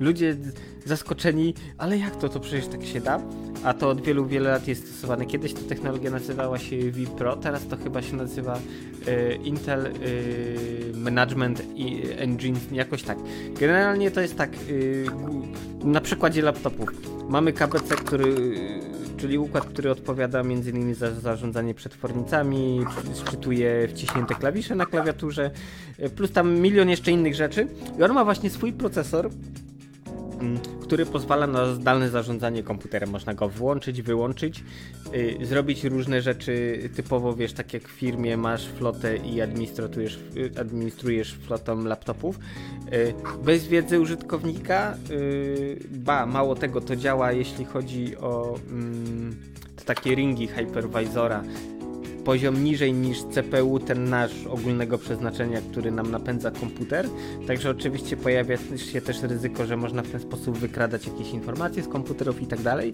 ludzie 0.00 0.36
zaskoczeni, 0.84 1.54
ale 1.78 1.98
jak 1.98 2.16
to, 2.16 2.28
to 2.28 2.40
przecież 2.40 2.66
tak 2.66 2.84
się 2.84 3.00
da? 3.00 3.20
A 3.64 3.74
to 3.74 3.88
od 3.88 4.00
wielu, 4.00 4.26
wielu 4.26 4.44
lat 4.44 4.68
jest 4.68 4.88
stosowane. 4.88 5.26
Kiedyś 5.26 5.54
ta 5.54 5.60
technologia 5.60 6.10
nazywała 6.10 6.58
się 6.58 6.76
vPro, 6.92 7.36
teraz 7.36 7.66
to 7.66 7.76
chyba 7.76 8.02
się 8.02 8.16
nazywa 8.16 8.58
y, 9.08 9.38
Intel 9.44 9.86
y, 9.86 10.92
Management 10.94 11.62
Engine, 12.16 12.56
jakoś 12.72 13.02
tak. 13.02 13.18
Generalnie 13.60 14.10
to 14.10 14.20
jest 14.20 14.36
tak, 14.36 14.50
y, 14.68 15.06
na 15.84 16.00
przykładzie 16.00 16.42
laptopów. 16.42 16.90
Mamy 17.28 17.52
KBC, 17.52 17.96
który, 17.96 18.34
czyli 19.16 19.38
układ, 19.38 19.64
który 19.64 19.90
odpowiada 19.90 20.40
m.in. 20.40 20.94
za 20.94 21.14
zarządzanie 21.14 21.74
przetwornicami, 21.74 22.80
szczytuje 23.14 23.88
wciśnięte 23.88 24.34
klawisze 24.34 24.74
na 24.74 24.86
klawiaturze, 24.86 25.50
plus 26.16 26.32
tam 26.32 26.58
milion 26.58 26.88
jeszcze 26.88 27.10
innych 27.10 27.34
rzeczy. 27.34 27.66
I 27.98 28.02
on 28.02 28.12
ma 28.12 28.24
właśnie 28.24 28.50
swój 28.50 28.72
procesor, 28.72 29.30
który 30.82 31.06
pozwala 31.06 31.46
na 31.46 31.74
zdalne 31.74 32.10
zarządzanie 32.10 32.62
komputerem. 32.62 33.10
Można 33.10 33.34
go 33.34 33.48
włączyć, 33.48 34.02
wyłączyć, 34.02 34.64
yy, 35.12 35.46
zrobić 35.46 35.84
różne 35.84 36.22
rzeczy 36.22 36.78
typowo, 36.96 37.34
wiesz, 37.34 37.52
tak 37.52 37.74
jak 37.74 37.88
w 37.88 37.90
firmie 37.90 38.36
masz 38.36 38.66
flotę 38.66 39.16
i 39.16 39.40
administrujesz, 39.40 40.18
yy, 40.34 40.50
administrujesz 40.60 41.34
flotą 41.34 41.84
laptopów. 41.84 42.38
Yy, 42.92 43.14
bez 43.44 43.66
wiedzy 43.66 44.00
użytkownika, 44.00 44.96
y, 45.10 45.78
ba, 45.90 46.26
mało 46.26 46.54
tego, 46.54 46.80
to 46.80 46.96
działa 46.96 47.32
jeśli 47.32 47.64
chodzi 47.64 48.16
o 48.16 48.58
mm, 48.70 49.36
takie 49.86 50.14
ringi 50.14 50.46
hypervisora, 50.46 51.42
poziom 52.30 52.64
niżej 52.64 52.92
niż 52.92 53.22
CPU, 53.22 53.78
ten 53.78 54.10
nasz 54.10 54.46
ogólnego 54.46 54.98
przeznaczenia, 54.98 55.60
który 55.70 55.90
nam 55.90 56.10
napędza 56.10 56.50
komputer. 56.50 57.06
Także 57.46 57.70
oczywiście 57.70 58.16
pojawia 58.16 58.56
się 58.92 59.00
też 59.00 59.22
ryzyko, 59.22 59.66
że 59.66 59.76
można 59.76 60.02
w 60.02 60.08
ten 60.08 60.20
sposób 60.20 60.58
wykradać 60.58 61.06
jakieś 61.06 61.30
informacje 61.30 61.82
z 61.82 61.88
komputerów 61.88 62.42
i 62.42 62.46
tak 62.46 62.60
dalej. 62.60 62.92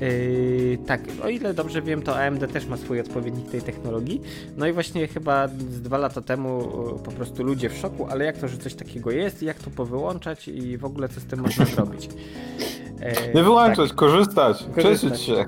Yy, 0.00 0.78
tak, 0.86 1.00
o 1.22 1.28
ile 1.28 1.54
dobrze 1.54 1.82
wiem, 1.82 2.02
to 2.02 2.18
AMD 2.18 2.52
też 2.52 2.66
ma 2.66 2.76
swój 2.76 3.00
odpowiednik 3.00 3.50
tej 3.50 3.62
technologii. 3.62 4.20
No 4.56 4.66
i 4.66 4.72
właśnie 4.72 5.06
chyba 5.06 5.48
z 5.48 5.82
dwa 5.82 5.98
lata 5.98 6.20
temu 6.20 6.68
po 7.04 7.10
prostu 7.10 7.42
ludzie 7.42 7.70
w 7.70 7.76
szoku, 7.76 8.06
ale 8.10 8.24
jak 8.24 8.36
to, 8.38 8.48
że 8.48 8.56
coś 8.56 8.74
takiego 8.74 9.10
jest, 9.10 9.42
jak 9.42 9.58
to 9.58 9.70
powyłączać 9.70 10.48
i 10.48 10.78
w 10.78 10.84
ogóle 10.84 11.08
co 11.08 11.20
z 11.20 11.24
tym 11.24 11.40
można 11.40 11.64
zrobić. 11.64 12.06
Yy, 12.06 13.34
Nie 13.34 13.42
wyłączać, 13.42 13.88
tak. 13.88 13.98
korzystać, 13.98 14.66
cieszyć 14.82 15.20
się. 15.20 15.44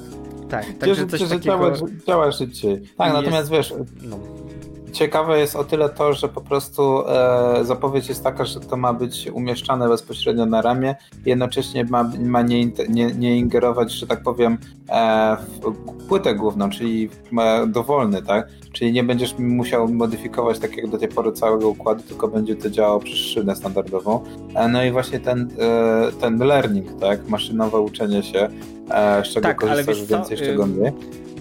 Tak, 0.49 0.67
także 0.79 1.07
coś 1.07 1.21
takiego... 1.21 1.41
działa, 1.41 1.73
działa 2.07 2.33
szybciej. 2.33 2.83
Tak, 2.99 3.13
natomiast 3.13 3.51
wiesz, 3.51 3.75
no 4.03 4.19
ciekawe 4.97 5.39
jest 5.39 5.57
o 5.57 5.65
tyle 5.65 5.89
to, 5.89 6.13
że 6.13 6.29
po 6.29 6.41
prostu 6.41 7.09
e, 7.09 7.65
zapowiedź 7.65 8.09
jest 8.09 8.25
taka, 8.25 8.45
że 8.45 8.61
to 8.61 8.77
ma 8.77 8.93
być 8.93 9.31
umieszczane 9.33 9.89
bezpośrednio 9.89 10.47
na 10.47 10.63
ramię 10.63 10.97
jednocześnie 11.27 11.85
ma, 11.85 12.11
ma 12.19 12.43
nie, 12.43 12.67
nie, 12.89 13.07
nie 13.07 13.37
ingerować, 13.37 13.93
że 13.93 14.07
tak 14.07 14.23
powiem, 14.23 14.59
e, 14.89 15.37
w 15.37 16.07
płytę 16.09 16.35
główną, 16.35 16.71
czyli 16.71 17.11
dowolny, 17.69 18.23
tak? 18.23 18.49
Czyli 18.73 18.93
nie 18.93 19.05
będziesz 19.05 19.39
musiał 19.39 19.89
modyfikować 19.89 20.59
tak 20.59 20.77
jak 20.77 20.91
do 20.91 20.99
tej 20.99 21.09
pory 21.09 21.33
całego 21.33 21.69
układu, 21.69 22.03
tylko 22.03 22.29
będzie 22.29 22.57
to 22.57 22.71
działało 22.71 23.01
przez 23.01 23.19
szynę 23.19 23.57
standardową. 23.57 24.25
E, 24.55 24.69
no 24.69 24.85
i 24.85 24.91
właśnie 24.91 25.21
ten, 25.21 25.49
e, 25.59 26.13
ten 26.21 26.39
learning, 26.39 27.01
tak? 27.01 27.29
Maszynowe 27.29 27.81
uczenie 27.81 28.23
się, 28.23 28.49
e, 28.91 29.25
z 29.25 29.29
czego 29.29 29.49
tak, 29.49 29.57
korzystasz 29.57 30.05
więcej, 30.05 30.37
z 30.37 30.41
czego 30.41 30.67
mniej 30.67 30.93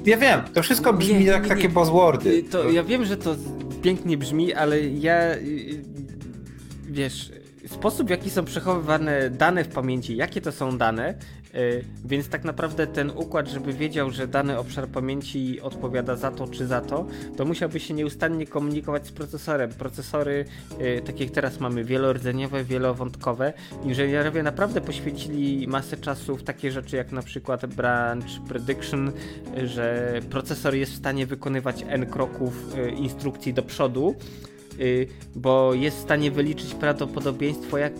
ja 0.05 0.17
wiem, 0.17 0.41
to 0.53 0.63
wszystko 0.63 0.93
brzmi 0.93 1.19
nie, 1.19 1.25
jak 1.25 1.43
nie, 1.43 1.49
takie 1.49 1.69
buzzwordy. 1.69 2.43
To, 2.43 2.69
ja 2.69 2.83
wiem, 2.83 3.05
że 3.05 3.17
to 3.17 3.35
pięknie 3.81 4.17
brzmi, 4.17 4.53
ale 4.53 4.81
ja 4.81 5.33
y, 5.33 5.37
y, 5.37 5.83
wiesz, 6.89 7.31
sposób 7.67 8.07
w 8.07 8.09
jaki 8.09 8.29
są 8.29 8.45
przechowywane 8.45 9.29
dane 9.29 9.63
w 9.63 9.67
pamięci, 9.67 10.15
jakie 10.15 10.41
to 10.41 10.51
są 10.51 10.77
dane, 10.77 11.13
yy, 11.53 11.83
więc 12.05 12.29
tak 12.29 12.43
naprawdę 12.43 12.87
ten 12.87 13.09
układ, 13.09 13.47
żeby 13.47 13.73
wiedział, 13.73 14.11
że 14.11 14.27
dany 14.27 14.59
obszar 14.59 14.87
pamięci 14.87 15.61
odpowiada 15.61 16.15
za 16.15 16.31
to 16.31 16.47
czy 16.47 16.67
za 16.67 16.81
to, 16.81 17.05
to 17.37 17.45
musiałby 17.45 17.79
się 17.79 17.93
nieustannie 17.93 18.47
komunikować 18.47 19.07
z 19.07 19.11
procesorem. 19.11 19.69
Procesory, 19.69 20.45
yy, 20.79 21.01
tak 21.01 21.19
jak 21.19 21.29
teraz 21.29 21.59
mamy, 21.59 21.83
wielordzeniowe, 21.83 22.63
wielowątkowe, 22.63 23.53
inżynierowie 23.83 24.43
naprawdę 24.43 24.81
poświęcili 24.81 25.67
masę 25.67 25.97
czasu 25.97 26.37
w 26.37 26.43
takie 26.43 26.71
rzeczy 26.71 26.95
jak 26.95 27.11
na 27.11 27.21
przykład 27.21 27.65
branch 27.65 28.41
prediction, 28.47 29.11
yy, 29.55 29.67
że 29.67 30.13
procesor 30.29 30.75
jest 30.75 30.91
w 30.91 30.97
stanie 30.97 31.25
wykonywać 31.25 31.85
n 31.87 32.05
kroków 32.05 32.75
y, 32.77 32.89
instrukcji 32.89 33.53
do 33.53 33.63
przodu, 33.63 34.15
Y, 34.15 34.54
bo 35.35 35.73
jest 35.73 35.97
w 35.97 36.01
stanie 36.01 36.31
wyliczyć 36.31 36.73
prawdopodobieństwo, 36.73 37.77
jak, 37.77 37.93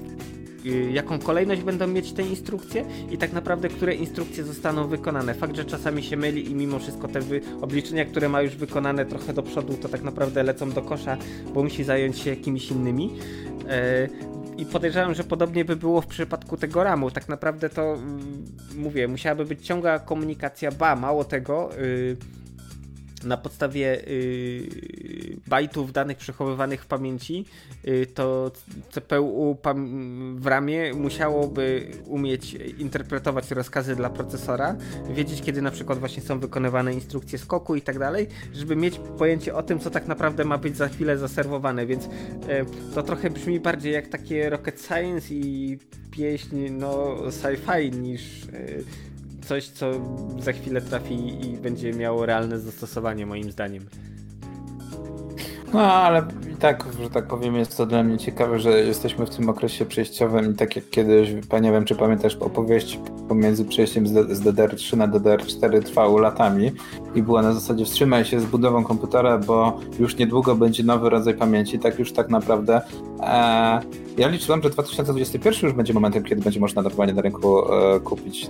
y, 0.65 0.91
jaką 0.91 1.19
kolejność 1.19 1.61
będą 1.61 1.87
mieć 1.87 2.11
te 2.11 2.23
instrukcje 2.23 2.85
i 3.11 3.17
tak 3.17 3.33
naprawdę, 3.33 3.69
które 3.69 3.93
instrukcje 3.93 4.43
zostaną 4.43 4.87
wykonane. 4.87 5.33
Fakt, 5.33 5.55
że 5.55 5.65
czasami 5.65 6.03
się 6.03 6.17
myli 6.17 6.51
i 6.51 6.55
mimo 6.55 6.79
wszystko 6.79 7.07
te 7.07 7.19
obliczenia, 7.61 8.05
które 8.05 8.29
ma 8.29 8.41
już 8.41 8.55
wykonane 8.55 9.05
trochę 9.05 9.33
do 9.33 9.43
przodu, 9.43 9.73
to 9.73 9.89
tak 9.89 10.03
naprawdę 10.03 10.43
lecą 10.43 10.71
do 10.71 10.81
kosza, 10.81 11.17
bo 11.53 11.63
musi 11.63 11.83
zająć 11.83 12.19
się 12.19 12.29
jakimiś 12.29 12.71
innymi. 12.71 13.11
E, 13.69 14.09
I 14.57 14.65
podejrzewam, 14.65 15.13
że 15.13 15.23
podobnie 15.23 15.65
by 15.65 15.75
było 15.75 16.01
w 16.01 16.07
przypadku 16.07 16.57
tego 16.57 16.83
ramu. 16.83 17.11
Tak 17.11 17.29
naprawdę 17.29 17.69
to, 17.69 17.93
mm, 17.93 18.45
mówię, 18.77 19.07
musiałaby 19.07 19.45
być 19.45 19.65
ciągła 19.65 19.99
komunikacja, 19.99 20.71
ba, 20.71 20.95
mało 20.95 21.23
tego, 21.23 21.69
y, 21.77 22.17
na 23.25 23.37
podstawie 23.37 24.03
yy, 24.07 25.37
bajtów 25.47 25.91
danych 25.91 26.17
przechowywanych 26.17 26.83
w 26.83 26.87
pamięci, 26.87 27.45
yy, 27.83 28.05
to 28.05 28.51
CPU 28.91 29.57
w 30.35 30.47
ramie 30.47 30.93
musiałoby 30.93 31.91
umieć 32.05 32.53
interpretować 32.77 33.51
rozkazy 33.51 33.95
dla 33.95 34.09
procesora, 34.09 34.75
wiedzieć 35.09 35.41
kiedy 35.41 35.61
na 35.61 35.71
przykład 35.71 35.99
właśnie 35.99 36.23
są 36.23 36.39
wykonywane 36.39 36.93
instrukcje 36.93 37.39
skoku 37.39 37.75
i 37.75 37.81
tak 37.81 37.99
dalej, 37.99 38.27
żeby 38.53 38.75
mieć 38.75 38.99
pojęcie 39.17 39.55
o 39.55 39.63
tym, 39.63 39.79
co 39.79 39.89
tak 39.89 40.07
naprawdę 40.07 40.45
ma 40.45 40.57
być 40.57 40.77
za 40.77 40.87
chwilę 40.87 41.17
zaserwowane, 41.17 41.85
więc 41.85 42.05
yy, 42.05 42.65
to 42.95 43.03
trochę 43.03 43.29
brzmi 43.29 43.59
bardziej 43.59 43.93
jak 43.93 44.07
takie 44.07 44.49
rocket 44.49 44.81
science 44.81 45.33
i 45.33 45.79
pieśń 46.11 46.69
no 46.69 47.15
sci-fi 47.31 47.91
niż 47.91 48.45
yy, 48.45 48.83
coś, 49.45 49.67
co 49.67 49.91
za 50.39 50.51
chwilę 50.51 50.81
trafi 50.81 51.45
i 51.45 51.57
będzie 51.57 51.93
miało 51.93 52.25
realne 52.25 52.59
zastosowanie, 52.59 53.25
moim 53.25 53.51
zdaniem. 53.51 53.85
No, 55.73 55.81
ale 55.81 56.27
i 56.53 56.55
tak, 56.55 56.85
że 57.01 57.09
tak 57.09 57.27
powiem, 57.27 57.55
jest 57.55 57.77
to 57.77 57.85
dla 57.85 58.03
mnie 58.03 58.17
ciekawe, 58.17 58.59
że 58.59 58.79
jesteśmy 58.79 59.25
w 59.25 59.29
tym 59.29 59.49
okresie 59.49 59.85
przejściowym 59.85 60.51
i 60.51 60.55
tak 60.55 60.75
jak 60.75 60.89
kiedyś, 60.89 61.29
nie 61.61 61.71
wiem, 61.71 61.85
czy 61.85 61.95
pamiętasz 61.95 62.35
opowieść 62.35 62.99
pomiędzy 63.29 63.65
przejściem 63.65 64.07
z 64.07 64.41
DDR3 64.41 64.97
na 64.97 65.07
DDR4 65.07 65.83
trwało 65.83 66.19
latami 66.19 66.71
i 67.15 67.23
była 67.23 67.41
na 67.41 67.53
zasadzie 67.53 67.85
wstrzymaj 67.85 68.25
się 68.25 68.39
z 68.39 68.45
budową 68.45 68.83
komputera, 68.83 69.37
bo 69.37 69.79
już 69.99 70.17
niedługo 70.17 70.55
będzie 70.55 70.83
nowy 70.83 71.09
rodzaj 71.09 71.33
pamięci, 71.33 71.79
tak 71.79 71.99
już 71.99 72.13
tak 72.13 72.29
naprawdę. 72.29 72.81
E, 73.19 73.79
ja 74.17 74.27
liczyłem, 74.27 74.61
że 74.61 74.69
2021 74.69 75.59
już 75.63 75.73
będzie 75.73 75.93
momentem, 75.93 76.23
kiedy 76.23 76.41
będzie 76.41 76.59
można 76.59 76.81
normalnie 76.81 77.13
na 77.13 77.21
rynku 77.21 77.73
e, 77.73 77.99
kupić 77.99 78.49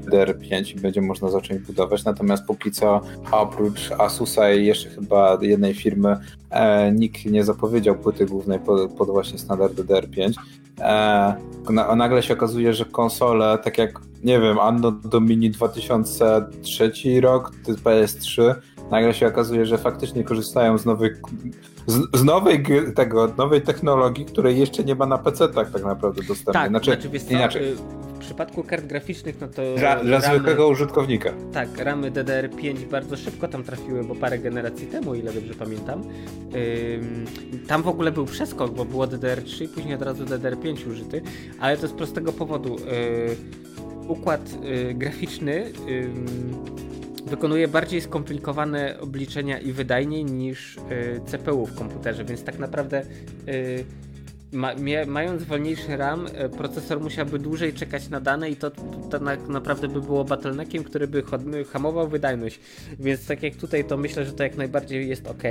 DDR5 0.00 0.76
i 0.76 0.80
będzie 0.80 1.00
można 1.00 1.30
zacząć 1.30 1.60
budować, 1.60 2.04
natomiast 2.04 2.44
póki 2.46 2.70
co 2.70 3.00
oprócz 3.32 3.90
Asusa 3.98 4.52
i 4.52 4.66
jeszcze 4.66 4.88
chyba 4.88 5.38
jednej 5.42 5.74
firmy 5.74 6.16
e, 6.50 6.92
nikt 6.92 7.24
nie 7.24 7.44
zapowiedział 7.44 7.94
płyty 7.94 8.26
głównej 8.26 8.58
pod, 8.58 8.92
pod 8.92 9.08
właśnie 9.10 9.38
standard 9.38 9.74
DDR5. 9.74 10.32
E, 10.80 11.34
na, 11.70 11.96
nagle 11.96 12.22
się 12.22 12.34
okazuje, 12.34 12.74
że 12.74 12.84
konsole, 12.84 13.58
tak 13.64 13.78
jak 13.78 14.00
nie 14.24 14.40
wiem, 14.40 14.58
Anno 14.58 14.90
Domini 14.90 15.50
2003 15.50 16.92
rok, 17.20 17.52
PS3, 17.84 18.54
nagle 18.90 19.14
się 19.14 19.26
okazuje, 19.26 19.66
że 19.66 19.78
faktycznie 19.78 20.24
korzystają 20.24 20.78
z 20.78 20.86
nowych 20.86 21.20
z, 21.86 22.18
z, 22.18 22.24
nowej 22.24 22.64
tego, 22.94 23.32
nowej 23.38 23.62
technologii, 23.62 24.24
której 24.24 24.58
jeszcze 24.58 24.84
nie 24.84 24.94
ma 24.94 25.06
na 25.06 25.18
PC-tach 25.18 25.70
tak 25.72 25.84
naprawdę 25.84 26.22
dostępnej. 26.22 26.54
Tak, 26.54 26.70
znaczy, 26.70 26.90
znaczy 26.90 27.08
wiesz 27.08 27.30
inaczej. 27.30 27.72
Y, 27.72 27.76
w 28.14 28.18
przypadku 28.18 28.62
kart 28.62 28.86
graficznych, 28.86 29.40
no 29.40 29.48
to. 29.48 29.62
Dla, 29.78 30.04
dla 30.04 30.18
ramy, 30.18 30.34
zwykłego 30.34 30.68
użytkownika. 30.68 31.32
Tak, 31.52 31.68
ramy 31.78 32.10
DDR5 32.10 32.88
bardzo 32.90 33.16
szybko 33.16 33.48
tam 33.48 33.64
trafiły, 33.64 34.04
bo 34.04 34.14
parę 34.14 34.38
generacji 34.38 34.86
temu, 34.86 35.14
ile 35.14 35.32
dobrze 35.32 35.54
pamiętam. 35.54 36.02
Ym, 36.02 37.24
tam 37.66 37.82
w 37.82 37.88
ogóle 37.88 38.12
był 38.12 38.24
przeskok, 38.24 38.74
bo 38.74 38.84
było 38.84 39.06
DDR3 39.06 39.64
i 39.64 39.68
później 39.68 39.94
od 39.94 40.02
razu 40.02 40.24
DDR5 40.24 40.90
użyty, 40.90 41.22
ale 41.60 41.76
to 41.76 41.88
z 41.88 41.92
prostego 41.92 42.32
powodu. 42.32 42.76
Yy, 42.76 43.36
układ 44.08 44.40
yy, 44.62 44.94
graficzny 44.94 45.72
wykonuje 47.26 47.68
bardziej 47.68 48.00
skomplikowane 48.00 49.00
obliczenia 49.00 49.58
i 49.58 49.72
wydajniej 49.72 50.24
niż 50.24 50.76
y, 50.76 50.80
CPU 51.26 51.66
w 51.66 51.74
komputerze, 51.74 52.24
więc 52.24 52.44
tak 52.44 52.58
naprawdę 52.58 53.02
y, 53.48 53.84
ma, 54.52 54.72
mając 55.06 55.42
wolniejszy 55.42 55.96
RAM, 55.96 56.26
y, 56.26 56.48
procesor 56.48 57.00
musiałby 57.00 57.38
dłużej 57.38 57.72
czekać 57.72 58.08
na 58.08 58.20
dane 58.20 58.50
i 58.50 58.56
to, 58.56 58.70
to 58.70 59.18
tak 59.18 59.48
naprawdę 59.48 59.88
by 59.88 60.00
było 60.00 60.24
bottleneckiem, 60.24 60.84
który 60.84 61.08
by 61.08 61.22
hamował 61.72 62.08
wydajność. 62.08 62.60
Więc 62.98 63.26
tak 63.26 63.42
jak 63.42 63.56
tutaj, 63.56 63.84
to 63.84 63.96
myślę, 63.96 64.24
że 64.24 64.32
to 64.32 64.42
jak 64.42 64.56
najbardziej 64.56 65.08
jest 65.08 65.26
ok. 65.26 65.42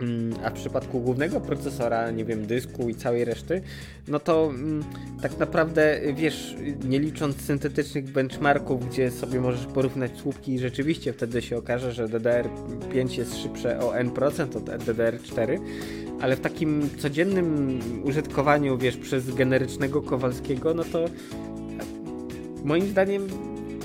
Mm, 0.00 0.34
a 0.44 0.50
w 0.50 0.52
przypadku 0.52 1.00
głównego 1.00 1.40
procesora, 1.40 2.10
nie 2.10 2.24
wiem, 2.24 2.46
dysku 2.46 2.88
i 2.88 2.94
całej 2.94 3.24
reszty, 3.24 3.62
no 4.08 4.18
to 4.20 4.46
mm, 4.46 4.84
tak 5.22 5.38
naprawdę, 5.38 6.00
wiesz, 6.14 6.56
nie 6.84 6.98
licząc 6.98 7.40
syntetycznych 7.40 8.04
benchmarków, 8.04 8.88
gdzie 8.88 9.10
sobie 9.10 9.40
możesz 9.40 9.66
porównać 9.66 10.16
słupki 10.16 10.54
i 10.54 10.58
rzeczywiście 10.58 11.12
wtedy 11.12 11.42
się 11.42 11.56
okaże, 11.56 11.92
że 11.92 12.06
DDR5 12.06 13.18
jest 13.18 13.36
szybsze 13.38 13.78
o 13.80 13.94
n% 13.94 14.56
od 14.56 14.64
DDR4, 14.64 15.58
ale 16.20 16.36
w 16.36 16.40
takim 16.40 16.90
codziennym 16.98 17.80
użytkowaniu, 18.04 18.78
wiesz, 18.78 18.96
przez 18.96 19.34
generycznego 19.34 20.02
Kowalskiego, 20.02 20.74
no 20.74 20.84
to 20.84 21.04
moim 22.64 22.88
zdaniem 22.88 23.28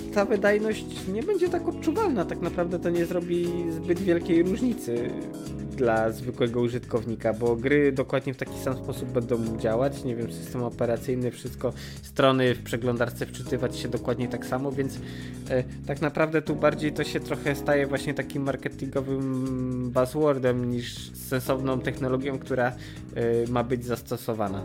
ta 0.09 0.25
wydajność 0.25 1.07
nie 1.07 1.23
będzie 1.23 1.49
tak 1.49 1.67
odczuwalna. 1.67 2.25
Tak 2.25 2.41
naprawdę 2.41 2.79
to 2.79 2.89
nie 2.89 3.05
zrobi 3.05 3.47
zbyt 3.71 3.99
wielkiej 3.99 4.43
różnicy 4.43 5.09
dla 5.79 6.11
zwykłego 6.11 6.61
użytkownika, 6.61 7.33
bo 7.33 7.55
gry 7.55 7.91
dokładnie 7.91 8.33
w 8.33 8.37
taki 8.37 8.59
sam 8.59 8.77
sposób 8.77 9.09
będą 9.09 9.57
działać. 9.57 10.03
Nie 10.03 10.15
wiem, 10.15 10.33
system 10.33 10.63
operacyjny, 10.63 11.31
wszystko, 11.31 11.73
strony 12.01 12.55
w 12.55 12.63
przeglądarce 12.63 13.25
wczytywać 13.25 13.77
się 13.77 13.87
dokładnie 13.87 14.27
tak 14.27 14.45
samo, 14.45 14.71
więc 14.71 14.99
e, 15.49 15.63
tak 15.87 16.01
naprawdę 16.01 16.41
tu 16.41 16.55
bardziej 16.55 16.93
to 16.93 17.03
się 17.03 17.19
trochę 17.19 17.55
staje 17.55 17.87
właśnie 17.87 18.13
takim 18.13 18.43
marketingowym 18.43 19.91
buzzwordem 19.91 20.71
niż 20.71 21.11
sensowną 21.11 21.79
technologią, 21.79 22.39
która 22.39 22.67
e, 22.67 22.73
ma 23.51 23.63
być 23.63 23.85
zastosowana. 23.85 24.63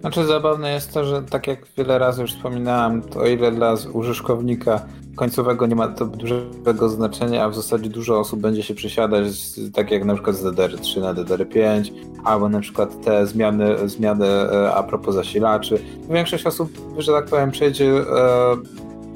Znaczy 0.00 0.26
zabawne 0.26 0.72
jest 0.72 0.92
to, 0.92 1.04
że 1.04 1.22
tak 1.22 1.46
jak 1.46 1.66
wiele 1.76 1.98
razy 1.98 2.22
już 2.22 2.32
wspominałem, 2.32 3.02
to 3.02 3.20
o 3.20 3.26
ile 3.26 3.52
dla 3.52 3.74
użytkownika 3.92 4.86
końcowego 5.16 5.66
nie 5.66 5.74
ma 5.76 5.88
to 5.88 6.06
dużego 6.06 6.88
znaczenia, 6.88 7.44
a 7.44 7.48
w 7.48 7.54
zasadzie 7.54 7.90
dużo 7.90 8.20
osób 8.20 8.40
będzie 8.40 8.62
się 8.62 8.74
przesiadać, 8.74 9.26
tak 9.74 9.90
jak 9.90 10.04
na 10.04 10.14
przykład 10.14 10.36
z 10.36 10.44
DDR3 10.44 11.00
na 11.00 11.14
DDR5, 11.14 11.92
albo 12.24 12.48
na 12.48 12.60
przykład 12.60 13.04
te 13.04 13.26
zmiany, 13.26 13.88
zmiany 13.88 14.26
e, 14.26 14.74
a 14.74 14.82
propos 14.82 15.14
zasilaczy. 15.14 15.78
Większość 16.10 16.46
osób, 16.46 16.72
że 16.98 17.12
tak 17.12 17.24
powiem, 17.24 17.50
przejdzie 17.50 17.86
e, 17.86 18.04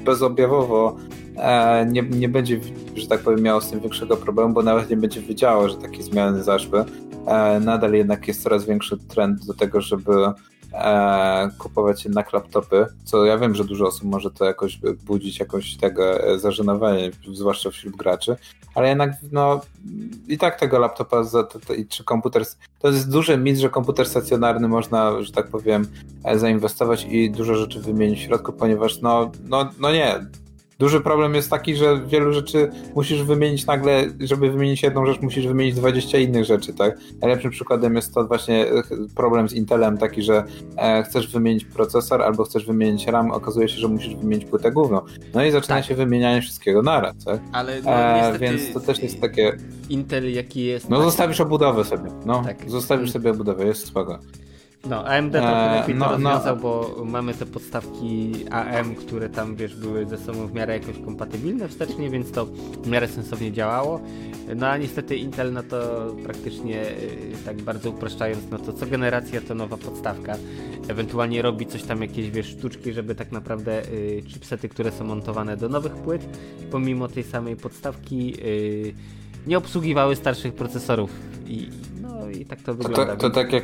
bezobjawowo, 0.05 0.95
e, 1.37 1.85
nie, 1.85 2.01
nie 2.01 2.29
będzie, 2.29 2.59
że 2.95 3.07
tak 3.07 3.19
powiem, 3.19 3.41
miało 3.41 3.61
z 3.61 3.69
tym 3.71 3.79
większego 3.79 4.17
problemu, 4.17 4.53
bo 4.53 4.63
nawet 4.63 4.89
nie 4.89 4.97
będzie 4.97 5.21
wiedziało, 5.21 5.69
że 5.69 5.75
takie 5.75 6.03
zmiany 6.03 6.43
zaszły. 6.43 6.85
Nadal 7.61 7.93
jednak 7.93 8.27
jest 8.27 8.43
coraz 8.43 8.65
większy 8.65 8.97
trend 8.97 9.45
do 9.45 9.53
tego, 9.53 9.81
żeby 9.81 10.11
e, 10.75 11.49
kupować 11.57 12.05
jednak 12.05 12.33
laptopy, 12.33 12.85
co 13.03 13.25
ja 13.25 13.37
wiem, 13.37 13.55
że 13.55 13.63
dużo 13.63 13.87
osób 13.87 14.03
może 14.03 14.31
to 14.31 14.45
jakoś 14.45 14.79
budzić 15.05 15.39
jakąś 15.39 15.77
tego 15.77 16.23
e, 16.23 16.39
zażenowanie, 16.39 17.11
zwłaszcza 17.33 17.69
wśród 17.71 17.95
graczy, 17.95 18.35
ale 18.75 18.89
jednak 18.89 19.11
no 19.31 19.61
i 20.27 20.37
tak 20.37 20.59
tego 20.59 20.79
laptopa 20.79 21.23
za, 21.23 21.43
to, 21.43 21.59
to, 21.59 21.73
czy 21.89 22.03
komputer, 22.03 22.43
to 22.79 22.87
jest 22.87 23.11
duży 23.11 23.37
mit, 23.37 23.57
że 23.57 23.69
komputer 23.69 24.07
stacjonarny 24.07 24.67
można, 24.67 25.21
że 25.21 25.31
tak 25.31 25.47
powiem, 25.47 25.87
e, 26.23 26.39
zainwestować 26.39 27.05
i 27.09 27.31
dużo 27.31 27.55
rzeczy 27.55 27.79
wymienić 27.79 28.19
w 28.19 28.23
środku, 28.23 28.53
ponieważ 28.53 29.01
no, 29.01 29.31
no, 29.43 29.69
no 29.79 29.91
nie, 29.91 30.25
Duży 30.79 31.01
problem 31.01 31.35
jest 31.35 31.49
taki, 31.49 31.75
że 31.75 32.01
wielu 32.07 32.33
rzeczy 32.33 32.71
musisz 32.95 33.23
wymienić 33.23 33.65
nagle, 33.65 34.03
żeby 34.19 34.51
wymienić 34.51 34.83
jedną 34.83 35.05
rzecz, 35.05 35.21
musisz 35.21 35.47
wymienić 35.47 35.75
20 35.75 36.17
innych 36.17 36.45
rzeczy, 36.45 36.73
tak? 36.73 36.97
Najlepszym 37.21 37.51
przykładem 37.51 37.95
jest 37.95 38.13
to 38.13 38.27
właśnie 38.27 38.65
e, 38.65 38.83
problem 39.15 39.49
z 39.49 39.53
Intelem 39.53 39.97
taki, 39.97 40.21
że 40.21 40.43
e, 40.77 41.03
chcesz 41.03 41.27
wymienić 41.27 41.65
procesor 41.65 42.21
albo 42.21 42.43
chcesz 42.43 42.65
wymienić 42.65 43.07
RAM, 43.07 43.31
okazuje 43.31 43.69
się, 43.69 43.77
że 43.77 43.87
musisz 43.87 44.15
wymienić 44.15 44.45
płynę 44.45 44.71
główną. 44.71 45.01
No 45.33 45.45
i 45.45 45.51
zaczyna 45.51 45.75
tak. 45.75 45.85
się 45.85 45.95
wymienianie 45.95 46.41
wszystkiego 46.41 46.81
naraz, 46.81 47.25
tak? 47.25 47.39
Ale 47.51 47.81
no, 47.81 47.91
e, 47.91 48.39
więc 48.39 48.73
to 48.73 48.79
też 48.79 48.99
jest 48.99 49.21
takie... 49.21 49.57
Intel 49.89 50.33
jaki 50.33 50.65
jest... 50.65 50.89
No 50.89 51.03
zostawisz 51.03 51.41
obudowę 51.41 51.85
sobie, 51.85 52.11
no. 52.25 52.43
Tak. 52.43 52.69
Zostawisz 52.69 53.11
sobie 53.11 53.31
obudowę, 53.31 53.65
jest 53.65 53.87
spoko. 53.87 54.19
No, 54.89 55.05
AMD 55.05 55.31
trochę 55.31 55.71
eee, 55.71 55.79
lepiej 55.79 55.95
no, 55.95 56.05
to 56.05 56.11
no. 56.11 56.29
rozwiązał, 56.29 56.55
no. 56.55 56.61
bo 56.61 56.95
mamy 57.05 57.33
te 57.33 57.45
podstawki 57.45 58.31
AM, 58.51 58.95
które 58.95 59.29
tam, 59.29 59.55
wiesz, 59.55 59.75
były 59.75 60.05
ze 60.05 60.17
sobą 60.17 60.47
w 60.47 60.53
miarę 60.53 60.73
jakoś 60.73 60.99
kompatybilne 61.05 61.67
wstecznie, 61.67 62.09
więc 62.09 62.31
to 62.31 62.45
w 62.83 62.87
miarę 62.87 63.07
sensownie 63.07 63.51
działało. 63.51 64.01
No 64.55 64.67
a 64.67 64.77
niestety 64.77 65.15
Intel, 65.15 65.53
no 65.53 65.63
to 65.63 66.07
praktycznie 66.23 66.81
y, 66.81 67.45
tak 67.45 67.61
bardzo 67.61 67.89
upraszczając, 67.89 68.43
no 68.51 68.59
to 68.59 68.73
co 68.73 68.85
generacja 68.85 69.41
to 69.41 69.55
nowa 69.55 69.77
podstawka. 69.77 70.35
Ewentualnie 70.87 71.41
robi 71.41 71.65
coś 71.65 71.83
tam, 71.83 72.01
jakieś, 72.01 72.31
wiesz, 72.31 72.47
sztuczki, 72.47 72.93
żeby 72.93 73.15
tak 73.15 73.31
naprawdę 73.31 73.81
y, 73.89 74.23
chipsety, 74.27 74.69
które 74.69 74.91
są 74.91 75.03
montowane 75.03 75.57
do 75.57 75.69
nowych 75.69 75.93
płyt, 75.93 76.27
pomimo 76.71 77.07
tej 77.07 77.23
samej 77.23 77.55
podstawki, 77.55 78.33
y, 78.45 78.93
nie 79.47 79.57
obsługiwały 79.57 80.15
starszych 80.15 80.53
procesorów 80.53 81.11
i 81.47 81.69
i 82.29 82.45
tak 82.45 82.61
to 82.61 82.73
wygląda. 82.73 83.05
To, 83.05 83.11
to, 83.11 83.29
to 83.29 83.29
tak 83.29 83.53
jak 83.53 83.63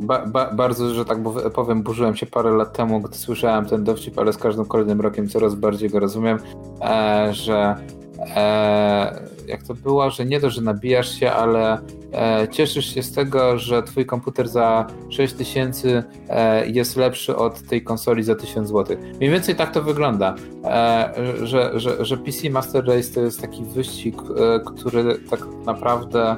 ba, 0.00 0.26
ba, 0.26 0.54
bardzo, 0.54 0.94
że 0.94 1.04
tak 1.04 1.18
powiem, 1.54 1.82
burzyłem 1.82 2.16
się 2.16 2.26
parę 2.26 2.50
lat 2.50 2.76
temu, 2.76 3.00
gdy 3.00 3.16
słyszałem 3.16 3.66
ten 3.66 3.84
dowcip, 3.84 4.18
ale 4.18 4.32
z 4.32 4.36
każdym 4.36 4.64
kolejnym 4.64 5.00
rokiem 5.00 5.28
coraz 5.28 5.54
bardziej 5.54 5.90
go 5.90 6.00
rozumiem, 6.00 6.38
e, 6.80 7.28
że 7.34 7.76
e, 8.36 9.30
jak 9.50 9.62
to 9.62 9.74
było, 9.74 10.10
że 10.10 10.24
nie 10.24 10.40
to, 10.40 10.50
że 10.50 10.62
nabijasz 10.62 11.14
się, 11.20 11.32
ale 11.32 11.78
e, 12.12 12.48
cieszysz 12.50 12.94
się 12.94 13.02
z 13.02 13.12
tego, 13.12 13.58
że 13.58 13.82
twój 13.82 14.06
komputer 14.06 14.48
za 14.48 14.86
6000 15.08 16.04
e, 16.28 16.66
jest 16.70 16.96
lepszy 16.96 17.36
od 17.36 17.62
tej 17.62 17.82
konsoli 17.82 18.22
za 18.22 18.34
1000 18.34 18.68
zł. 18.68 18.96
Mniej 19.18 19.30
więcej 19.30 19.56
tak 19.56 19.70
to 19.74 19.82
wygląda, 19.82 20.34
e, 20.64 21.14
że, 21.42 21.80
że, 21.80 22.04
że 22.04 22.16
PC 22.16 22.50
Master 22.50 22.86
Race 22.86 23.14
to 23.14 23.20
jest 23.20 23.40
taki 23.40 23.64
wyścig, 23.64 24.14
e, 24.16 24.60
który 24.60 25.18
tak 25.30 25.40
naprawdę 25.66 26.36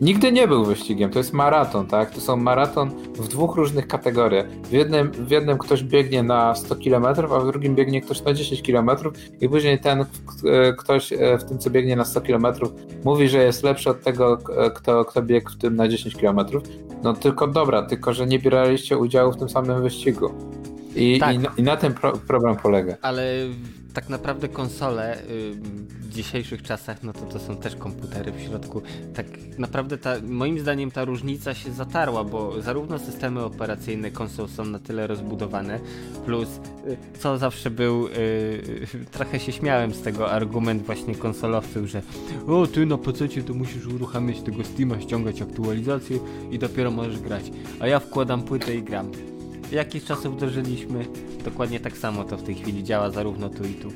nigdy 0.00 0.32
nie 0.32 0.48
był 0.48 0.64
wyścigiem, 0.64 1.10
to 1.10 1.18
jest 1.18 1.32
maraton, 1.32 1.86
tak? 1.86 2.10
To 2.10 2.20
są 2.20 2.36
maraton 2.36 2.90
w 3.14 3.28
dwóch 3.28 3.56
różnych 3.56 3.86
kategoriach. 3.86 4.46
W 4.48 4.72
jednym, 4.72 5.10
w 5.10 5.30
jednym 5.30 5.58
ktoś 5.58 5.82
biegnie 5.82 6.22
na 6.22 6.54
100 6.54 6.76
km, 6.76 7.04
a 7.04 7.40
w 7.40 7.46
drugim 7.46 7.74
biegnie 7.74 8.00
ktoś 8.00 8.22
na 8.22 8.32
10 8.34 8.62
km 8.62 8.90
i 9.40 9.48
później 9.48 9.78
ten 9.78 10.04
ktoś 10.78 11.12
e, 11.12 11.38
w 11.38 11.44
tym, 11.44 11.58
co 11.58 11.70
biegnie 11.70 11.96
na 11.96 12.04
100 12.04 12.20
km 12.20 12.46
mówi, 13.04 13.28
że 13.28 13.42
jest 13.42 13.62
lepszy 13.62 13.90
od 13.90 14.02
tego, 14.02 14.38
kto, 14.74 15.04
kto 15.04 15.22
biegł 15.22 15.50
w 15.50 15.56
tym 15.56 15.76
na 15.76 15.88
10 15.88 16.16
km. 16.16 16.40
No 17.02 17.14
tylko 17.14 17.46
dobra, 17.46 17.82
tylko 17.82 18.14
że 18.14 18.26
nie 18.26 18.38
bieraliście 18.38 18.98
udziału 18.98 19.32
w 19.32 19.36
tym 19.36 19.48
samym 19.48 19.82
wyścigu. 19.82 20.30
I, 20.96 21.18
tak. 21.20 21.34
i, 21.34 21.38
na, 21.38 21.52
i 21.56 21.62
na 21.62 21.76
tym 21.76 21.94
pro, 21.94 22.12
problem 22.12 22.56
polega. 22.56 22.96
Ale 23.02 23.22
tak 23.96 24.08
naprawdę 24.08 24.48
konsole 24.48 25.18
w 26.00 26.08
dzisiejszych 26.08 26.62
czasach, 26.62 27.02
no 27.02 27.12
to 27.12 27.20
to 27.20 27.38
są 27.38 27.56
też 27.56 27.76
komputery 27.76 28.32
w 28.32 28.40
środku. 28.40 28.82
Tak 29.14 29.26
naprawdę 29.58 29.98
ta, 29.98 30.14
moim 30.22 30.58
zdaniem 30.58 30.90
ta 30.90 31.04
różnica 31.04 31.54
się 31.54 31.72
zatarła, 31.72 32.24
bo 32.24 32.62
zarówno 32.62 32.98
systemy 32.98 33.44
operacyjne 33.44 34.10
konsol 34.10 34.48
są 34.48 34.64
na 34.64 34.78
tyle 34.78 35.06
rozbudowane, 35.06 35.80
plus 36.24 36.48
y, 36.86 36.96
co 37.18 37.38
zawsze 37.38 37.70
był, 37.70 38.08
yy, 38.08 39.04
trochę 39.12 39.40
się 39.40 39.52
śmiałem 39.52 39.94
z 39.94 40.02
tego 40.02 40.30
argument 40.30 40.82
właśnie 40.82 41.14
konsolowców, 41.14 41.86
że 41.86 42.02
o 42.46 42.66
ty 42.66 42.86
na 42.86 42.98
PC 42.98 43.28
to 43.28 43.54
musisz 43.54 43.86
uruchamiać 43.86 44.40
tego 44.40 44.64
Steama, 44.64 45.00
ściągać 45.00 45.42
aktualizację 45.42 46.18
i 46.50 46.58
dopiero 46.58 46.90
możesz 46.90 47.20
grać, 47.20 47.50
a 47.80 47.86
ja 47.86 48.00
wkładam 48.00 48.42
płytę 48.42 48.74
i 48.74 48.82
gram 48.82 49.35
jakiś 49.72 50.04
czas 50.04 50.26
wdrożyliśmy. 50.26 51.06
Dokładnie 51.44 51.80
tak 51.80 51.96
samo 51.96 52.24
to 52.24 52.36
w 52.36 52.42
tej 52.42 52.54
chwili 52.54 52.84
działa 52.84 53.10
zarówno 53.10 53.48
tu 53.48 53.64
i 53.64 53.74
tu. 53.74 53.88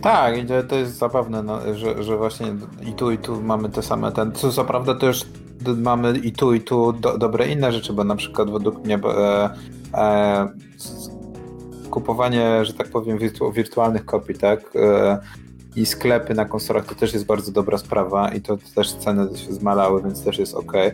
Tak, 0.00 0.34
to 0.68 0.76
jest 0.76 0.98
zabawne, 0.98 1.42
no, 1.42 1.74
że, 1.74 2.04
że 2.04 2.16
właśnie 2.16 2.46
i 2.88 2.92
tu 2.92 3.10
i 3.10 3.18
tu 3.18 3.42
mamy 3.42 3.68
te 3.68 3.82
same 3.82 4.12
ten. 4.12 4.32
Co, 4.32 4.52
co 4.52 4.64
prawda 4.64 4.94
też 4.94 5.24
mamy 5.76 6.18
i 6.18 6.32
tu 6.32 6.54
i 6.54 6.60
tu 6.60 6.92
do, 6.92 7.18
dobre 7.18 7.48
inne 7.48 7.72
rzeczy, 7.72 7.92
bo 7.92 8.04
na 8.04 8.16
przykład 8.16 8.50
według 8.50 8.84
mnie 8.84 8.98
e, 9.04 9.50
e, 9.94 10.48
kupowanie, 11.90 12.64
że 12.64 12.72
tak 12.72 12.88
powiem, 12.88 13.18
wirtu, 13.18 13.52
wirtualnych 13.52 14.04
kopii, 14.04 14.34
tak? 14.34 14.60
E, 14.76 15.18
I 15.76 15.86
sklepy 15.86 16.34
na 16.34 16.44
konsolach 16.44 16.84
to 16.84 16.94
też 16.94 17.12
jest 17.12 17.26
bardzo 17.26 17.52
dobra 17.52 17.78
sprawa 17.78 18.28
i 18.28 18.40
to 18.40 18.58
też 18.74 18.92
ceny 18.92 19.38
się 19.38 19.52
zmalały, 19.52 20.02
więc 20.02 20.24
też 20.24 20.38
jest 20.38 20.54
ok. 20.54 20.72
E, 20.76 20.92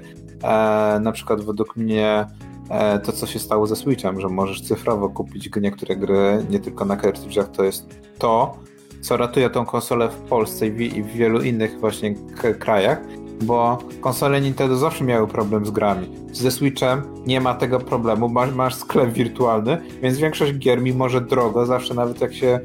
na 1.02 1.12
przykład 1.12 1.44
według 1.44 1.76
mnie 1.76 2.26
e, 2.70 2.98
to, 2.98 3.12
co 3.12 3.26
się 3.26 3.38
stało 3.38 3.66
ze 3.66 3.76
Switchem, 3.76 4.20
że 4.20 4.28
możesz 4.28 4.62
cyfrowo 4.62 5.08
kupić 5.08 5.50
niektóre 5.60 5.96
gry, 5.96 6.46
nie 6.50 6.60
tylko 6.60 6.84
na 6.84 6.96
cartridge'ach, 6.96 7.46
to 7.46 7.64
jest 7.64 7.86
to, 8.18 8.56
co 9.00 9.16
ratuje 9.16 9.50
tą 9.50 9.66
konsolę 9.66 10.08
w 10.08 10.16
Polsce 10.16 10.66
i 10.66 10.70
w, 10.70 10.80
i 10.80 11.02
w 11.02 11.06
wielu 11.06 11.42
innych 11.42 11.80
właśnie 11.80 12.14
krajach, 12.58 13.00
bo 13.40 13.78
konsole 14.00 14.40
Nintendo 14.40 14.76
zawsze 14.76 15.04
miały 15.04 15.28
problem 15.28 15.66
z 15.66 15.70
grami. 15.70 16.08
Ze 16.32 16.50
Switchem 16.50 17.02
nie 17.26 17.40
ma 17.40 17.54
tego 17.54 17.80
problemu, 17.80 18.28
masz, 18.28 18.54
masz 18.54 18.74
sklep 18.74 19.12
wirtualny, 19.12 19.78
więc 20.02 20.18
większość 20.18 20.52
gier, 20.52 20.82
mimo 20.82 21.08
że 21.08 21.20
drogo, 21.20 21.66
zawsze 21.66 21.94
nawet 21.94 22.20
jak 22.20 22.34
się 22.34 22.60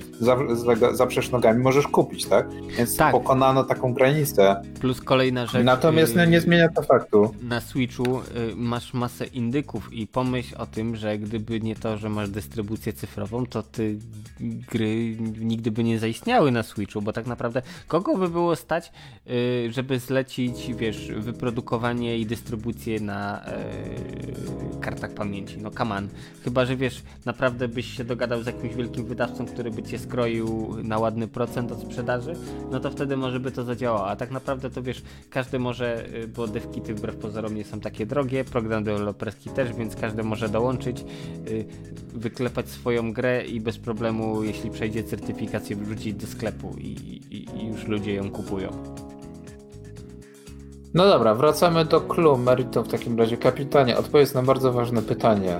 zaprzesz 0.94 1.32
nogami, 1.32 1.64
możesz 1.64 1.88
kupić, 1.88 2.26
tak? 2.26 2.48
Więc 2.78 2.98
tak. 2.98 3.12
pokonano 3.12 3.64
taką 3.64 3.94
granicę. 3.94 4.62
Plus 4.80 5.02
kolejna 5.02 5.46
rzecz. 5.46 5.66
Natomiast 5.66 6.16
yy, 6.16 6.28
nie 6.28 6.42
zmienia 6.42 6.70
to 6.70 6.82
faktu. 6.82 7.34
Na 7.42 7.62
Switchu 7.62 8.04
yy, 8.04 8.56
masz 8.56 8.94
masę 8.94 9.26
indyków 9.26 9.94
i 9.94 10.08
pomyśl 10.08 10.56
o 10.58 10.66
tym, 10.66 10.96
że 10.96 11.18
gdyby 11.18 11.60
nie 11.60 11.76
to, 11.76 11.98
że 11.98 12.10
masz 12.10 12.30
dystrybucję 12.30 12.94
cyfrową, 12.94 13.46
to 13.46 13.64
ty 13.64 14.00
gry 14.72 15.18
nigdy 15.40 15.72
by 15.72 15.84
nie 15.84 16.00
zaistniały 16.00 16.52
na 16.52 16.64
Switchu, 16.64 17.02
bo 17.02 17.14
tak 17.14 17.28
naprawdę 17.28 17.62
kogo 17.88 18.18
by 18.18 18.30
było 18.30 18.56
stać, 18.56 18.92
yy, 19.26 19.72
żeby 19.72 20.00
zlecić, 20.00 20.57
wiesz, 20.78 21.12
wyprodukowanie 21.18 22.18
i 22.18 22.26
dystrybucję 22.26 23.00
na 23.00 23.46
yy, 24.72 24.80
kartach 24.82 25.14
pamięci. 25.14 25.58
No 25.62 25.72
kaman. 25.72 26.08
Chyba, 26.44 26.66
że 26.66 26.76
wiesz, 26.76 27.04
naprawdę 27.26 27.68
byś 27.68 27.98
się 27.98 28.04
dogadał 28.04 28.44
z 28.44 28.46
jakimś 28.46 28.76
wielkim 28.76 29.06
wydawcą, 29.06 29.46
który 29.46 29.72
by 29.72 29.84
cię 29.84 30.00
skroił 30.00 30.76
na 30.84 31.00
ładny 31.00 31.28
procent 31.28 31.72
od 31.72 31.82
sprzedaży, 31.82 32.34
no 32.72 32.80
to 32.80 32.92
wtedy 32.92 33.18
może 33.18 33.40
by 33.40 33.52
to 33.52 33.64
zadziałało. 33.64 34.08
A 34.08 34.16
tak 34.16 34.32
naprawdę 34.32 34.70
to 34.70 34.84
wiesz, 34.84 35.02
każdy 35.30 35.60
może, 35.60 36.06
y, 36.16 36.28
bo 36.28 36.48
devkity 36.48 36.94
wbrew 36.94 37.16
pozorom 37.16 37.56
nie 37.56 37.64
są 37.64 37.80
takie 37.80 38.06
drogie, 38.06 38.44
program 38.44 38.84
deweloperski 38.84 39.50
też, 39.50 39.74
więc 39.74 39.96
każdy 39.96 40.24
może 40.24 40.50
dołączyć, 40.50 41.06
yy, 41.46 41.66
wyklepać 42.14 42.70
swoją 42.70 43.14
grę 43.14 43.46
i 43.46 43.62
bez 43.62 43.78
problemu, 43.78 44.44
jeśli 44.44 44.70
przejdzie 44.70 45.04
certyfikację, 45.04 45.76
wrócić 45.76 46.14
do 46.14 46.28
sklepu 46.28 46.76
i, 46.78 46.88
i, 47.32 47.46
i 47.60 47.68
już 47.68 47.88
ludzie 47.88 48.14
ją 48.14 48.32
kupują. 48.32 48.70
No 50.94 51.08
dobra, 51.08 51.36
wracamy 51.36 51.86
do 51.86 52.02
clue, 52.02 52.38
meritum 52.38 52.84
w 52.84 52.88
takim 52.88 53.18
razie. 53.18 53.38
Kapitanie, 53.38 53.98
odpowiedz 53.98 54.34
na 54.34 54.44
bardzo 54.44 54.74
ważne 54.74 55.02
pytanie. 55.02 55.60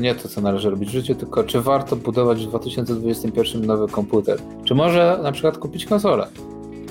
Nie 0.00 0.14
to, 0.14 0.28
co 0.28 0.40
należy 0.40 0.70
robić 0.70 0.88
w 0.88 0.92
życiu, 0.92 1.14
tylko 1.14 1.44
czy 1.44 1.60
warto 1.60 1.96
budować 1.96 2.46
w 2.46 2.48
2021 2.48 3.66
nowy 3.66 3.92
komputer? 3.92 4.38
Czy 4.64 4.74
może 4.74 5.20
na 5.22 5.32
przykład 5.32 5.58
kupić 5.58 5.86
konsolę? 5.86 6.28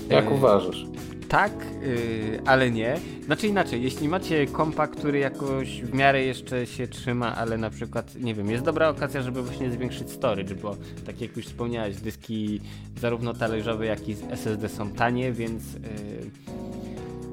Jak 0.10 0.26
yy, 0.26 0.36
uważasz? 0.36 0.86
Tak, 1.30 1.52
yy, 1.82 2.42
ale 2.46 2.72
nie. 2.72 3.00
Znaczy 3.26 3.48
inaczej, 3.48 3.84
jeśli 3.84 4.10
macie 4.10 4.48
kompa, 4.48 4.88
który 4.88 5.20
jakoś 5.20 5.82
w 5.82 5.94
miarę 5.94 6.24
jeszcze 6.24 6.66
się 6.66 6.88
trzyma, 6.88 7.36
ale 7.36 7.58
na 7.58 7.70
przykład, 7.70 8.16
nie 8.16 8.34
wiem, 8.34 8.50
jest 8.50 8.64
dobra 8.64 8.90
okazja, 8.90 9.22
żeby 9.22 9.42
właśnie 9.42 9.72
zwiększyć 9.72 10.12
storage, 10.12 10.56
bo 10.56 10.76
tak 11.06 11.22
jak 11.22 11.38
już 11.38 11.46
wspomniałeś, 11.46 11.96
dyski 11.96 12.62
zarówno 13.02 13.34
talerzowe, 13.34 13.86
jak 13.86 14.10
i 14.10 14.16
SSD 14.32 14.70
są 14.70 14.92
tanie, 14.92 15.32
więc... 15.32 15.74
Yy, 15.74 16.58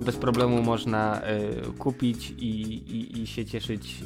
bez 0.03 0.17
problemu 0.17 0.63
można 0.63 1.23
y, 1.23 1.73
kupić 1.79 2.31
i, 2.31 2.61
i, 2.73 3.23
i, 3.23 3.27
się 3.27 3.45
cieszyć 3.45 4.03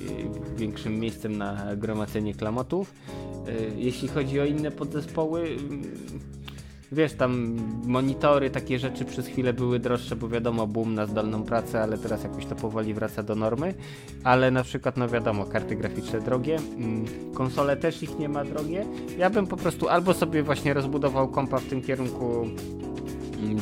e, 0.55 0.59
większym 0.59 1.01
miejscem 1.01 1.39
na 1.39 1.76
gromadzenie 1.76 2.34
klamotów. 2.34 2.95
Y, 3.49 3.72
jeśli 3.76 4.09
chodzi 4.09 4.41
o 4.41 4.45
inne 4.45 4.70
podzespoły, 4.70 5.57
wiesz, 6.93 7.12
tam 7.12 7.57
monitory, 7.84 8.51
takie 8.51 8.78
rzeczy 8.78 9.05
przez 9.05 9.26
chwilę 9.26 9.53
były 9.53 9.78
droższe, 9.78 10.16
bo 10.16 10.28
wiadomo, 10.28 10.66
boom 10.66 10.95
na 10.95 11.07
zdalną 11.07 11.43
pracę, 11.43 11.82
ale 11.82 11.99
teraz 11.99 12.22
jakoś 12.22 12.47
to 12.47 12.55
powoli 12.55 12.95
wraca 12.95 13.22
do 13.22 13.34
normy. 13.34 13.74
Ale 14.24 14.51
na 14.51 14.62
przykład, 14.62 14.97
no 14.97 15.09
wiadomo, 15.09 15.45
karty 15.45 15.76
graficzne 15.76 16.20
drogie, 16.20 16.57
mm, 16.57 17.05
konsole 17.34 17.76
też 17.76 18.03
ich 18.03 18.18
nie 18.18 18.28
ma 18.28 18.45
drogie. 18.45 18.86
Ja 19.18 19.30
bym 19.30 19.47
po 19.47 19.57
prostu 19.57 19.89
albo 19.89 20.14
sobie 20.14 20.43
właśnie 20.43 20.74
rozbudował 20.74 21.28
kompa 21.28 21.59
w 21.59 21.64
tym 21.64 21.82
kierunku 21.82 22.47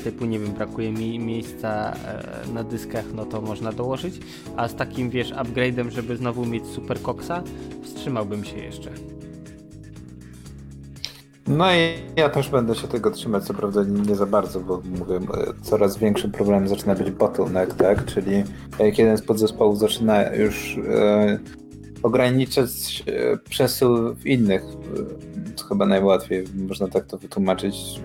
typu, 0.04 0.24
nie 0.24 0.38
wiem, 0.38 0.52
brakuje 0.52 0.92
mi 0.92 1.18
miejsca 1.18 1.92
e, 1.92 2.52
na 2.54 2.64
dyskach, 2.64 3.04
no 3.14 3.24
to 3.24 3.40
można 3.40 3.72
dołożyć, 3.72 4.20
a 4.56 4.68
z 4.68 4.74
takim, 4.74 5.10
wiesz, 5.10 5.32
upgrade'em, 5.32 5.90
żeby 5.90 6.16
znowu 6.16 6.46
mieć 6.46 6.66
super 6.66 7.02
koksa, 7.02 7.42
wstrzymałbym 7.82 8.44
się 8.44 8.58
jeszcze. 8.58 8.90
No 11.48 11.74
i 11.74 11.78
ja 12.16 12.28
też 12.28 12.48
będę 12.48 12.74
się 12.74 12.88
tego 12.88 13.10
trzymać, 13.10 13.44
co 13.44 13.54
prawda 13.54 13.84
nie 14.08 14.14
za 14.14 14.26
bardzo, 14.26 14.60
bo 14.60 14.82
mówię, 14.98 15.20
coraz 15.62 15.98
większym 15.98 16.32
problemem 16.32 16.68
zaczyna 16.68 16.94
być 16.94 17.10
bottleneck, 17.10 17.74
tak? 17.74 18.04
Czyli 18.04 18.44
jak 18.78 18.98
jeden 18.98 19.16
z 19.16 19.22
podzespołów 19.22 19.78
zaczyna 19.78 20.34
już 20.34 20.78
e, 20.88 21.38
ograniczać 22.02 23.04
e, 23.06 23.36
przesył 23.36 24.14
w 24.14 24.26
innych, 24.26 24.62
to 25.56 25.64
chyba 25.64 25.86
najłatwiej 25.86 26.44
można 26.68 26.88
tak 26.88 27.06
to 27.06 27.18
wytłumaczyć. 27.18 28.00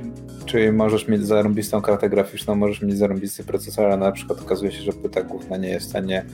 Czyli 0.52 0.72
możesz 0.72 1.08
mieć 1.08 1.28
zarąbistą 1.28 1.82
kartę 1.82 2.10
graficzną, 2.10 2.56
możesz 2.56 2.82
mieć 2.82 2.98
zarąbisty 2.98 3.44
procesor, 3.44 3.86
ale 3.86 3.98
na 3.98 4.12
przykład 4.12 4.42
okazuje 4.42 4.72
się, 4.72 4.82
że 4.82 4.94
płyta 4.94 5.22
główna 5.22 5.58
nie 5.58 5.70
jest 5.70 5.86
w 5.86 5.90
stanie 5.90 6.26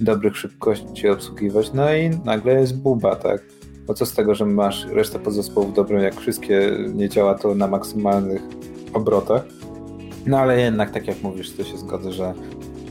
dobrych 0.00 0.36
szybkości 0.36 1.08
obsługiwać, 1.08 1.72
no 1.74 1.94
i 1.94 2.10
nagle 2.24 2.60
jest 2.60 2.78
buba, 2.78 3.16
tak? 3.16 3.42
Bo 3.86 3.94
co 3.94 4.06
z 4.06 4.14
tego, 4.14 4.34
że 4.34 4.46
masz 4.46 4.86
resztę 4.86 5.18
podzespołów 5.18 5.74
dobrą, 5.74 5.98
jak 5.98 6.14
wszystkie 6.14 6.70
nie 6.94 7.08
działa 7.08 7.34
to 7.34 7.54
na 7.54 7.66
maksymalnych 7.66 8.42
obrotach. 8.92 9.42
No 10.26 10.38
ale 10.38 10.60
jednak, 10.60 10.90
tak 10.90 11.06
jak 11.06 11.22
mówisz, 11.22 11.56
to 11.56 11.64
się 11.64 11.78
zgodzę, 11.78 12.12
że 12.12 12.34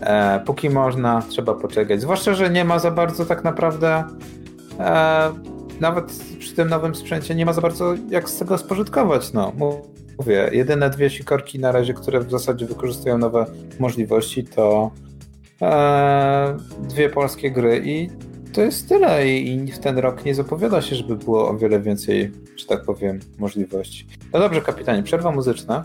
e, 0.02 0.40
póki 0.46 0.70
można, 0.70 1.22
trzeba 1.30 1.54
poczekać. 1.54 2.02
Zwłaszcza, 2.02 2.34
że 2.34 2.50
nie 2.50 2.66
ma 2.66 2.80
za 2.80 2.92
bardzo 2.92 3.26
tak 3.26 3.44
naprawdę 3.44 4.04
e, 4.80 5.32
nawet 5.80 6.06
przy 6.40 6.56
tym 6.56 6.70
nowym 6.70 6.96
sprzęcie 6.96 7.36
nie 7.36 7.46
ma 7.46 7.54
za 7.54 7.62
bardzo 7.62 7.94
jak 8.10 8.30
z 8.30 8.38
tego 8.38 8.58
spożytkować. 8.58 9.34
No, 9.34 9.52
mówię, 10.20 10.50
jedyne 10.52 10.90
dwie 10.90 11.10
sikorki 11.10 11.60
na 11.60 11.72
razie, 11.72 11.94
które 11.94 12.20
w 12.20 12.32
zasadzie 12.32 12.66
wykorzystują 12.66 13.18
nowe 13.18 13.46
możliwości, 13.80 14.44
to 14.44 14.92
e, 15.62 16.58
dwie 16.90 17.10
polskie 17.10 17.52
gry 17.52 17.82
i 17.86 18.10
to 18.54 18.62
jest 18.62 18.90
tyle 18.90 19.30
i 19.30 19.72
w 19.72 19.80
ten 19.80 19.98
rok 19.98 20.26
nie 20.26 20.36
zapowiada 20.36 20.82
się, 20.82 20.96
żeby 20.96 21.16
było 21.16 21.50
o 21.50 21.58
wiele 21.58 21.80
więcej, 21.80 22.32
że 22.58 22.66
tak 22.66 22.86
powiem, 22.86 23.20
możliwości. 23.38 24.08
No 24.34 24.40
dobrze, 24.40 24.62
kapitanie, 24.62 25.04
przerwa 25.04 25.32
muzyczna. 25.32 25.84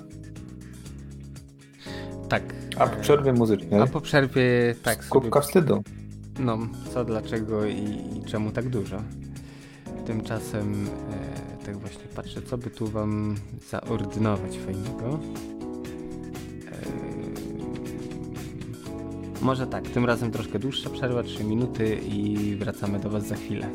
Tak. 2.29 2.43
A 2.79 2.87
po 2.87 3.01
przerwie 3.01 3.33
muzycznej? 3.33 3.81
A 3.81 3.87
po 3.87 4.01
przerwie, 4.01 4.75
tak. 4.83 5.09
Kubka 5.09 5.43
sobie... 5.43 5.47
wstydu. 5.47 5.83
No, 6.39 6.59
co, 6.95 7.05
dlaczego 7.05 7.67
i, 7.67 7.75
i, 8.17 8.25
czemu 8.27 8.51
tak 8.51 8.69
dużo. 8.69 9.03
Tymczasem 10.07 10.87
e, 11.13 11.26
tak 11.67 11.77
właśnie 11.77 12.05
patrzę, 12.15 12.43
co 12.43 12.59
by 12.59 12.71
tu 12.71 12.87
wam 12.87 13.37
zaordynować 13.71 14.59
fajnego. 14.59 15.19
Może 19.43 19.67
tak, 19.67 19.89
tym 19.89 20.05
razem 20.05 20.31
troszkę 20.31 20.59
dłuższa 20.59 20.91
przerwa, 20.91 21.23
3 21.23 21.45
minuty 21.45 22.01
i 22.09 22.55
wracamy 22.57 22.99
do 22.99 23.11
Was 23.11 23.27
za 23.27 23.37
chwilę. 23.37 23.71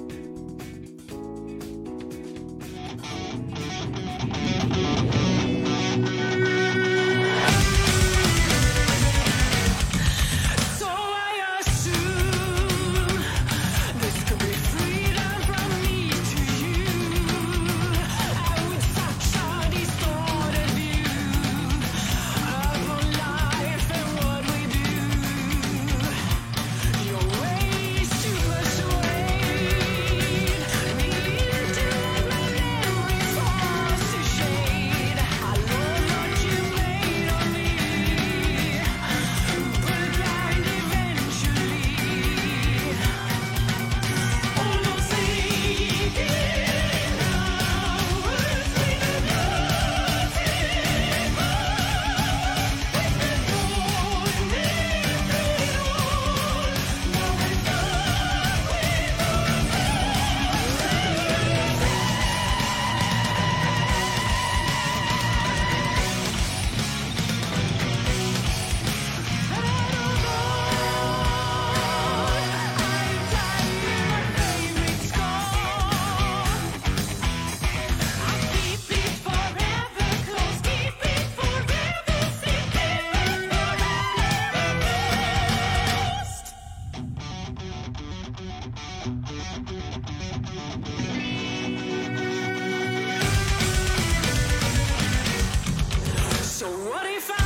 So 96.61 96.69
what 96.69 97.07
if 97.07 97.31
I 97.31 97.40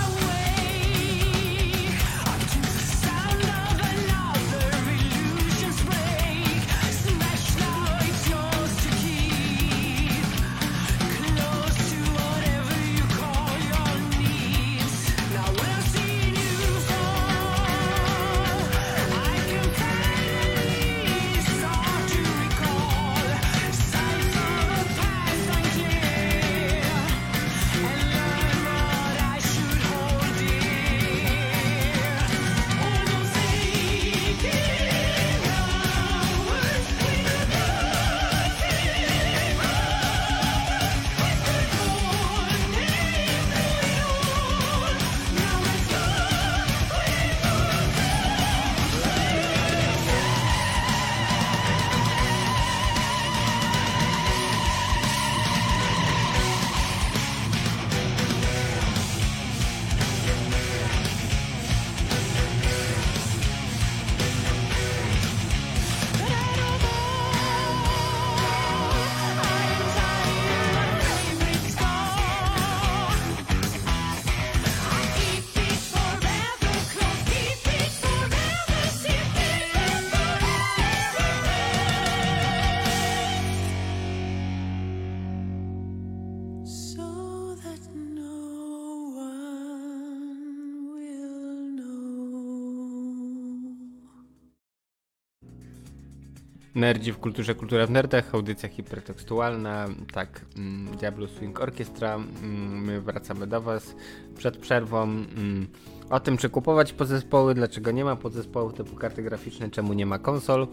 Nerdzi 96.75 97.11
w 97.11 97.17
kulturze, 97.17 97.55
kultura 97.55 97.87
w 97.87 97.91
nerdach, 97.91 98.35
audycja 98.35 98.69
hipertekstualna, 98.69 99.87
tak, 100.13 100.45
mm, 100.57 100.97
Diablo 100.97 101.27
Swing 101.27 101.61
Orchestra, 101.61 102.15
mm, 102.15 102.85
my 102.85 103.01
wracamy 103.01 103.47
do 103.47 103.61
Was 103.61 103.95
przed 104.37 104.57
przerwą. 104.57 105.03
Mm, 105.03 105.67
o 106.09 106.19
tym, 106.19 106.37
czy 106.37 106.49
kupować 106.49 106.93
podzespoły, 106.93 107.53
dlaczego 107.53 107.91
nie 107.91 108.05
ma 108.05 108.15
podzespołów 108.15 108.73
typu 108.73 108.95
karty 108.95 109.23
graficzne, 109.23 109.69
czemu 109.69 109.93
nie 109.93 110.05
ma 110.05 110.19
konsol, 110.19 110.67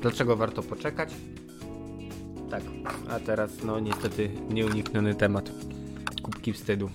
dlaczego 0.00 0.36
warto 0.36 0.62
poczekać. 0.62 1.14
Tak, 2.50 2.62
a 3.10 3.20
teraz 3.20 3.50
no 3.64 3.80
niestety 3.80 4.30
nieunikniony 4.48 5.14
temat. 5.14 5.50
Kubki 6.22 6.52
wstydu. 6.52 6.90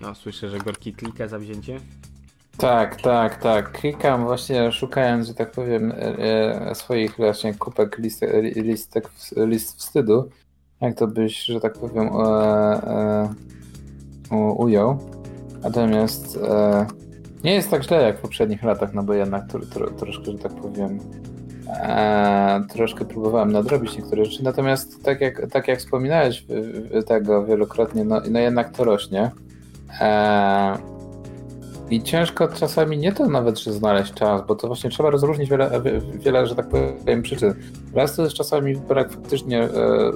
No, 0.00 0.14
słyszę, 0.14 0.48
że 0.48 0.58
Gorki 0.58 0.92
klika 0.92 1.28
za 1.28 1.38
wzięcie. 1.38 1.80
Tak, 2.56 3.00
tak, 3.00 3.36
tak. 3.36 3.72
Klikam 3.72 4.24
właśnie 4.24 4.72
szukając, 4.72 5.26
że 5.26 5.34
tak 5.34 5.50
powiem, 5.50 5.92
e, 5.92 5.96
e, 6.70 6.74
swoich 6.74 7.16
właśnie 7.16 7.54
kupek, 7.54 7.98
list, 7.98 8.24
listek, 8.56 9.10
list 9.36 9.78
wstydu. 9.78 10.28
Jak 10.80 10.96
to 10.96 11.06
byś, 11.06 11.44
że 11.44 11.60
tak 11.60 11.72
powiem, 11.72 12.10
e, 12.16 13.34
ujął. 14.56 14.98
Natomiast 15.62 16.38
nie 17.44 17.54
jest 17.54 17.70
tak 17.70 17.82
źle 17.82 18.02
jak 18.02 18.18
w 18.18 18.20
poprzednich 18.20 18.62
latach, 18.62 18.94
no 18.94 19.02
bo 19.02 19.14
jednak 19.14 19.48
tro, 19.48 19.60
tro, 19.60 19.90
troszkę, 19.90 20.24
że 20.24 20.38
tak 20.38 20.52
powiem, 20.52 20.98
troszkę 22.72 23.04
próbowałem 23.04 23.52
nadrobić 23.52 23.96
niektóre 23.96 24.24
rzeczy. 24.24 24.44
Natomiast 24.44 25.04
tak 25.04 25.20
jak, 25.20 25.50
tak 25.50 25.68
jak 25.68 25.78
wspominałeś 25.78 26.46
tego 27.06 27.44
wielokrotnie, 27.44 28.04
no, 28.04 28.20
no 28.30 28.38
jednak 28.38 28.76
to 28.76 28.84
rośnie. 28.84 29.30
I 31.92 32.02
ciężko 32.02 32.48
czasami 32.48 32.98
nie 32.98 33.12
to 33.12 33.28
nawet, 33.28 33.58
że 33.58 33.72
znaleźć 33.72 34.14
czas, 34.14 34.42
bo 34.46 34.54
to 34.54 34.66
właśnie 34.66 34.90
trzeba 34.90 35.10
rozróżnić 35.10 35.50
wiele, 35.50 35.82
wiele 36.14 36.46
że 36.46 36.54
tak 36.54 36.68
powiem, 36.68 37.22
przyczyn. 37.22 37.54
Raz 37.94 38.16
to 38.16 38.22
jest 38.22 38.34
czasami 38.34 38.76
brak 38.76 39.12
faktycznie 39.12 39.62
e, 39.62 39.68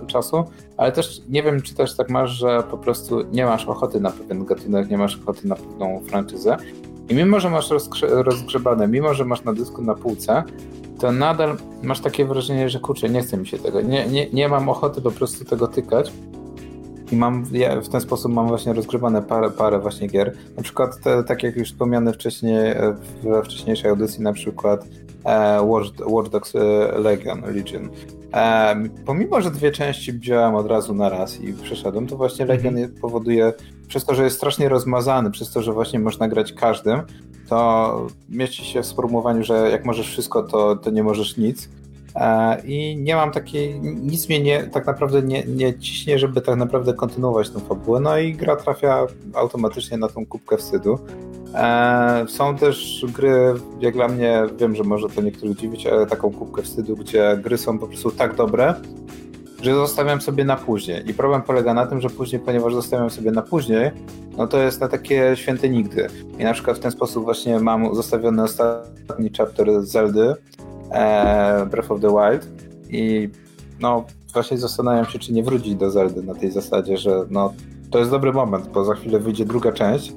czasu, 0.07 0.45
ale 0.77 0.93
też 0.93 1.21
nie 1.29 1.43
wiem, 1.43 1.63
czy 1.63 1.75
też 1.75 1.97
tak 1.97 2.11
masz, 2.11 2.31
że 2.31 2.63
po 2.71 2.79
prostu 2.79 3.23
nie 3.33 3.45
masz 3.45 3.65
ochoty 3.65 4.01
na 4.01 4.11
pewien 4.11 4.45
gatunek, 4.45 4.91
nie 4.91 4.99
masz 4.99 5.19
ochoty 5.23 5.49
na 5.49 5.57
pewną 5.57 6.01
franczyzę. 6.09 6.57
I 7.09 7.15
mimo, 7.15 7.41
że 7.41 7.51
masz 7.51 7.71
rozgrzebane, 8.03 8.89
mimo, 8.89 9.15
że 9.15 9.25
masz 9.25 9.45
na 9.45 9.53
dysku 9.53 9.83
na 9.83 9.95
półce, 9.95 10.43
to 10.99 11.13
nadal 11.13 11.57
masz 11.83 12.01
takie 12.01 12.25
wrażenie, 12.25 12.69
że 12.69 12.81
kurczę, 12.81 13.09
nie 13.09 13.23
chce 13.23 13.37
mi 13.37 13.47
się 13.47 13.59
tego, 13.59 13.81
nie, 13.81 14.07
nie, 14.07 14.31
nie 14.31 14.49
mam 14.49 14.69
ochoty 14.69 15.01
po 15.01 15.11
prostu 15.11 15.45
tego 15.45 15.67
tykać. 15.67 16.13
I 17.13 17.17
mam, 17.17 17.45
ja 17.53 17.81
w 17.81 17.89
ten 17.89 18.01
sposób 18.01 18.33
mam 18.33 18.49
właśnie 18.49 18.73
rozgrywane 18.73 19.23
parę, 19.23 19.51
parę 19.51 19.79
właśnie 19.79 20.09
gier. 20.09 20.37
Na 20.57 20.63
przykład, 20.63 21.01
te, 21.01 21.25
tak 21.25 21.43
jak 21.43 21.57
już 21.57 21.69
wspomniane 21.69 22.13
wcześniej, 22.13 22.57
e, 22.57 22.97
we 23.23 23.43
wcześniejszej 23.43 23.91
audycji, 23.91 24.23
na 24.23 24.33
przykład 24.33 24.87
e, 25.25 25.63
Watch, 25.63 25.91
Watch 26.07 26.31
Dogs 26.31 26.55
e, 26.55 26.59
Legion, 26.99 27.43
Legion. 27.55 27.89
E, 28.35 28.77
pomimo, 29.07 29.41
że 29.41 29.51
dwie 29.51 29.71
części 29.71 30.13
wziąłem 30.13 30.55
od 30.55 30.67
razu 30.67 30.95
na 30.95 31.09
raz 31.09 31.41
i 31.41 31.53
przeszedłem, 31.53 32.07
to 32.07 32.17
właśnie 32.17 32.47
Legion 32.47 32.77
mm 32.77 32.91
-hmm. 32.91 33.01
powoduje, 33.01 33.53
przez 33.89 34.05
to, 34.05 34.15
że 34.15 34.25
jest 34.25 34.37
strasznie 34.37 34.69
rozmazany, 34.69 35.31
przez 35.31 35.51
to, 35.51 35.63
że 35.63 35.73
właśnie 35.73 35.99
można 35.99 36.29
grać 36.29 36.53
każdym, 36.53 37.01
to 37.49 38.07
mieści 38.29 38.65
się 38.65 38.83
w 38.83 38.87
sformułowaniu, 38.87 39.43
że 39.43 39.71
jak 39.71 39.85
możesz 39.85 40.09
wszystko, 40.09 40.43
to, 40.43 40.77
to 40.77 40.91
nie 40.91 41.03
możesz 41.03 41.37
nic. 41.37 41.69
E, 42.17 42.61
I 42.65 42.97
nie 42.97 43.17
mam 43.17 43.33
takiej, 43.33 43.81
nic 43.81 44.29
mnie 44.29 44.41
nie, 44.41 44.63
tak 44.63 44.87
naprawdę 44.87 45.23
nie, 45.23 45.45
nie 45.45 45.79
ciśnie, 45.79 46.19
żeby 46.19 46.41
tak 46.41 46.57
naprawdę 46.57 46.95
kontynuować 46.95 47.51
tą 47.51 47.61
fabułę. 47.61 48.01
No 48.01 48.19
i 48.19 48.35
gra 48.35 48.57
trafia 48.57 49.07
automatycznie 49.35 49.99
na 49.99 50.09
tą 50.09 50.27
kubkę 50.27 50.57
wstydu. 50.57 50.99
E, 51.55 52.25
są 52.29 52.57
też 52.57 53.05
gry, 53.15 53.55
jak 53.81 53.95
dla 53.95 54.09
mnie, 54.09 54.43
wiem, 54.59 54.77
że 54.77 54.85
może 54.85 55.09
to 55.09 55.23
niektórych 55.23 55.57
dziwić, 55.57 55.87
ale 55.87 56.07
taką 56.07 56.33
kubkę 56.33 56.63
wstydu, 56.63 56.97
gdzie 56.97 57.39
gry 57.43 57.59
są 57.59 57.79
po 57.79 57.87
prostu 57.87 58.11
tak 58.11 58.35
dobre, 58.35 58.75
że 59.63 59.75
zostawiam 59.75 60.21
sobie 60.21 60.45
na 60.45 60.57
później. 60.57 61.11
I 61.11 61.15
problem 61.15 61.43
polega 61.43 61.75
na 61.75 61.87
tym, 61.87 62.01
że 62.01 62.11
później, 62.11 62.41
ponieważ 62.41 62.75
zostawiam 62.75 63.11
sobie 63.11 63.31
na 63.31 63.43
później, 63.43 63.91
no 64.37 64.47
to 64.47 64.59
jest 64.59 64.81
na 64.81 64.89
takie 64.89 65.37
święte 65.37 65.69
nigdy. 65.69 66.09
I 66.39 66.45
na 66.45 66.53
przykład 66.53 66.77
w 66.77 66.81
ten 66.81 66.91
sposób 66.91 67.25
właśnie 67.25 67.61
mam 67.61 67.95
zostawiony 67.95 68.43
ostatni 68.43 69.31
chapter 69.39 69.83
Zeldy, 69.83 70.35
Breath 71.71 71.91
of 71.91 72.01
the 72.01 72.09
Wild 72.09 72.49
i 72.91 73.29
no 73.81 74.05
właśnie 74.33 74.59
zastanawiam 74.59 75.07
się, 75.07 75.19
czy 75.19 75.33
nie 75.33 75.43
wrócić 75.43 75.75
do 75.75 75.91
Zeldy 75.91 76.23
na 76.23 76.35
tej 76.35 76.51
zasadzie, 76.51 76.97
że 76.97 77.25
no 77.31 77.53
to 77.91 77.99
jest 77.99 78.11
dobry 78.11 78.33
moment, 78.33 78.69
bo 78.69 78.85
za 78.85 78.95
chwilę 78.95 79.19
wyjdzie 79.19 79.45
druga 79.45 79.73
część, 79.73 80.13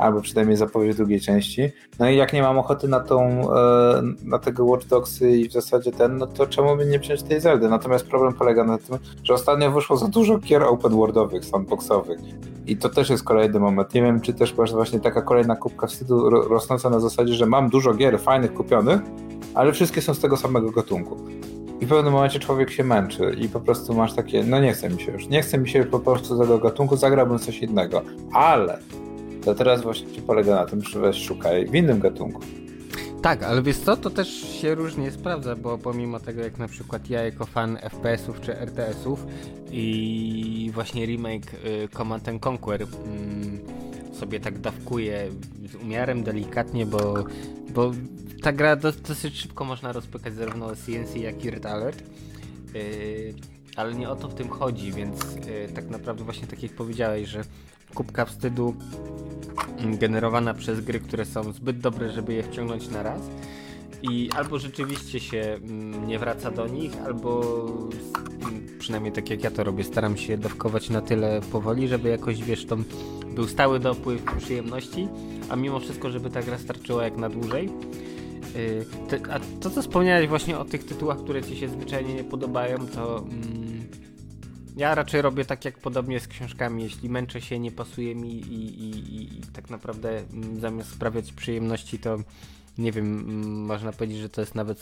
albo 0.00 0.20
przynajmniej 0.20 0.56
zapowiedź 0.56 0.96
drugiej 0.96 1.20
części. 1.20 1.70
No 1.98 2.10
i 2.10 2.16
jak 2.16 2.32
nie 2.32 2.42
mam 2.42 2.58
ochoty 2.58 2.88
na 2.88 3.00
tą, 3.00 3.20
e, 3.54 4.02
na 4.24 4.38
tego 4.38 4.64
Watch 4.64 4.86
Dogsy 4.86 5.30
i 5.30 5.48
w 5.48 5.52
zasadzie 5.52 5.92
ten, 5.92 6.16
no 6.16 6.26
to 6.26 6.46
czemu 6.46 6.76
by 6.76 6.86
nie 6.86 6.98
wziąć 6.98 7.22
tej 7.22 7.40
Zeldy? 7.40 7.68
Natomiast 7.68 8.06
problem 8.06 8.32
polega 8.32 8.64
na 8.64 8.78
tym, 8.78 8.98
że 9.24 9.34
ostatnio 9.34 9.70
wyszło 9.70 9.96
za 9.96 10.08
dużo 10.08 10.38
gier 10.38 10.62
open 10.62 10.92
worldowych, 10.92 11.44
sandboxowych. 11.44 12.20
I 12.66 12.76
to 12.76 12.88
też 12.88 13.10
jest 13.10 13.24
kolejny 13.24 13.60
moment. 13.60 13.94
Nie 13.94 14.02
wiem, 14.02 14.20
czy 14.20 14.34
też 14.34 14.56
masz 14.56 14.72
właśnie 14.72 15.00
taka 15.00 15.22
kolejna 15.22 15.56
kubka 15.56 15.86
wstydu 15.86 16.30
rosnąca 16.30 16.90
na 16.90 17.00
zasadzie, 17.00 17.34
że 17.34 17.46
mam 17.46 17.68
dużo 17.68 17.94
gier 17.94 18.20
fajnych 18.20 18.54
kupionych, 18.54 19.00
ale 19.54 19.72
wszystkie 19.72 20.02
są 20.02 20.14
z 20.14 20.20
tego 20.20 20.36
samego 20.36 20.70
gatunku. 20.70 21.16
I 21.80 21.86
w 21.86 21.88
pewnym 21.88 22.12
momencie 22.12 22.38
człowiek 22.38 22.70
się 22.70 22.84
męczy 22.84 23.36
i 23.38 23.48
po 23.48 23.60
prostu 23.60 23.94
masz 23.94 24.12
takie, 24.12 24.44
no 24.44 24.60
nie 24.60 24.72
chce 24.72 24.90
mi 24.90 25.00
się 25.00 25.12
już, 25.12 25.28
nie 25.28 25.42
chce 25.42 25.58
mi 25.58 25.68
się 25.68 25.84
po 25.84 25.98
prostu 25.98 26.38
tego 26.38 26.58
gatunku, 26.58 26.96
zagrałbym 26.96 27.38
coś 27.38 27.58
innego. 27.58 28.02
Ale 28.32 28.78
to 29.44 29.54
teraz 29.54 29.82
właśnie 29.82 30.22
polega 30.22 30.54
na 30.54 30.66
tym, 30.66 30.82
że 30.82 31.00
weź 31.00 31.16
szukaj 31.24 31.66
w 31.66 31.74
innym 31.74 32.00
gatunku. 32.00 32.40
Tak, 33.22 33.42
ale 33.42 33.62
wiesz 33.62 33.78
co, 33.78 33.96
to 33.96 34.10
też 34.10 34.28
się 34.60 34.74
różnie 34.74 35.10
sprawdza, 35.10 35.56
bo 35.56 35.78
pomimo 35.78 36.20
tego 36.20 36.42
jak 36.42 36.58
na 36.58 36.68
przykład 36.68 37.10
ja 37.10 37.22
jako 37.22 37.46
fan 37.46 37.78
FPS-ów 37.90 38.40
czy 38.40 38.58
RTS-ów 38.58 39.26
i 39.70 40.70
właśnie 40.74 41.06
remake 41.06 41.54
y, 41.54 41.88
Command 41.96 42.28
Conquer 42.46 42.82
mm, 42.82 43.58
sobie 44.12 44.40
tak 44.40 44.58
dawkuję 44.58 45.30
z 45.72 45.74
umiarem, 45.74 46.22
delikatnie, 46.22 46.86
bo, 46.86 47.24
bo 47.74 47.92
ta 48.42 48.52
gra 48.52 48.76
dosyć 48.76 49.36
szybko 49.36 49.64
można 49.64 49.92
rozpykać 49.92 50.34
zarówno 50.34 50.76
CNC 50.76 51.16
jak 51.16 51.44
i 51.44 51.50
Red 51.50 51.66
Alert. 51.66 52.02
Yy, 52.74 53.34
ale 53.76 53.94
nie 53.94 54.10
o 54.10 54.16
to 54.16 54.28
w 54.28 54.34
tym 54.34 54.48
chodzi, 54.48 54.92
więc 54.92 55.34
yy, 55.34 55.68
tak 55.74 55.90
naprawdę 55.90 56.24
właśnie 56.24 56.46
tak 56.46 56.62
jak 56.62 56.72
powiedziałeś, 56.72 57.28
że 57.28 57.44
kubka 57.94 58.24
wstydu 58.24 58.74
generowana 59.98 60.54
przez 60.54 60.80
gry, 60.80 61.00
które 61.00 61.24
są 61.24 61.52
zbyt 61.52 61.78
dobre, 61.78 62.10
żeby 62.10 62.34
je 62.34 62.42
wciągnąć 62.42 62.88
na 62.88 63.02
raz 63.02 63.20
i 64.02 64.30
albo 64.36 64.58
rzeczywiście 64.58 65.20
się 65.20 65.58
mm, 65.62 66.08
nie 66.08 66.18
wraca 66.18 66.50
do 66.50 66.66
nich, 66.66 66.92
albo 67.06 67.42
mm, 68.42 68.78
przynajmniej 68.78 69.12
tak 69.12 69.30
jak 69.30 69.44
ja 69.44 69.50
to 69.50 69.64
robię, 69.64 69.84
staram 69.84 70.16
się 70.16 70.38
dawkować 70.38 70.90
na 70.90 71.00
tyle 71.00 71.40
powoli, 71.52 71.88
żeby 71.88 72.08
jakoś, 72.08 72.42
wiesz, 72.42 72.66
to 72.66 72.76
był 73.34 73.48
stały 73.48 73.80
dopływ 73.80 74.22
przyjemności, 74.38 75.08
a 75.48 75.56
mimo 75.56 75.80
wszystko, 75.80 76.10
żeby 76.10 76.30
ta 76.30 76.42
gra 76.42 76.58
starczyła 76.58 77.04
jak 77.04 77.16
na 77.16 77.28
dłużej. 77.28 77.70
Y, 78.56 78.86
a 79.30 79.40
to, 79.60 79.70
co 79.70 79.82
wspomniałeś 79.82 80.28
właśnie 80.28 80.58
o 80.58 80.64
tych 80.64 80.84
tytułach, 80.84 81.18
które 81.18 81.42
ci 81.42 81.56
się 81.56 81.68
zwyczajnie 81.68 82.14
nie 82.14 82.24
podobają, 82.24 82.78
to 82.86 83.18
mm, 83.18 83.69
ja 84.76 84.94
raczej 84.94 85.22
robię 85.22 85.44
tak 85.44 85.64
jak 85.64 85.78
podobnie 85.78 86.20
z 86.20 86.28
książkami. 86.28 86.82
Jeśli 86.82 87.08
męczę 87.08 87.40
się, 87.40 87.58
nie 87.58 87.72
pasuje 87.72 88.14
mi 88.14 88.32
i, 88.32 88.84
i, 88.84 89.38
i 89.38 89.42
tak 89.52 89.70
naprawdę 89.70 90.18
mm, 90.18 90.60
zamiast 90.60 90.90
sprawiać 90.90 91.32
przyjemności, 91.32 91.98
to 91.98 92.18
nie 92.78 92.92
wiem, 92.92 93.18
mm, 93.18 93.64
można 93.64 93.92
powiedzieć, 93.92 94.18
że 94.18 94.28
to 94.28 94.40
jest 94.40 94.54
nawet 94.54 94.78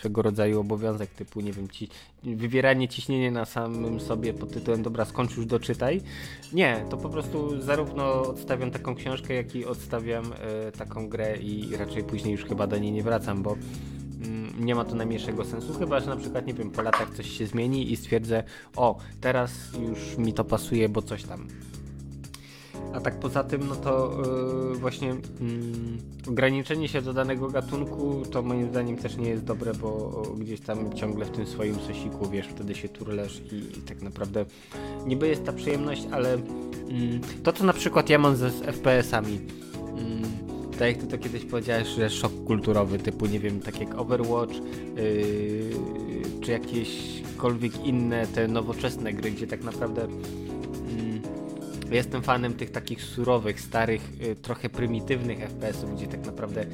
swego 0.00 0.22
rodzaju 0.22 0.60
obowiązek 0.60 1.10
typu, 1.10 1.40
nie 1.40 1.52
wiem, 1.52 1.68
ci, 1.68 1.88
wywieranie 2.22 2.88
ciśnienia 2.88 3.30
na 3.30 3.44
samym 3.44 4.00
sobie 4.00 4.34
pod 4.34 4.52
tytułem 4.52 4.82
dobra, 4.82 5.04
skończ 5.04 5.36
już, 5.36 5.46
doczytaj. 5.46 6.00
Nie, 6.52 6.84
to 6.90 6.96
po 6.96 7.08
prostu 7.08 7.62
zarówno 7.62 8.22
odstawiam 8.22 8.70
taką 8.70 8.94
książkę, 8.94 9.34
jak 9.34 9.54
i 9.54 9.64
odstawiam 9.64 10.32
e, 10.32 10.72
taką 10.72 11.08
grę 11.08 11.36
i 11.36 11.76
raczej 11.76 12.04
później 12.04 12.32
już 12.32 12.44
chyba 12.44 12.66
do 12.66 12.78
niej 12.78 12.92
nie 12.92 13.02
wracam, 13.02 13.42
bo 13.42 13.56
nie 14.60 14.74
ma 14.74 14.84
to 14.84 14.94
najmniejszego 14.94 15.44
sensu, 15.44 15.74
chyba 15.74 16.00
że 16.00 16.06
na 16.06 16.16
przykład, 16.16 16.46
nie 16.46 16.54
wiem, 16.54 16.70
po 16.70 16.82
latach 16.82 17.14
coś 17.14 17.30
się 17.38 17.46
zmieni 17.46 17.92
i 17.92 17.96
stwierdzę, 17.96 18.42
o, 18.76 18.98
teraz 19.20 19.52
już 19.88 20.18
mi 20.18 20.32
to 20.32 20.44
pasuje, 20.44 20.88
bo 20.88 21.02
coś 21.02 21.24
tam. 21.24 21.46
A 22.94 23.00
tak 23.00 23.20
poza 23.20 23.44
tym, 23.44 23.68
no 23.68 23.76
to 23.76 24.22
yy, 24.72 24.78
właśnie 24.78 25.08
yy, 25.08 25.16
ograniczenie 26.28 26.88
się 26.88 27.02
do 27.02 27.12
danego 27.12 27.48
gatunku 27.48 28.22
to 28.30 28.42
moim 28.42 28.68
zdaniem 28.68 28.96
też 28.96 29.16
nie 29.16 29.28
jest 29.28 29.44
dobre, 29.44 29.74
bo 29.74 30.22
gdzieś 30.38 30.60
tam 30.60 30.92
ciągle 30.92 31.24
w 31.24 31.30
tym 31.30 31.46
swoim 31.46 31.74
sosiku, 31.74 32.28
wiesz, 32.28 32.46
wtedy 32.46 32.74
się 32.74 32.88
turlesz 32.88 33.42
i, 33.52 33.78
i 33.78 33.82
tak 33.82 34.02
naprawdę 34.02 34.44
niby 35.06 35.28
jest 35.28 35.44
ta 35.44 35.52
przyjemność, 35.52 36.06
ale 36.10 36.30
yy, 36.30 37.20
to 37.42 37.52
co 37.52 37.64
na 37.64 37.72
przykład 37.72 38.10
ja 38.10 38.18
mam 38.18 38.36
ze 38.36 38.50
z 38.50 38.62
FPS-ami, 38.62 39.38
mm, 39.96 40.49
tak 40.80 40.88
jak 40.88 40.98
ty 40.98 41.06
to 41.06 41.18
kiedyś 41.18 41.44
powiedziałeś, 41.44 41.88
że 41.88 42.10
szok 42.10 42.32
kulturowy 42.44 42.98
typu, 42.98 43.26
nie 43.26 43.40
wiem, 43.40 43.60
tak 43.60 43.80
jak 43.80 43.98
Overwatch, 43.98 44.54
yy, 44.96 45.70
czy 46.40 46.50
jakiekolwiek 46.50 47.86
inne 47.86 48.26
te 48.26 48.48
nowoczesne 48.48 49.12
gry, 49.12 49.30
gdzie 49.30 49.46
tak 49.46 49.64
naprawdę 49.64 50.06
Jestem 51.90 52.22
fanem 52.22 52.54
tych 52.54 52.70
takich 52.70 53.02
surowych, 53.02 53.60
starych, 53.60 54.10
y, 54.22 54.36
trochę 54.36 54.68
prymitywnych 54.68 55.38
FPS-ów, 55.38 55.96
gdzie 55.96 56.06
tak 56.06 56.26
naprawdę 56.26 56.64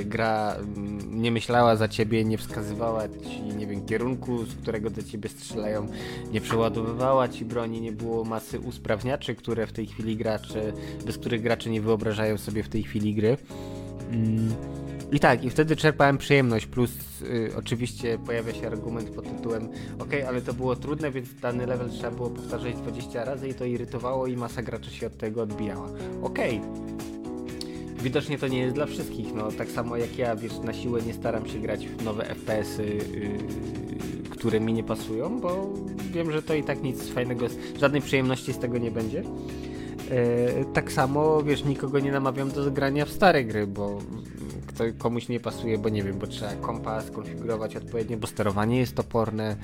y, 0.00 0.04
gra 0.04 0.54
mm, 0.54 1.22
nie 1.22 1.30
myślała 1.30 1.76
za 1.76 1.88
ciebie, 1.88 2.24
nie 2.24 2.38
wskazywała 2.38 3.08
ci, 3.08 3.42
nie 3.56 3.66
wiem, 3.66 3.86
kierunku, 3.86 4.44
z 4.44 4.54
którego 4.54 4.90
do 4.90 5.02
ciebie 5.02 5.28
strzelają, 5.28 5.86
nie 6.32 6.40
przeładowywała 6.40 7.28
ci 7.28 7.44
broni, 7.44 7.80
nie 7.80 7.92
było 7.92 8.24
masy 8.24 8.60
usprawniaczy, 8.60 9.34
które 9.34 9.66
w 9.66 9.72
tej 9.72 9.86
chwili 9.86 10.16
gracze, 10.16 10.72
bez 11.06 11.18
których 11.18 11.42
gracze 11.42 11.70
nie 11.70 11.80
wyobrażają 11.80 12.38
sobie 12.38 12.62
w 12.62 12.68
tej 12.68 12.82
chwili 12.82 13.14
gry. 13.14 13.36
Mm. 14.10 14.54
I 15.12 15.20
tak, 15.20 15.44
i 15.44 15.50
wtedy 15.50 15.76
czerpałem 15.76 16.18
przyjemność, 16.18 16.66
plus 16.66 16.90
y, 17.22 17.52
oczywiście 17.56 18.18
pojawia 18.18 18.54
się 18.54 18.66
argument 18.66 19.10
pod 19.10 19.36
tytułem 19.36 19.68
ok, 19.98 20.10
ale 20.28 20.42
to 20.42 20.54
było 20.54 20.76
trudne, 20.76 21.10
więc 21.10 21.34
dany 21.34 21.66
level 21.66 21.90
trzeba 21.90 22.10
było 22.10 22.30
powtarzać 22.30 22.74
20 22.74 23.24
razy 23.24 23.48
i 23.48 23.54
to 23.54 23.64
irytowało 23.64 24.26
i 24.26 24.36
masa 24.36 24.62
graczy 24.62 24.90
się 24.90 25.06
od 25.06 25.16
tego 25.16 25.42
odbijała. 25.42 25.88
Okay. 26.22 26.60
Widocznie 28.02 28.38
to 28.38 28.48
nie 28.48 28.58
jest 28.58 28.74
dla 28.74 28.86
wszystkich, 28.86 29.34
no 29.34 29.52
tak 29.52 29.68
samo 29.68 29.96
jak 29.96 30.18
ja, 30.18 30.36
wiesz, 30.36 30.58
na 30.58 30.72
siłę 30.72 31.02
nie 31.02 31.14
staram 31.14 31.48
się 31.48 31.58
grać 31.58 31.86
w 31.88 32.04
nowe 32.04 32.24
FPS-y, 32.24 32.84
yy, 32.84 34.30
które 34.30 34.60
mi 34.60 34.72
nie 34.72 34.84
pasują, 34.84 35.40
bo 35.40 35.72
wiem, 36.12 36.32
że 36.32 36.42
to 36.42 36.54
i 36.54 36.62
tak 36.62 36.82
nic 36.82 37.08
fajnego, 37.08 37.46
żadnej 37.80 38.02
przyjemności 38.02 38.52
z 38.52 38.58
tego 38.58 38.78
nie 38.78 38.90
będzie. 38.90 39.22
Yy, 40.10 40.64
tak 40.72 40.92
samo, 40.92 41.42
wiesz, 41.42 41.64
nikogo 41.64 41.98
nie 41.98 42.12
namawiam 42.12 42.50
do 42.50 42.70
grania 42.70 43.04
w 43.04 43.10
stare 43.10 43.44
gry, 43.44 43.66
bo 43.66 43.98
to 44.78 44.84
komuś 44.98 45.28
nie 45.28 45.40
pasuje, 45.40 45.78
bo 45.78 45.88
nie 45.88 46.02
wiem, 46.02 46.18
bo 46.18 46.26
trzeba 46.26 46.52
kompa 46.52 47.02
skonfigurować 47.02 47.76
odpowiednio, 47.76 48.16
bo 48.16 48.26
sterowanie 48.26 48.78
jest 48.78 48.94
toporne, 48.94 49.56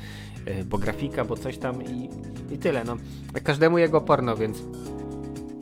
y, 0.49 0.65
bo 0.65 0.79
grafika, 0.79 1.25
bo 1.25 1.37
coś 1.37 1.59
tam 1.59 1.83
i, 1.85 2.11
i 2.55 2.59
tyle. 2.59 2.85
No, 2.85 2.97
każdemu 3.45 3.79
jego 3.79 4.01
porno, 4.01 4.37
więc 4.37 4.59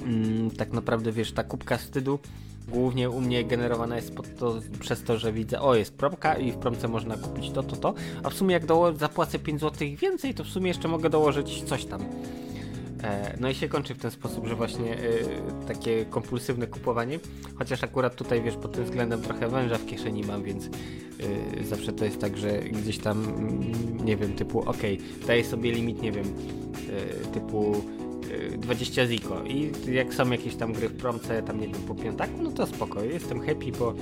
mm, 0.03 0.51
tak 0.51 0.73
naprawdę 0.73 1.13
wiesz, 1.13 1.33
ta 1.33 1.45
kubka 1.45 1.77
wstydu 1.77 2.19
głównie 2.69 3.11
u 3.11 3.21
mnie 3.21 3.45
generowana 3.45 3.97
jest 3.97 4.15
to, 4.39 4.61
przez 4.81 5.03
to, 5.03 5.19
że 5.19 5.33
widzę, 5.33 5.61
o 5.61 5.75
jest 5.75 5.95
promka 5.95 6.35
i 6.35 6.53
w 6.53 6.57
promce 6.57 6.89
można 6.89 7.17
kupić 7.17 7.51
to, 7.51 7.63
to, 7.63 7.77
to, 7.77 7.95
a 8.23 8.31
w 8.31 8.35
sumie 8.35 8.53
jak 8.53 8.63
zapłacę 8.97 9.39
5 9.39 9.61
zł 9.61 9.89
więcej, 9.97 10.35
to 10.35 10.45
w 10.45 10.49
sumie 10.49 10.69
jeszcze 10.69 10.89
mogę 10.89 11.11
dołożyć 11.11 11.63
coś 11.63 11.85
tam. 11.85 12.05
E, 13.03 13.37
no 13.41 13.51
i 13.51 13.55
się 13.55 13.69
kończy 13.69 13.95
w 13.95 13.99
ten 13.99 14.11
sposób, 14.11 14.47
że 14.47 14.55
właśnie 14.55 14.95
e, 14.95 14.99
takie 15.69 16.05
kompulsywne 16.05 16.67
kupowanie, 16.67 17.19
chociaż 17.55 17.85
akurat 17.85 18.15
tutaj 18.15 18.43
wiesz, 18.43 18.57
pod 18.57 18.73
tym 18.73 18.85
względem 18.85 19.23
trochę 19.23 19.49
węża 19.49 19.79
w 19.79 19.87
kieszeni 19.87 20.25
mam, 20.25 20.43
więc 20.43 20.67
e, 20.67 21.65
zawsze 21.65 21.93
to 21.93 22.05
jest 22.05 22.21
tak, 22.21 22.37
że 22.37 22.59
gdzieś 22.59 22.99
tam, 22.99 23.25
mm, 23.25 24.05
nie 24.05 24.17
wiem, 24.17 24.33
typu 24.33 24.61
ok, 24.61 24.83
daję 25.27 25.45
sobie 25.45 25.73
limit, 25.73 26.03
nie 26.03 26.13
wiem, 26.13 26.25
typu 27.35 27.85
20 28.59 29.07
ziko. 29.07 29.45
I 29.45 29.73
jak 29.93 30.15
są 30.15 30.31
jakieś 30.31 30.57
tam 30.57 30.73
gry 30.73 30.89
w 30.89 30.97
promce, 30.97 31.43
tam 31.43 31.61
nie 31.61 31.69
wiem, 31.69 31.83
po 31.83 31.95
piątaku, 31.95 32.43
no 32.43 32.51
to 32.51 32.67
spoko, 32.67 33.03
jestem 33.03 33.41
happy, 33.41 33.73
bo, 33.79 33.95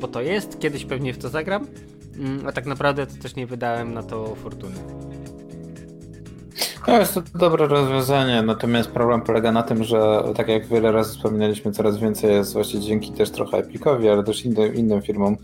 bo 0.00 0.08
to 0.08 0.22
jest, 0.22 0.58
kiedyś 0.58 0.84
pewnie 0.84 1.12
w 1.12 1.18
to 1.18 1.28
zagram, 1.28 1.66
mm, 2.18 2.46
a 2.46 2.52
tak 2.52 2.66
naprawdę 2.66 3.06
to 3.06 3.22
też 3.22 3.36
nie 3.36 3.46
wydałem 3.46 3.94
na 3.94 4.02
to 4.02 4.34
fortuny. 4.34 5.11
No 6.88 6.98
jest 6.98 7.14
to 7.14 7.22
dobre 7.34 7.66
rozwiązanie, 7.66 8.42
natomiast 8.42 8.90
problem 8.90 9.20
polega 9.20 9.52
na 9.52 9.62
tym, 9.62 9.84
że 9.84 10.22
tak 10.36 10.48
jak 10.48 10.66
wiele 10.66 10.92
razy 10.92 11.10
wspominaliśmy, 11.10 11.72
coraz 11.72 11.98
więcej 11.98 12.30
jest 12.30 12.52
właśnie 12.52 12.80
dzięki 12.80 13.12
też 13.12 13.30
trochę 13.30 13.58
Epicowi, 13.58 14.08
ale 14.08 14.24
też 14.24 14.44
innym, 14.44 14.74
innym 14.74 15.02
firmom, 15.02 15.36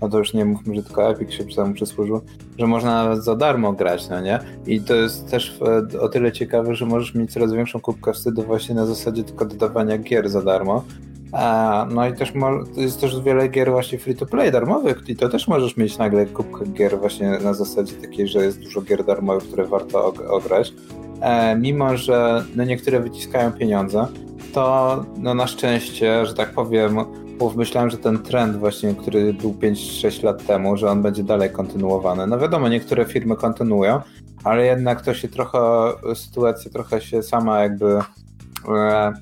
no 0.00 0.08
to 0.08 0.18
już 0.18 0.34
nie 0.34 0.44
mówmy, 0.44 0.74
że 0.74 0.82
tylko 0.82 1.10
Epic 1.10 1.32
się 1.32 1.44
temu 1.44 1.74
przysłużył, 1.74 2.20
że 2.58 2.66
można 2.66 3.04
nawet 3.04 3.24
za 3.24 3.36
darmo 3.36 3.72
grać, 3.72 4.08
no 4.08 4.20
nie? 4.20 4.38
I 4.66 4.80
to 4.80 4.94
jest 4.94 5.30
też 5.30 5.60
o 6.00 6.08
tyle 6.08 6.32
ciekawe, 6.32 6.74
że 6.74 6.86
możesz 6.86 7.14
mieć 7.14 7.32
coraz 7.32 7.52
większą 7.52 7.80
kubkę 7.80 8.12
wstydu 8.12 8.42
właśnie 8.42 8.74
na 8.74 8.86
zasadzie 8.86 9.24
tylko 9.24 9.44
dodawania 9.44 9.98
gier 9.98 10.28
za 10.28 10.42
darmo, 10.42 10.84
no 11.90 12.08
i 12.08 12.12
też 12.12 12.32
jest 12.76 13.00
też 13.00 13.20
wiele 13.20 13.48
gier 13.48 13.70
właśnie 13.70 13.98
free 13.98 14.16
to 14.16 14.26
play 14.26 14.52
darmowych 14.52 15.02
i 15.08 15.16
to 15.16 15.28
też 15.28 15.48
możesz 15.48 15.76
mieć 15.76 15.98
nagle 15.98 16.26
kubkę 16.26 16.66
gier 16.66 16.98
właśnie 16.98 17.30
na 17.30 17.54
zasadzie 17.54 17.94
takiej, 17.94 18.28
że 18.28 18.44
jest 18.44 18.60
dużo 18.60 18.82
gier 18.82 19.04
darmowych, 19.04 19.48
które 19.48 19.64
warto 19.64 20.14
ograć. 20.28 20.72
E, 21.20 21.56
mimo, 21.56 21.96
że 21.96 22.44
no 22.56 22.64
niektóre 22.64 23.00
wyciskają 23.00 23.52
pieniądze, 23.52 24.06
to 24.52 25.04
no 25.18 25.34
na 25.34 25.46
szczęście, 25.46 26.26
że 26.26 26.34
tak 26.34 26.50
powiem, 26.52 26.96
bo 27.38 27.52
myślałem, 27.56 27.90
że 27.90 27.98
ten 27.98 28.18
trend 28.18 28.56
właśnie, 28.56 28.94
który 28.94 29.34
był 29.34 29.52
5-6 29.52 30.24
lat 30.24 30.46
temu, 30.46 30.76
że 30.76 30.90
on 30.90 31.02
będzie 31.02 31.22
dalej 31.22 31.50
kontynuowany. 31.50 32.26
No 32.26 32.38
wiadomo, 32.38 32.68
niektóre 32.68 33.04
firmy 33.04 33.36
kontynuują, 33.36 34.00
ale 34.44 34.66
jednak 34.66 35.00
to 35.00 35.14
się 35.14 35.28
trochę, 35.28 35.58
sytuacja 36.14 36.70
trochę 36.70 37.00
się 37.00 37.22
sama 37.22 37.62
jakby 37.62 37.98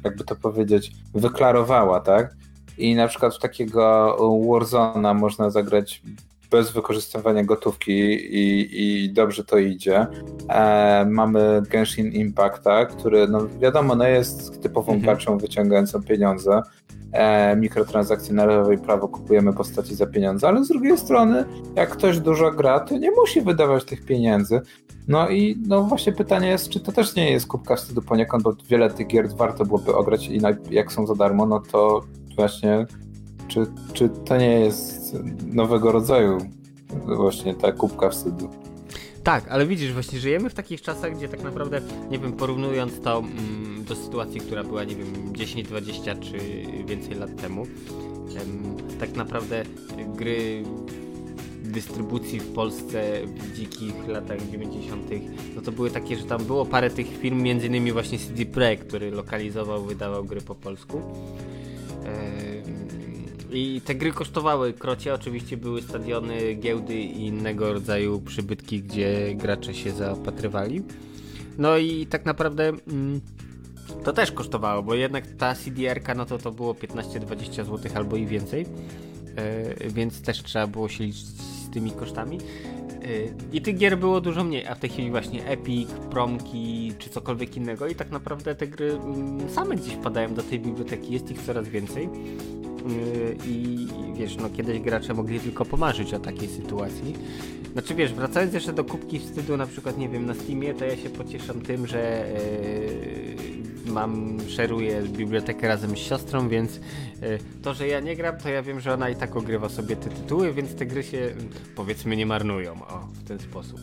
jakby 0.04 0.24
to 0.24 0.36
powiedzieć, 0.36 0.92
wyklarowała, 1.14 2.00
tak? 2.00 2.34
I 2.78 2.94
na 2.94 3.08
przykład 3.08 3.34
w 3.34 3.38
takiego 3.38 4.16
Warzona 4.50 5.14
można 5.14 5.50
zagrać 5.50 6.02
bez 6.50 6.72
wykorzystywania 6.72 7.44
gotówki 7.44 7.92
i, 7.92 8.68
i 8.72 9.12
dobrze 9.12 9.44
to 9.44 9.58
idzie. 9.58 10.06
E, 10.48 11.06
mamy 11.10 11.62
Genshin 11.70 12.12
Impact, 12.12 12.62
tak? 12.62 12.96
który 12.96 13.28
no 13.28 13.48
wiadomo, 13.60 13.94
no 13.94 14.06
jest 14.06 14.62
typową 14.62 14.92
mhm. 14.92 15.38
wyciągającą 15.38 16.02
pieniądze. 16.02 16.62
E, 17.14 17.56
mikrotransakcje 17.56 18.34
na 18.34 18.46
lewo 18.46 18.72
i 18.72 18.78
prawo 18.78 19.08
kupujemy 19.08 19.52
postaci 19.52 19.94
za 19.94 20.06
pieniądze, 20.06 20.48
ale 20.48 20.64
z 20.64 20.68
drugiej 20.68 20.98
strony, 20.98 21.44
jak 21.76 21.90
ktoś 21.90 22.20
dużo 22.20 22.50
gra, 22.50 22.80
to 22.80 22.98
nie 22.98 23.10
musi 23.10 23.40
wydawać 23.40 23.84
tych 23.84 24.04
pieniędzy. 24.04 24.60
No 25.08 25.28
i 25.28 25.62
no 25.68 25.82
właśnie 25.82 26.12
pytanie 26.12 26.48
jest, 26.48 26.68
czy 26.68 26.80
to 26.80 26.92
też 26.92 27.16
nie 27.16 27.30
jest 27.30 27.46
kubka 27.46 27.76
wstydu 27.76 28.02
poniekąd, 28.02 28.42
bo 28.42 28.52
wiele 28.68 28.90
tych 28.90 29.06
gier 29.06 29.28
warto 29.36 29.64
byłoby 29.64 29.94
ograć 29.94 30.28
i 30.28 30.40
jak 30.70 30.92
są 30.92 31.06
za 31.06 31.14
darmo, 31.14 31.46
no 31.46 31.60
to 31.60 32.04
właśnie 32.36 32.86
czy, 33.48 33.66
czy 33.92 34.08
to 34.08 34.36
nie 34.36 34.60
jest 34.60 35.16
nowego 35.52 35.92
rodzaju 35.92 36.38
właśnie 37.16 37.54
ta 37.54 37.72
kubka 37.72 38.10
wstydu? 38.10 38.48
Tak, 39.24 39.48
ale 39.48 39.66
widzisz, 39.66 39.92
właśnie 39.92 40.18
żyjemy 40.18 40.50
w 40.50 40.54
takich 40.54 40.82
czasach, 40.82 41.16
gdzie 41.16 41.28
tak 41.28 41.42
naprawdę, 41.42 41.80
nie 42.10 42.18
wiem, 42.18 42.32
porównując 42.32 43.00
to 43.00 43.18
mm, 43.18 43.84
do 43.84 43.96
sytuacji, 43.96 44.40
która 44.40 44.64
była, 44.64 44.84
nie 44.84 44.96
wiem, 44.96 45.34
10, 45.36 45.68
20 45.68 46.14
czy 46.14 46.38
więcej 46.86 47.14
lat 47.14 47.36
temu, 47.36 47.66
em, 48.40 48.76
tak 49.00 49.16
naprawdę 49.16 49.62
gry 50.16 50.62
dystrybucji 51.62 52.40
w 52.40 52.52
Polsce 52.52 53.20
w 53.26 53.56
dzikich 53.56 54.08
latach 54.08 54.50
90., 54.50 55.10
no 55.56 55.62
to 55.62 55.72
były 55.72 55.90
takie, 55.90 56.16
że 56.16 56.24
tam 56.24 56.44
było 56.44 56.66
parę 56.66 56.90
tych 56.90 57.18
firm, 57.18 57.42
między 57.42 57.66
innymi 57.66 57.92
właśnie 57.92 58.18
CD 58.18 58.46
Projekt, 58.46 58.88
który 58.88 59.10
lokalizował, 59.10 59.84
wydawał 59.84 60.24
gry 60.24 60.40
po 60.40 60.54
polsku. 60.54 61.02
I 63.54 63.80
te 63.80 63.94
gry 63.94 64.12
kosztowały 64.12 64.72
krocie, 64.72 65.14
oczywiście 65.14 65.56
były 65.56 65.82
stadiony, 65.82 66.54
giełdy 66.54 66.94
i 66.94 67.26
innego 67.26 67.72
rodzaju 67.72 68.20
przybytki, 68.20 68.82
gdzie 68.82 69.34
gracze 69.34 69.74
się 69.74 69.90
zaopatrywali. 69.90 70.82
No 71.58 71.76
i 71.76 72.06
tak 72.06 72.24
naprawdę 72.24 72.68
mm, 72.68 73.20
to 74.04 74.12
też 74.12 74.32
kosztowało, 74.32 74.82
bo 74.82 74.94
jednak 74.94 75.26
ta 75.26 75.54
CDR-ka 75.54 76.14
no 76.14 76.26
to 76.26 76.38
to 76.38 76.52
było 76.52 76.74
15-20 76.74 77.52
zł 77.52 77.78
albo 77.94 78.16
i 78.16 78.26
więcej, 78.26 78.66
yy, 79.80 79.90
więc 79.90 80.22
też 80.22 80.42
trzeba 80.42 80.66
było 80.66 80.88
się 80.88 81.04
liczyć 81.04 81.26
tymi 81.74 81.90
kosztami. 81.90 82.38
Yy, 82.38 83.34
I 83.52 83.62
tych 83.62 83.76
gier 83.76 83.98
było 83.98 84.20
dużo 84.20 84.44
mniej, 84.44 84.66
a 84.66 84.74
w 84.74 84.78
tej 84.78 84.90
chwili 84.90 85.10
właśnie 85.10 85.46
Epic, 85.46 85.88
Promki 86.10 86.92
czy 86.98 87.10
cokolwiek 87.10 87.56
innego 87.56 87.86
i 87.86 87.94
tak 87.94 88.10
naprawdę 88.10 88.54
te 88.54 88.66
gry 88.66 88.86
yy, 88.86 89.50
same 89.50 89.76
gdzieś 89.76 89.94
wpadają 89.94 90.34
do 90.34 90.42
tej 90.42 90.60
biblioteki, 90.60 91.12
jest 91.12 91.30
ich 91.30 91.42
coraz 91.42 91.68
więcej. 91.68 92.04
Yy, 92.04 93.36
i 93.46 93.86
wiesz, 94.14 94.36
no 94.36 94.50
kiedyś 94.50 94.80
gracze 94.80 95.14
mogli 95.14 95.40
tylko 95.40 95.64
pomarzyć 95.64 96.14
o 96.14 96.18
takiej 96.18 96.48
sytuacji. 96.48 97.14
Znaczy 97.72 97.94
wiesz, 97.94 98.12
wracając 98.12 98.54
jeszcze 98.54 98.72
do 98.72 98.84
kubki 98.84 99.18
wstydu 99.18 99.56
na 99.56 99.66
przykład, 99.66 99.98
nie 99.98 100.08
wiem, 100.08 100.26
na 100.26 100.34
Steamie, 100.34 100.74
to 100.74 100.84
ja 100.84 100.96
się 100.96 101.10
pocieszam 101.10 101.60
tym, 101.60 101.86
że 101.86 102.26
yy, 103.86 103.92
mam, 103.92 104.38
szeruję 104.48 105.02
bibliotekę 105.02 105.68
razem 105.68 105.96
z 105.96 105.98
siostrą, 105.98 106.48
więc 106.48 106.80
to, 107.62 107.74
że 107.74 107.88
ja 107.88 108.00
nie 108.00 108.16
gram, 108.16 108.38
to 108.38 108.48
ja 108.48 108.62
wiem, 108.62 108.80
że 108.80 108.94
ona 108.94 109.10
i 109.10 109.16
tak 109.16 109.36
ogrywa 109.36 109.68
sobie 109.68 109.96
te 109.96 110.10
tytuły, 110.10 110.52
więc 110.52 110.74
te 110.74 110.86
gry 110.86 111.02
się 111.02 111.34
powiedzmy 111.76 112.16
nie 112.16 112.26
marnują, 112.26 112.72
o, 112.72 113.08
w 113.12 113.24
ten 113.24 113.38
sposób. 113.38 113.80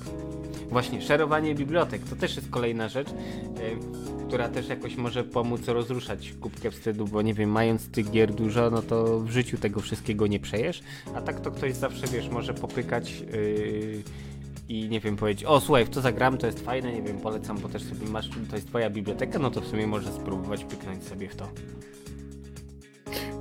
Właśnie, 0.69 1.01
szerowanie 1.01 1.55
bibliotek 1.55 2.01
to 2.09 2.15
też 2.15 2.35
jest 2.35 2.49
kolejna 2.49 2.89
rzecz, 2.89 3.09
yy, 3.09 4.27
która 4.27 4.49
też 4.49 4.69
jakoś 4.69 4.95
może 4.95 5.23
pomóc 5.23 5.67
rozruszać 5.67 6.33
kubkę 6.41 6.71
wstydu, 6.71 7.07
bo 7.07 7.21
nie 7.21 7.33
wiem, 7.33 7.49
mając 7.49 7.87
tych 7.87 8.11
gier 8.11 8.33
dużo, 8.33 8.69
no 8.69 8.81
to 8.81 9.19
w 9.19 9.29
życiu 9.29 9.57
tego 9.57 9.81
wszystkiego 9.81 10.27
nie 10.27 10.39
przejesz, 10.39 10.83
a 11.15 11.21
tak 11.21 11.39
to 11.39 11.51
ktoś 11.51 11.73
zawsze, 11.73 12.07
wiesz, 12.07 12.29
może 12.29 12.53
popykać 12.53 13.19
yy, 13.19 14.03
i 14.69 14.89
nie 14.89 14.99
wiem, 14.99 15.15
powiedzieć, 15.15 15.45
o 15.45 15.59
słuchaj, 15.59 15.85
w 15.85 15.89
to 15.89 16.01
zagram, 16.01 16.37
to 16.37 16.47
jest 16.47 16.65
fajne, 16.65 16.93
nie 16.93 17.01
wiem, 17.01 17.17
polecam, 17.17 17.57
bo 17.57 17.69
też 17.69 17.83
sobie 17.83 18.07
masz, 18.07 18.29
to 18.49 18.55
jest 18.55 18.67
twoja 18.67 18.89
biblioteka, 18.89 19.39
no 19.39 19.51
to 19.51 19.61
w 19.61 19.67
sumie 19.67 19.87
można 19.87 20.11
spróbować 20.11 20.65
pyknąć 20.65 21.03
sobie 21.03 21.29
w 21.29 21.35
to. 21.35 21.47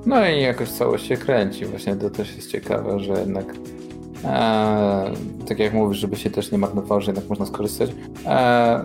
No 0.07 0.29
i 0.29 0.41
jakoś 0.41 0.69
całość 0.69 1.07
się 1.07 1.17
kręci, 1.17 1.67
właśnie 1.67 1.97
to 1.97 2.11
też 2.11 2.37
jest 2.37 2.51
ciekawe, 2.51 3.01
że 3.01 3.13
jednak 3.13 3.55
e, 4.25 5.11
tak 5.49 5.59
jak 5.59 5.75
mówisz, 5.75 5.99
żeby 5.99 6.17
się 6.17 6.31
też 6.31 6.53
nie 6.53 6.59
marnowało, 6.59 7.01
że 7.01 7.13
jednak 7.13 7.29
można 7.29 7.47
skorzystać. 7.47 7.91
E, 8.27 8.85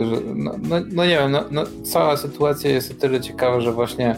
że 0.00 0.16
no, 0.34 0.52
no, 0.62 0.76
no, 0.92 1.04
nie 1.04 1.18
wiem, 1.18 1.32
no, 1.32 1.44
no, 1.50 1.64
cała 1.82 2.16
sytuacja 2.16 2.70
jest 2.70 2.90
o 2.90 2.94
tyle 2.94 3.20
ciekawa, 3.20 3.60
że 3.60 3.72
właśnie 3.72 4.16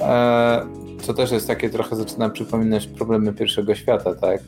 e, 0.00 0.66
to 1.06 1.14
też 1.14 1.30
jest 1.30 1.46
takie 1.46 1.70
trochę 1.70 1.96
zaczyna 1.96 2.30
przypominać 2.30 2.86
problemy 2.86 3.32
pierwszego 3.32 3.74
świata, 3.74 4.14
tak? 4.14 4.40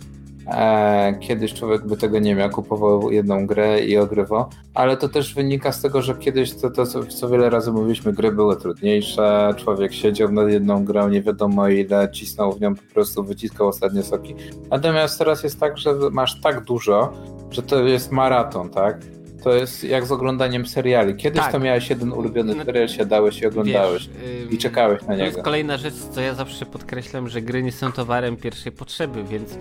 E, 0.46 1.14
kiedyś 1.20 1.54
człowiek 1.54 1.86
by 1.86 1.96
tego 1.96 2.18
nie 2.18 2.34
miał, 2.34 2.50
kupował 2.50 3.10
jedną 3.10 3.46
grę 3.46 3.84
i 3.84 3.96
ogrywał, 3.96 4.44
ale 4.74 4.96
to 4.96 5.08
też 5.08 5.34
wynika 5.34 5.72
z 5.72 5.82
tego, 5.82 6.02
że 6.02 6.14
kiedyś 6.14 6.54
to, 6.54 6.70
to 6.70 6.86
co, 6.86 7.06
co 7.06 7.28
wiele 7.28 7.50
razy 7.50 7.72
mówiliśmy, 7.72 8.12
gry 8.12 8.32
były 8.32 8.56
trudniejsze, 8.56 9.54
człowiek 9.56 9.92
siedział 9.92 10.32
nad 10.32 10.48
jedną 10.48 10.84
grą, 10.84 11.08
nie 11.08 11.22
wiadomo 11.22 11.68
ile, 11.68 12.08
cisnął 12.12 12.52
w 12.52 12.60
nią, 12.60 12.74
po 12.74 12.94
prostu 12.94 13.24
wyciskał 13.24 13.68
ostatnie 13.68 14.02
soki. 14.02 14.34
Natomiast 14.70 15.18
teraz 15.18 15.42
jest 15.42 15.60
tak, 15.60 15.78
że 15.78 15.94
masz 16.12 16.40
tak 16.40 16.64
dużo, 16.64 17.12
że 17.50 17.62
to 17.62 17.82
jest 17.82 18.12
maraton, 18.12 18.70
tak? 18.70 18.98
To 19.42 19.54
jest 19.54 19.84
jak 19.84 20.06
z 20.06 20.12
oglądaniem 20.12 20.66
seriali. 20.66 21.16
Kiedyś 21.16 21.40
tak. 21.40 21.52
to 21.52 21.58
miałeś 21.58 21.90
jeden 21.90 22.12
ulubiony 22.12 22.54
no, 22.54 22.64
serial, 22.64 22.88
siadałeś 22.88 23.40
i 23.40 23.46
oglądałeś 23.46 24.08
wiesz, 24.08 24.52
i 24.52 24.58
czekałeś 24.58 25.02
na 25.02 25.08
niego. 25.08 25.18
To 25.18 25.24
jest 25.24 25.42
kolejna 25.42 25.76
rzecz, 25.76 25.94
co 25.94 26.20
ja 26.20 26.34
zawsze 26.34 26.66
podkreślam, 26.66 27.28
że 27.28 27.42
gry 27.42 27.62
nie 27.62 27.72
są 27.72 27.92
towarem 27.92 28.36
pierwszej 28.36 28.72
potrzeby, 28.72 29.24
więc 29.24 29.58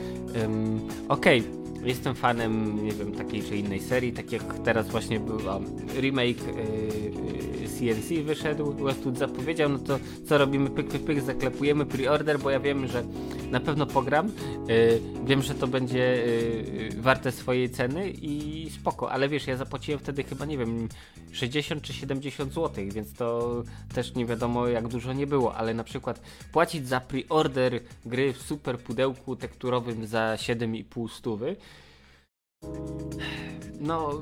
okej, 1.09 1.39
okay 1.39 1.65
jestem 1.85 2.15
fanem, 2.15 2.85
nie 2.85 2.91
wiem, 2.91 3.11
takiej 3.11 3.43
czy 3.43 3.57
innej 3.57 3.79
serii, 3.79 4.13
tak 4.13 4.31
jak 4.31 4.43
teraz 4.65 4.87
właśnie 4.87 5.19
był 5.19 5.39
remake 6.01 6.47
yy, 7.61 7.64
CNC 7.79 8.23
wyszedł, 8.23 8.73
Westwood 8.73 9.17
zapowiedział, 9.17 9.69
no 9.69 9.79
to 9.79 9.99
co 10.25 10.37
robimy, 10.37 10.69
pyk, 10.69 10.87
pyk, 10.87 11.03
pyk, 11.03 11.21
zaklepujemy 11.21 11.85
pre-order, 11.85 12.39
bo 12.39 12.49
ja 12.49 12.59
wiem, 12.59 12.87
że 12.87 13.03
na 13.51 13.59
pewno 13.59 13.85
pogram, 13.85 14.31
yy, 14.67 15.01
wiem, 15.25 15.41
że 15.41 15.55
to 15.55 15.67
będzie 15.67 15.99
yy, 15.99 17.01
warte 17.01 17.31
swojej 17.31 17.69
ceny 17.69 18.09
i 18.09 18.69
spoko, 18.69 19.11
ale 19.11 19.29
wiesz, 19.29 19.47
ja 19.47 19.57
zapłaciłem 19.57 19.99
wtedy 19.99 20.23
chyba, 20.23 20.45
nie 20.45 20.57
wiem, 20.57 20.89
60 21.31 21.81
czy 21.81 21.93
70 21.93 22.53
zł, 22.53 22.85
więc 22.91 23.13
to 23.13 23.63
też 23.93 24.15
nie 24.15 24.25
wiadomo 24.25 24.67
jak 24.67 24.87
dużo 24.87 25.13
nie 25.13 25.27
było, 25.27 25.55
ale 25.55 25.73
na 25.73 25.83
przykład 25.83 26.21
płacić 26.51 26.87
za 26.87 26.99
pre-order 26.99 27.79
gry 28.05 28.33
w 28.33 28.41
super 28.41 28.79
pudełku 28.79 29.35
tekturowym 29.35 30.07
za 30.07 30.35
7,5 30.35 31.09
stówy, 31.09 31.55
no, 33.79 34.21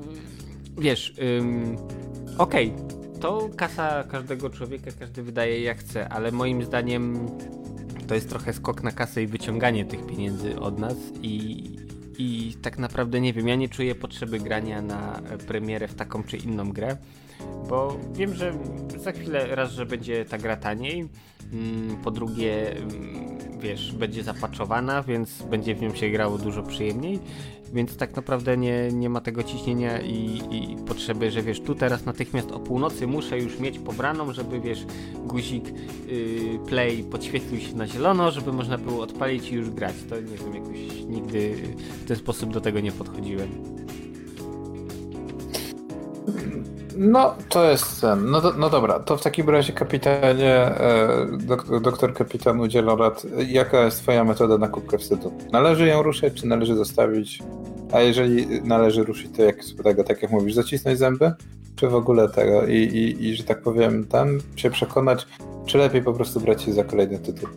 wiesz, 0.78 1.14
ym, 1.40 1.78
okej, 2.38 2.72
okay, 2.72 3.20
to 3.20 3.50
kasa 3.56 4.04
każdego 4.04 4.50
człowieka, 4.50 4.92
każdy 5.00 5.24
wydaje 5.24 5.62
jak 5.62 5.78
chce, 5.78 6.10
ale 6.10 6.32
moim 6.32 6.64
zdaniem 6.64 7.30
to 8.08 8.16
jest 8.16 8.30
trochę 8.30 8.54
skok 8.54 8.84
na 8.84 8.92
kasę 8.92 9.24
i 9.24 9.28
wyciąganie 9.28 9.86
tych 9.86 10.06
pieniędzy 10.06 10.60
od 10.60 10.80
nas 10.80 10.96
i, 11.22 11.64
i 12.18 12.56
tak 12.62 12.78
naprawdę 12.78 13.22
nie 13.22 13.34
wiem, 13.34 13.48
ja 13.48 13.56
nie 13.56 13.70
czuję 13.70 13.96
potrzeby 13.96 14.40
grania 14.40 14.82
na 14.82 15.22
premierę 15.48 15.88
w 15.88 15.96
taką 15.96 16.24
czy 16.24 16.38
inną 16.38 16.72
grę, 16.72 16.98
bo 17.70 17.98
wiem, 18.14 18.34
że 18.34 18.54
za 18.98 19.12
chwilę 19.12 19.56
raz, 19.56 19.72
że 19.72 19.86
będzie 19.86 20.26
ta 20.26 20.38
gra 20.38 20.56
taniej, 20.56 21.08
mm, 21.54 21.98
po 22.04 22.12
drugie, 22.12 22.78
mm, 22.78 23.60
wiesz, 23.60 23.92
będzie 23.92 24.24
zapaczowana, 24.24 25.04
więc 25.04 25.42
będzie 25.42 25.76
w 25.76 25.82
nią 25.82 25.96
się 25.96 26.10
grało 26.10 26.38
dużo 26.38 26.64
przyjemniej 26.64 27.20
więc 27.74 27.98
tak 27.98 28.16
naprawdę 28.16 28.58
nie, 28.58 28.90
nie 28.92 29.10
ma 29.10 29.22
tego 29.22 29.44
ciśnienia 29.44 30.02
i, 30.02 30.42
i 30.52 30.76
potrzeby, 30.88 31.32
że 31.32 31.42
wiesz, 31.42 31.62
tu 31.62 31.76
teraz 31.76 32.06
natychmiast 32.06 32.52
o 32.52 32.60
północy 32.60 33.08
muszę 33.08 33.40
już 33.40 33.60
mieć 33.60 33.80
pobraną, 33.80 34.34
żeby 34.34 34.60
wiesz, 34.60 34.86
guzik 35.26 35.74
yy, 36.08 36.60
play 36.68 37.04
podświetlił 37.04 37.62
się 37.62 37.76
na 37.76 37.88
zielono, 37.88 38.32
żeby 38.32 38.54
można 38.54 38.78
było 38.78 39.04
odpalić 39.04 39.52
i 39.52 39.56
już 39.56 39.70
grać. 39.70 39.96
To 40.10 40.16
nie 40.16 40.38
wiem, 40.38 40.56
jakoś 40.56 41.06
nigdy 41.08 41.56
w 42.04 42.08
ten 42.08 42.18
sposób 42.18 42.54
do 42.54 42.62
tego 42.62 42.80
nie 42.80 42.92
podchodziłem. 42.92 43.50
No, 46.98 47.36
to 47.50 47.70
jest 47.70 48.02
ten. 48.02 48.32
No, 48.32 48.42
no 48.58 48.70
dobra, 48.70 49.00
to 49.00 49.18
w 49.18 49.24
takim 49.24 49.50
razie 49.50 49.74
kapitanie, 49.74 50.56
e, 50.56 51.28
doktor, 51.40 51.82
doktor 51.82 52.14
kapitan 52.14 52.60
udziela 52.60 52.96
rad. 52.96 53.26
Jaka 53.48 53.86
jest 53.86 54.02
twoja 54.02 54.24
metoda 54.24 54.58
na 54.58 54.68
kubkę 54.68 54.98
wstydu? 54.98 55.34
Należy 55.52 55.88
ją 55.88 56.04
ruszyć, 56.04 56.34
czy 56.34 56.48
należy 56.48 56.76
zostawić? 56.76 57.40
A 57.92 58.00
jeżeli 58.00 58.62
należy 58.62 59.04
ruszyć, 59.04 59.36
to 59.36 59.44
jak 59.44 59.58
tego, 59.84 60.04
tak 60.04 60.22
jak 60.22 60.32
mówisz, 60.32 60.54
zacisnąć 60.54 61.00
zęby? 61.00 61.32
Czy 61.76 61.88
w 61.88 61.96
ogóle 61.96 62.30
tego? 62.30 62.68
I, 62.68 62.76
i, 62.76 63.26
i 63.26 63.36
że 63.36 63.44
tak 63.44 63.62
powiem, 63.62 64.08
tam 64.08 64.40
się 64.56 64.70
przekonać, 64.70 65.28
czy 65.66 65.78
lepiej 65.78 66.02
po 66.02 66.14
prostu 66.14 66.40
brać 66.40 66.64
się 66.64 66.74
za 66.74 66.84
kolejny 66.84 67.20
tytuł? 67.20 67.50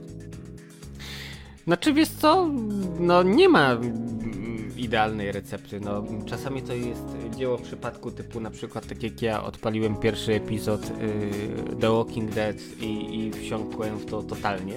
Znaczy 1.66 1.93
wiesz 1.93 2.09
co, 2.09 2.49
no 2.99 3.22
nie 3.22 3.49
ma 3.49 3.76
idealnej 4.79 5.33
recepty. 5.33 5.81
No, 5.81 6.05
czasami 6.27 6.62
to 6.62 6.74
jest 6.74 7.05
dzieło 7.37 7.57
w 7.57 7.62
przypadku 7.62 8.11
typu 8.11 8.41
na 8.41 8.51
przykład 8.51 8.87
tak 8.87 9.03
jak 9.03 9.22
ja 9.22 9.45
odpaliłem 9.45 9.97
pierwszy 9.97 10.35
epizod 10.35 10.91
yy, 11.01 11.77
The 11.81 11.91
Walking 11.91 12.31
Dead 12.31 12.57
i, 12.81 13.18
i 13.18 13.31
wsiąkłem 13.33 13.99
w 13.99 14.07
to 14.07 14.22
totalnie. 14.22 14.74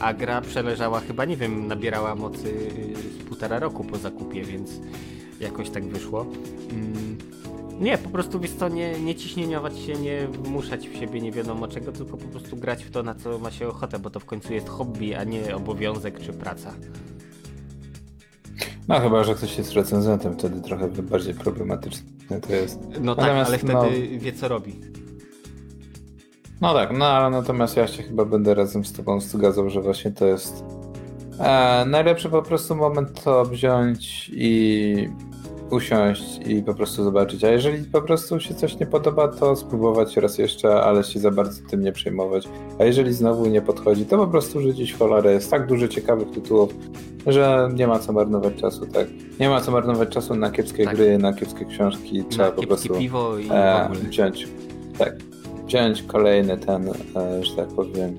A 0.00 0.14
gra 0.14 0.40
przeleżała 0.40 1.00
chyba, 1.00 1.24
nie 1.24 1.36
wiem, 1.36 1.66
nabierała 1.66 2.14
mocy 2.14 2.54
yy, 2.88 2.96
z 2.96 3.28
półtora 3.28 3.58
roku 3.58 3.84
po 3.84 3.98
zakupie, 3.98 4.44
więc 4.44 4.70
jakoś 5.40 5.70
tak 5.70 5.84
wyszło. 5.84 6.26
Yy, 6.72 7.38
nie, 7.80 7.98
po 7.98 8.08
prostu 8.08 8.40
wiesz 8.40 8.52
co, 8.52 8.68
nie, 8.68 9.00
nie 9.00 9.14
ciśnieniować 9.14 9.78
się, 9.78 9.94
nie 9.94 10.28
wmuszać 10.28 10.88
w 10.88 10.96
siebie 10.96 11.20
nie 11.20 11.32
wiadomo 11.32 11.68
czego, 11.68 11.92
tylko 11.92 12.16
po 12.16 12.28
prostu 12.28 12.56
grać 12.56 12.84
w 12.84 12.90
to, 12.90 13.02
na 13.02 13.14
co 13.14 13.38
ma 13.38 13.50
się 13.50 13.68
ochotę, 13.68 13.98
bo 13.98 14.10
to 14.10 14.20
w 14.20 14.24
końcu 14.24 14.54
jest 14.54 14.68
hobby, 14.68 15.14
a 15.14 15.24
nie 15.24 15.56
obowiązek 15.56 16.20
czy 16.20 16.32
praca. 16.32 16.74
No 18.88 19.00
chyba, 19.00 19.24
że 19.24 19.34
ktoś 19.34 19.58
jest 19.58 19.72
recenzentem, 19.72 20.34
wtedy 20.38 20.60
trochę 20.60 20.88
bardziej 20.88 21.34
problematyczne 21.34 22.40
to 22.40 22.52
jest. 22.52 22.80
No 23.00 23.14
tak, 23.14 23.24
natomiast, 23.24 23.50
ale 23.50 23.58
wtedy 23.58 23.72
no, 24.12 24.20
wie 24.20 24.32
co 24.32 24.48
robi. 24.48 24.80
No 26.60 26.74
tak, 26.74 26.98
no 26.98 27.04
ale 27.06 27.30
natomiast 27.30 27.76
ja 27.76 27.86
się 27.86 28.02
chyba 28.02 28.24
będę 28.24 28.54
razem 28.54 28.84
z 28.84 28.92
tobą 28.92 29.20
zgadzał, 29.20 29.70
że 29.70 29.80
właśnie 29.80 30.12
to 30.12 30.26
jest 30.26 30.64
e, 31.38 31.84
najlepszy 31.86 32.28
po 32.28 32.42
prostu 32.42 32.76
moment 32.76 33.24
to 33.24 33.44
wziąć 33.44 34.30
i 34.34 35.08
usiąść 35.70 36.40
i 36.46 36.62
po 36.62 36.74
prostu 36.74 37.04
zobaczyć. 37.04 37.44
A 37.44 37.50
jeżeli 37.50 37.84
po 37.84 38.02
prostu 38.02 38.40
się 38.40 38.54
coś 38.54 38.78
nie 38.78 38.86
podoba, 38.86 39.28
to 39.28 39.56
spróbować 39.56 40.16
raz 40.16 40.38
jeszcze, 40.38 40.82
ale 40.82 41.04
się 41.04 41.20
za 41.20 41.30
bardzo 41.30 41.68
tym 41.70 41.80
nie 41.80 41.92
przejmować. 41.92 42.48
A 42.78 42.84
jeżeli 42.84 43.12
znowu 43.12 43.46
nie 43.46 43.62
podchodzi, 43.62 44.06
to 44.06 44.16
po 44.16 44.26
prostu 44.26 44.60
rzucić 44.60 44.94
cholerę. 44.94 45.32
Jest 45.32 45.50
tak 45.50 45.66
dużo 45.66 45.88
ciekawych 45.88 46.30
tytułów, 46.30 46.74
że 47.26 47.68
nie 47.74 47.86
ma 47.86 47.98
co 47.98 48.12
marnować 48.12 48.54
czasu, 48.54 48.86
tak. 48.86 49.06
Nie 49.40 49.48
ma 49.48 49.60
co 49.60 49.70
marnować 49.70 50.08
czasu 50.08 50.34
na 50.34 50.50
kiepskie 50.50 50.84
tak. 50.84 50.96
gry, 50.96 51.18
na 51.18 51.32
kiepskie 51.32 51.64
książki. 51.64 52.24
Trzeba 52.24 52.50
po 52.50 52.66
prostu 52.66 52.94
piwo 52.94 53.38
i 53.38 53.48
e, 53.50 53.90
wziąć. 54.08 54.48
Tak. 54.98 55.16
Wziąć 55.66 56.02
kolejny 56.02 56.58
ten, 56.58 56.88
e, 57.16 57.44
że 57.44 57.56
tak 57.56 57.68
powiem, 57.68 58.16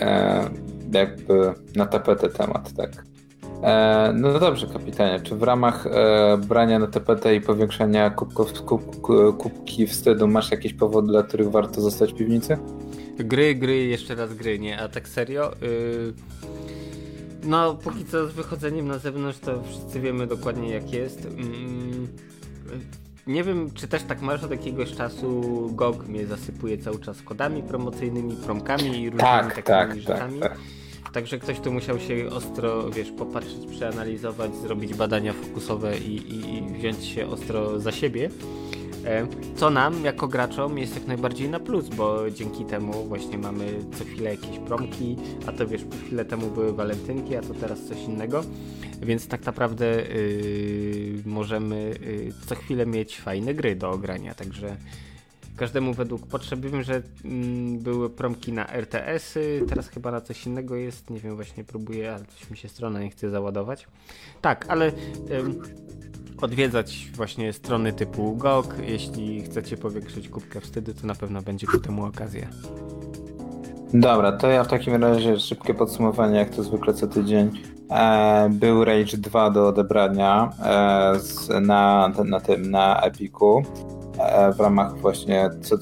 e, 0.00 0.50
jakby 0.92 1.52
na 1.76 1.86
tapetę 1.86 2.28
temat, 2.28 2.72
tak. 2.72 3.15
E, 3.62 4.12
no 4.14 4.38
dobrze, 4.38 4.66
kapitanie. 4.66 5.20
Czy 5.20 5.36
w 5.36 5.42
ramach 5.42 5.86
e, 5.86 6.38
brania 6.38 6.78
na 6.78 6.86
TPT 6.86 7.34
i 7.34 7.40
powiększania 7.40 8.10
kubków, 8.10 8.52
kub, 8.62 9.00
kubki 9.38 9.86
wstydu 9.86 10.28
masz 10.28 10.50
jakieś 10.50 10.74
powody, 10.74 11.08
dla 11.08 11.22
których 11.22 11.50
warto 11.50 11.80
zostać 11.80 12.12
w 12.12 12.16
piwnicy? 12.16 12.58
Gry, 13.18 13.54
gry, 13.54 13.84
jeszcze 13.84 14.14
raz 14.14 14.34
gry, 14.34 14.58
nie? 14.58 14.80
A 14.80 14.88
tak 14.88 15.08
serio? 15.08 15.52
Yy... 15.62 16.12
No, 17.44 17.74
póki 17.74 18.04
co 18.04 18.26
z 18.26 18.32
wychodzeniem 18.32 18.88
na 18.88 18.98
zewnątrz 18.98 19.38
to 19.38 19.62
wszyscy 19.62 20.00
wiemy 20.00 20.26
dokładnie 20.26 20.70
jak 20.70 20.92
jest. 20.92 21.26
Mm, 21.26 22.08
nie 23.26 23.44
wiem, 23.44 23.70
czy 23.74 23.88
też 23.88 24.02
tak 24.02 24.22
masz 24.22 24.44
od 24.44 24.50
jakiegoś 24.50 24.94
czasu 24.94 25.42
GOG 25.72 26.08
mnie 26.08 26.26
zasypuje 26.26 26.78
cały 26.78 26.98
czas 26.98 27.22
kodami 27.22 27.62
promocyjnymi, 27.62 28.36
promkami 28.36 28.84
i 28.84 29.10
różnymi 29.10 29.18
tak, 29.18 29.62
takimi 29.62 29.64
tak, 29.64 29.88
tak 29.88 30.00
rzeczami. 30.00 30.40
Tak, 30.40 30.50
tak. 30.50 30.58
Także 31.12 31.38
ktoś 31.38 31.60
tu 31.60 31.72
musiał 31.72 32.00
się 32.00 32.30
ostro, 32.30 32.90
wiesz, 32.90 33.10
popatrzeć, 33.10 33.66
przeanalizować, 33.70 34.56
zrobić 34.56 34.94
badania 34.94 35.32
fokusowe 35.32 35.98
i, 35.98 36.16
i, 36.16 36.54
i 36.54 36.62
wziąć 36.78 37.04
się 37.04 37.26
ostro 37.26 37.80
za 37.80 37.92
siebie. 37.92 38.30
E, 39.06 39.26
co 39.56 39.70
nam, 39.70 40.04
jako 40.04 40.28
graczom, 40.28 40.78
jest 40.78 40.94
jak 40.94 41.06
najbardziej 41.06 41.48
na 41.48 41.60
plus, 41.60 41.88
bo 41.88 42.30
dzięki 42.30 42.64
temu 42.64 43.04
właśnie 43.04 43.38
mamy 43.38 43.66
co 43.98 44.04
chwilę 44.04 44.30
jakieś 44.30 44.58
promki, 44.58 45.16
a 45.46 45.52
to 45.52 45.66
wiesz, 45.66 45.82
chwilę 46.06 46.24
temu 46.24 46.50
były 46.50 46.72
walentynki, 46.72 47.36
a 47.36 47.42
to 47.42 47.54
teraz 47.54 47.84
coś 47.84 47.98
innego, 47.98 48.44
więc 49.02 49.28
tak 49.28 49.46
naprawdę 49.46 49.86
yy, 49.86 51.22
możemy 51.26 51.94
yy, 52.00 52.32
co 52.46 52.54
chwilę 52.54 52.86
mieć 52.86 53.20
fajne 53.20 53.54
gry 53.54 53.76
do 53.76 53.90
ogrania, 53.90 54.34
także 54.34 54.76
każdemu 55.56 55.94
według 55.94 56.26
potrzeb. 56.26 56.60
Wiem, 56.60 56.82
że 56.82 57.02
mm, 57.24 57.78
były 57.78 58.10
promki 58.10 58.52
na 58.52 58.66
RTS-y, 58.66 59.64
teraz 59.68 59.88
chyba 59.88 60.10
na 60.10 60.20
coś 60.20 60.46
innego 60.46 60.76
jest, 60.76 61.10
nie 61.10 61.20
wiem, 61.20 61.36
właśnie 61.36 61.64
próbuję, 61.64 62.14
ale 62.14 62.24
coś 62.24 62.50
mi 62.50 62.56
się 62.56 62.68
strona 62.68 63.00
nie 63.00 63.10
chce 63.10 63.30
załadować. 63.30 63.86
Tak, 64.40 64.66
ale 64.68 64.92
ym, 65.30 65.62
odwiedzać 66.40 67.10
właśnie 67.14 67.52
strony 67.52 67.92
typu 67.92 68.36
GOG, 68.36 68.74
jeśli 68.86 69.42
chcecie 69.42 69.76
powiększyć 69.76 70.28
kubkę 70.28 70.60
wstydu, 70.60 70.94
to 70.94 71.06
na 71.06 71.14
pewno 71.14 71.42
będzie 71.42 71.66
ku 71.66 71.78
temu 71.78 72.04
okazja. 72.04 72.46
Dobra, 73.94 74.32
to 74.32 74.48
ja 74.48 74.64
w 74.64 74.68
takim 74.68 75.02
razie 75.02 75.38
szybkie 75.38 75.74
podsumowanie, 75.74 76.38
jak 76.38 76.50
to 76.50 76.62
zwykle 76.62 76.94
co 76.94 77.06
tydzień. 77.06 77.50
E, 77.90 78.48
był 78.50 78.84
Rage 78.84 79.16
2 79.16 79.50
do 79.50 79.68
odebrania 79.68 80.50
e, 80.64 81.18
z, 81.18 81.48
na, 81.66 82.12
na 82.24 82.40
tym, 82.40 82.70
na 82.70 83.00
Epiku. 83.00 83.62
E, 84.18 84.52
w 84.52 84.60
ramach 84.60 84.98
właśnie 84.98 85.50
co 85.60 85.76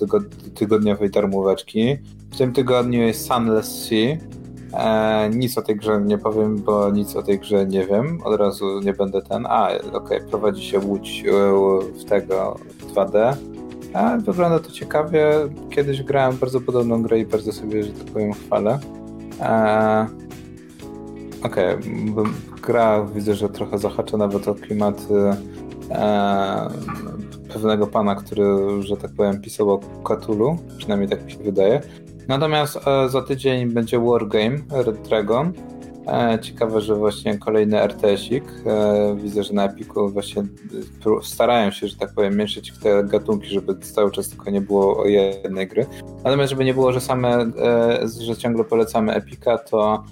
tygodniowej 0.55 1.11
darmóweczki. 1.11 1.97
W 2.33 2.37
tym 2.37 2.53
tygodniu 2.53 3.03
jest 3.03 3.27
Sunless 3.27 3.85
Sea. 3.85 4.17
E, 4.79 5.31
nic 5.31 5.59
o 5.59 5.63
tej 5.63 5.77
grze 5.77 6.03
nie 6.05 6.19
powiem, 6.19 6.57
bo 6.57 6.91
nic 6.91 7.17
o 7.17 7.23
tej 7.23 7.39
grze 7.39 7.67
nie 7.67 7.87
wiem. 7.87 8.19
Od 8.25 8.41
razu 8.41 8.81
nie 8.81 8.93
będę 8.93 9.23
ten. 9.23 9.47
A, 9.47 9.69
okej, 9.69 9.93
okay, 9.93 10.21
prowadzi 10.21 10.65
się 10.65 10.79
łódź 10.79 11.25
w 12.01 12.05
tego 12.05 12.57
2D. 12.95 13.37
A, 13.95 14.17
wygląda 14.17 14.59
to 14.59 14.71
ciekawie. 14.71 15.31
Kiedyś 15.71 16.03
grałem 16.03 16.37
bardzo 16.37 16.61
podobną 16.61 17.03
grę 17.03 17.19
i 17.19 17.27
bardzo 17.27 17.53
sobie, 17.53 17.83
że 17.83 17.93
tak 17.93 18.07
powiem, 18.13 18.33
chwalę. 18.33 18.79
E, 19.41 20.07
okej, 21.43 21.75
okay. 21.75 22.25
gra 22.63 23.05
widzę, 23.05 23.35
że 23.35 23.49
trochę 23.49 23.79
zahacza 23.79 24.17
nawet 24.17 24.49
o 24.49 24.55
klimat 24.55 25.07
e, 25.91 26.69
pewnego 27.55 27.87
pana, 27.87 28.15
który, 28.15 28.45
że 28.83 28.97
tak 28.97 29.11
powiem, 29.17 29.41
pisał 29.41 29.71
o 29.71 29.81
Cthulhu, 30.05 30.59
przynajmniej 30.79 31.09
tak 31.11 31.25
mi 31.25 31.33
się 31.33 31.39
wydaje. 31.39 31.81
Natomiast 32.29 32.77
e, 32.87 33.09
za 33.09 33.23
tydzień 33.23 33.67
będzie 33.67 33.99
Wargame 33.99 34.59
Red 34.71 35.09
Dragon. 35.09 35.53
E, 36.07 36.39
ciekawe, 36.43 36.81
że 36.81 36.95
właśnie 36.95 37.39
kolejny 37.39 37.81
RTS-ik. 37.81 38.45
E, 38.67 39.17
widzę, 39.17 39.43
że 39.43 39.55
na 39.55 39.65
Epiku 39.65 40.09
właśnie 40.09 40.43
starają 41.23 41.71
się, 41.71 41.89
że 41.89 41.97
tak 41.97 42.15
powiem, 42.15 42.37
mieszyć 42.37 42.73
te 42.83 43.05
gatunki, 43.05 43.47
żeby 43.49 43.79
cały 43.79 44.11
czas 44.11 44.29
tylko 44.29 44.51
nie 44.51 44.61
było 44.61 45.07
jednej 45.07 45.69
gry. 45.69 45.87
Natomiast 46.25 46.51
żeby 46.51 46.65
nie 46.65 46.75
było, 46.75 46.93
że 46.93 47.01
same, 47.01 47.51
że 48.21 48.37
ciągle 48.37 48.65
polecamy 48.65 49.15
Epika, 49.15 49.59
to 49.59 50.05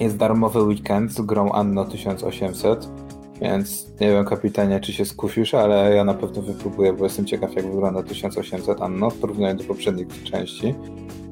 jest 0.00 0.16
darmowy 0.16 0.62
weekend 0.62 1.12
z 1.12 1.20
grą 1.20 1.52
Anno 1.52 1.84
1800 1.84 3.01
więc 3.42 3.86
nie 4.00 4.10
wiem, 4.10 4.24
kapitanie, 4.24 4.80
czy 4.80 4.92
się 4.92 5.04
skusisz, 5.04 5.54
ale 5.54 5.94
ja 5.94 6.04
na 6.04 6.14
pewno 6.14 6.42
wypróbuję, 6.42 6.92
bo 6.92 7.04
jestem 7.04 7.26
ciekaw, 7.26 7.54
jak 7.54 7.66
wygląda 7.66 8.02
1800 8.02 8.82
Anno 8.82 9.10
w 9.10 9.18
porównaniu 9.18 9.58
do 9.58 9.64
poprzednich 9.64 10.22
części. 10.24 10.74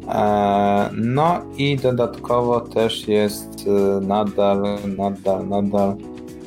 Eee, 0.09 0.91
no 0.93 1.41
i 1.59 1.77
dodatkowo 1.77 2.61
też 2.61 3.09
jest 3.09 3.67
e, 3.67 4.01
nadal, 4.07 4.63
nadal, 4.97 5.49
nadal. 5.49 5.97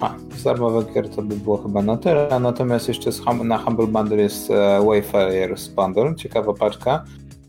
A, 0.02 0.16
z 0.36 0.94
gier 0.94 1.10
to 1.10 1.22
by 1.22 1.36
było 1.36 1.58
chyba 1.58 1.82
na 1.82 1.98
tyle. 1.98 2.40
Natomiast 2.40 2.88
jeszcze 2.88 3.10
na 3.44 3.58
Humble 3.58 3.88
Bundle 3.88 4.18
jest 4.18 4.52
e, 4.52 4.80
Wayfarer's 4.80 5.70
Bundle, 5.76 6.16
ciekawa 6.16 6.54
paczka 6.54 7.04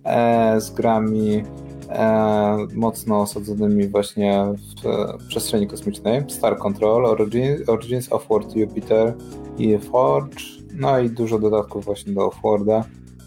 e, 0.05 0.61
z 0.61 0.71
grami 0.71 1.43
mocno 2.75 3.21
osadzonymi 3.21 3.89
właśnie 3.89 4.45
w 4.83 4.87
e, 4.87 5.19
przestrzeni 5.29 5.67
kosmicznej. 5.67 6.25
Star 6.29 6.59
Control, 6.59 7.07
Origins, 7.07 7.69
Origins 7.69 8.13
Offworld 8.13 8.57
Jupiter 8.57 9.15
i 9.59 9.79
Forge, 9.79 10.45
no 10.75 10.99
i 10.99 11.11
dużo 11.11 11.39
dodatków 11.39 11.85
właśnie 11.85 12.13
do 12.13 12.27
Offworlda. 12.27 12.85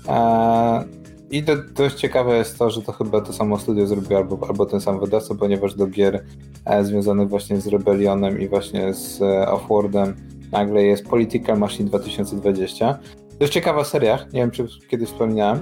E, 0.07 0.83
I 1.31 1.43
do, 1.43 1.55
dość 1.75 1.95
ciekawe 1.95 2.37
jest 2.37 2.57
to, 2.59 2.69
że 2.69 2.81
to 2.81 2.91
chyba 2.91 3.21
to 3.21 3.33
samo 3.33 3.59
studio 3.59 3.87
zrobiło 3.87 4.19
albo, 4.19 4.39
albo 4.47 4.65
ten 4.65 4.81
sam 4.81 4.99
wydawca, 4.99 5.35
ponieważ 5.35 5.75
do 5.75 5.87
gier 5.87 6.23
e, 6.65 6.83
związanych 6.83 7.29
właśnie 7.29 7.61
z 7.61 7.67
Rebellionem 7.67 8.41
i 8.41 8.47
właśnie 8.47 8.93
z 8.93 9.21
e, 9.21 9.51
Offworldem 9.51 10.15
nagle 10.51 10.83
jest 10.83 11.07
Political 11.07 11.57
Machine 11.57 11.89
2020. 11.89 12.99
Dość 13.39 13.53
ciekawa 13.53 13.83
seria, 13.83 14.17
nie 14.33 14.39
wiem 14.39 14.51
czy 14.51 14.67
kiedyś 14.89 15.09
wspomniałem. 15.09 15.59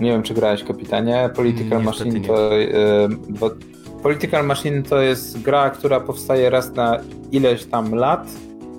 Nie 0.00 0.10
wiem, 0.10 0.22
czy 0.22 0.34
grałeś 0.34 0.64
kapitanie. 0.64 1.30
Political 1.36 1.82
Machine 1.82 2.20
to. 2.20 2.52
Yy, 2.52 3.08
Political 4.02 4.46
Machine 4.46 4.82
to 4.82 5.00
jest 5.00 5.42
gra, 5.42 5.70
która 5.70 6.00
powstaje 6.00 6.50
raz 6.50 6.72
na 6.74 6.98
ileś 7.32 7.64
tam 7.64 7.94
lat 7.94 8.28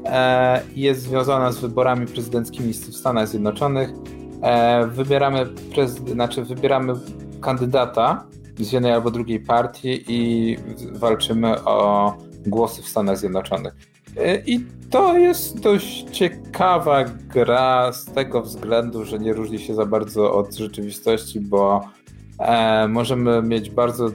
e, 0.06 0.62
i 0.76 0.82
jest 0.82 1.02
związana 1.02 1.52
z 1.52 1.60
wyborami 1.60 2.08
prezydenckimi 2.08 2.74
w 2.74 2.96
Stanach 2.96 3.28
Zjednoczonych. 3.28 3.90
E, 4.42 4.88
wybieramy, 4.88 5.46
prezyd- 5.46 6.12
znaczy 6.12 6.44
wybieramy 6.44 6.94
kandydata 7.42 8.26
z 8.60 8.72
jednej 8.72 8.92
albo 8.92 9.12
drugiej 9.12 9.40
partii 9.40 10.04
i 10.08 10.58
walczymy 10.92 11.64
o 11.64 12.14
głosy 12.48 12.82
w 12.82 12.88
Stanach 12.88 13.18
Zjednoczonych. 13.18 13.74
E, 14.20 14.42
I 14.46 14.66
to 14.90 15.18
jest 15.18 15.60
dość 15.60 16.06
ciekawa 16.12 17.04
gra 17.04 17.92
z 17.94 18.06
tego 18.06 18.42
względu, 18.42 19.06
że 19.06 19.20
nie 19.20 19.34
różni 19.34 19.60
się 19.60 19.76
za 19.76 19.86
bardzo 19.86 20.34
od 20.34 20.56
rzeczywistości, 20.56 21.40
bo 21.40 21.90
e, 22.40 22.88
możemy 22.88 23.42
mieć 23.42 23.70
bardzo 23.70 24.10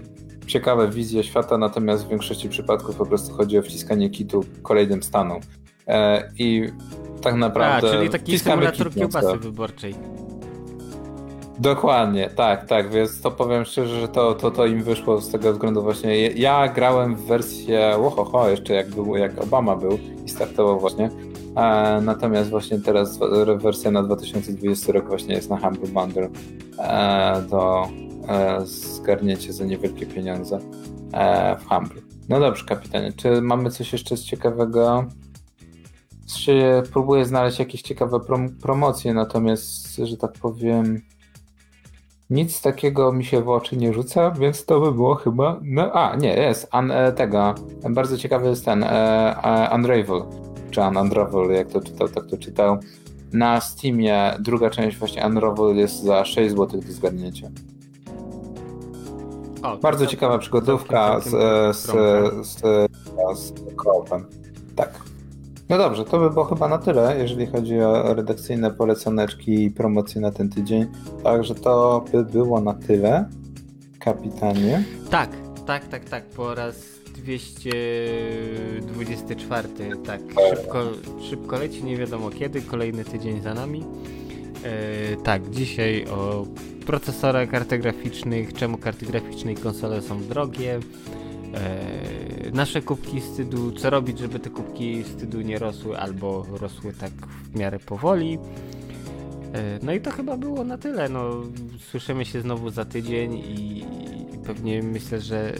ciekawe 0.46 0.88
wizje 0.88 1.24
świata, 1.24 1.58
natomiast 1.58 2.06
w 2.06 2.08
większości 2.08 2.48
przypadków 2.48 2.96
po 2.96 3.06
prostu 3.06 3.34
chodzi 3.34 3.58
o 3.58 3.62
wciskanie 3.62 4.10
kitu 4.10 4.44
kolejnym 4.62 5.02
stanom. 5.02 5.40
E, 5.86 6.30
I 6.38 6.68
tak 7.22 7.34
naprawdę. 7.34 7.88
A, 7.88 7.92
czyli 7.92 8.10
taki 8.10 8.38
symulator 8.38 8.94
kiełbasy 8.94 9.36
wyborczej. 9.38 9.94
Dokładnie, 11.58 12.30
tak, 12.30 12.66
tak, 12.66 12.90
więc 12.90 13.20
to 13.20 13.30
powiem 13.30 13.64
szczerze, 13.64 14.00
że 14.00 14.08
to, 14.08 14.34
to, 14.34 14.50
to 14.50 14.66
im 14.66 14.82
wyszło 14.82 15.20
z 15.20 15.30
tego 15.30 15.52
względu 15.52 15.82
właśnie. 15.82 16.26
Ja 16.26 16.68
grałem 16.68 17.16
w 17.16 17.26
wersję, 17.26 17.96
ohoho, 17.96 18.48
jeszcze 18.48 18.74
jak, 18.74 18.90
był, 18.90 19.16
jak 19.16 19.42
Obama 19.42 19.76
był 19.76 19.98
i 20.26 20.28
startował 20.28 20.80
właśnie, 20.80 21.10
e, 21.56 22.00
natomiast 22.00 22.50
właśnie 22.50 22.80
teraz 22.80 23.18
wersja 23.56 23.90
na 23.90 24.02
2020 24.02 24.92
rok 24.92 25.08
właśnie 25.08 25.34
jest 25.34 25.50
na 25.50 25.56
Humble 25.58 25.88
Bundle 25.88 26.28
e, 26.78 27.42
do 27.50 27.88
e, 28.28 28.66
zgarnięcia 28.66 29.52
za 29.52 29.64
niewielkie 29.64 30.06
pieniądze 30.06 30.58
e, 31.12 31.56
w 31.56 31.68
Humble. 31.68 32.02
No 32.28 32.40
dobrze, 32.40 32.64
kapitanie, 32.64 33.12
czy 33.12 33.42
mamy 33.42 33.70
coś 33.70 33.92
jeszcze 33.92 34.16
z 34.16 34.24
ciekawego? 34.24 35.04
Czy 36.36 36.82
próbuję 36.92 37.24
znaleźć 37.24 37.58
jakieś 37.58 37.82
ciekawe 37.82 38.20
prom 38.20 38.48
promocje, 38.62 39.14
natomiast, 39.14 39.96
że 39.96 40.16
tak 40.16 40.32
powiem, 40.32 41.02
nic 42.30 42.60
takiego 42.60 43.12
mi 43.12 43.24
się 43.24 43.42
w 43.42 43.48
oczy 43.48 43.76
nie 43.76 43.92
rzuca, 43.92 44.30
więc 44.30 44.64
to 44.64 44.80
by 44.80 44.92
było 44.92 45.14
chyba. 45.14 45.60
No, 45.62 45.92
a, 45.92 46.16
nie, 46.16 46.36
jest. 46.36 46.68
Un, 46.78 46.90
e, 46.90 47.12
tego. 47.12 47.54
Bardzo 47.90 48.18
ciekawy 48.18 48.48
jest 48.48 48.64
ten. 48.64 48.82
E, 48.82 48.88
e, 49.44 49.74
Unravel. 49.74 50.22
Czy 50.70 50.80
un, 50.80 50.96
Unravel, 50.96 51.50
jak 51.50 51.68
to 51.68 51.80
czytał, 51.80 52.08
tak 52.08 52.26
to 52.26 52.36
czytał. 52.36 52.78
Na 53.32 53.60
Steamie 53.60 54.36
druga 54.40 54.70
część 54.70 54.96
właśnie 54.96 55.26
Unravel 55.26 55.76
jest 55.76 56.02
za 56.02 56.24
6 56.24 56.50
zł 56.50 56.80
do 56.80 56.92
zgadnięcia. 56.92 57.48
O, 59.62 59.76
Bardzo 59.76 60.06
ciekawa 60.06 60.38
przygodówka 60.38 61.20
z, 61.20 61.30
z, 61.76 61.76
z, 61.76 62.46
z, 62.46 62.60
z, 63.34 63.48
z 63.48 63.52
Tak. 64.76 65.13
No 65.68 65.78
dobrze, 65.78 66.04
to 66.04 66.18
by 66.18 66.30
było 66.30 66.44
chyba 66.44 66.68
na 66.68 66.78
tyle, 66.78 67.18
jeżeli 67.18 67.46
chodzi 67.46 67.80
o 67.80 68.14
redakcyjne 68.14 68.70
poleconeczki 68.70 69.64
i 69.64 69.70
promocje 69.70 70.20
na 70.20 70.30
ten 70.30 70.50
tydzień. 70.50 70.86
Także 71.22 71.54
to 71.54 72.04
by 72.12 72.24
było 72.24 72.60
na 72.60 72.74
tyle, 72.74 73.28
kapitanie. 73.98 74.84
Tak, 75.10 75.30
tak, 75.66 75.88
tak, 75.88 76.04
tak, 76.04 76.24
po 76.24 76.54
raz 76.54 76.76
224, 77.16 79.68
tak, 80.06 80.20
szybko, 80.50 80.82
szybko 81.30 81.58
leci, 81.58 81.84
nie 81.84 81.96
wiadomo 81.96 82.30
kiedy, 82.30 82.62
kolejny 82.62 83.04
tydzień 83.04 83.42
za 83.42 83.54
nami. 83.54 83.84
E, 84.64 85.16
tak, 85.16 85.50
dzisiaj 85.50 86.06
o 86.06 86.46
procesorach, 86.86 87.50
kartach 87.50 87.80
graficznych, 87.80 88.52
czemu 88.52 88.78
karty 88.78 89.06
graficzne 89.06 89.52
i 89.52 89.56
konsole 89.56 90.02
są 90.02 90.22
drogie, 90.22 90.80
nasze 92.52 92.82
kubki 92.82 93.20
wstydu, 93.20 93.72
co 93.72 93.90
robić, 93.90 94.18
żeby 94.18 94.38
te 94.38 94.50
kubki 94.50 95.04
wstydu 95.04 95.40
nie 95.40 95.58
rosły 95.58 95.98
albo 95.98 96.46
rosły 96.60 96.92
tak 96.92 97.12
w 97.52 97.58
miarę 97.58 97.78
powoli. 97.78 98.38
E, 99.54 99.78
no 99.82 99.92
i 99.92 100.00
to 100.00 100.10
chyba 100.10 100.36
było 100.36 100.64
na 100.64 100.78
tyle. 100.78 101.08
No, 101.08 101.42
słyszymy 101.78 102.24
się 102.24 102.40
znowu 102.40 102.70
za 102.70 102.84
tydzień 102.84 103.34
i, 103.34 103.78
i 104.34 104.38
pewnie 104.46 104.82
myślę, 104.82 105.20
że 105.20 105.52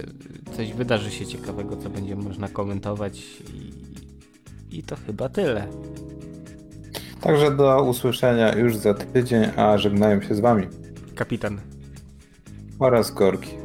coś 0.56 0.72
wydarzy 0.72 1.10
się 1.10 1.26
ciekawego, 1.26 1.76
co 1.76 1.90
będzie 1.90 2.16
można 2.16 2.48
komentować 2.48 3.22
i, 3.54 4.78
i 4.78 4.82
to 4.82 4.96
chyba 5.06 5.28
tyle. 5.28 5.68
Także 7.20 7.50
do 7.56 7.82
usłyszenia 7.82 8.56
już 8.56 8.76
za 8.76 8.94
tydzień, 8.94 9.44
a 9.56 9.78
żegnają 9.78 10.22
się 10.22 10.34
z 10.34 10.40
Wami 10.40 10.66
kapitan 11.14 11.60
oraz 12.78 13.10
Gorki. 13.10 13.63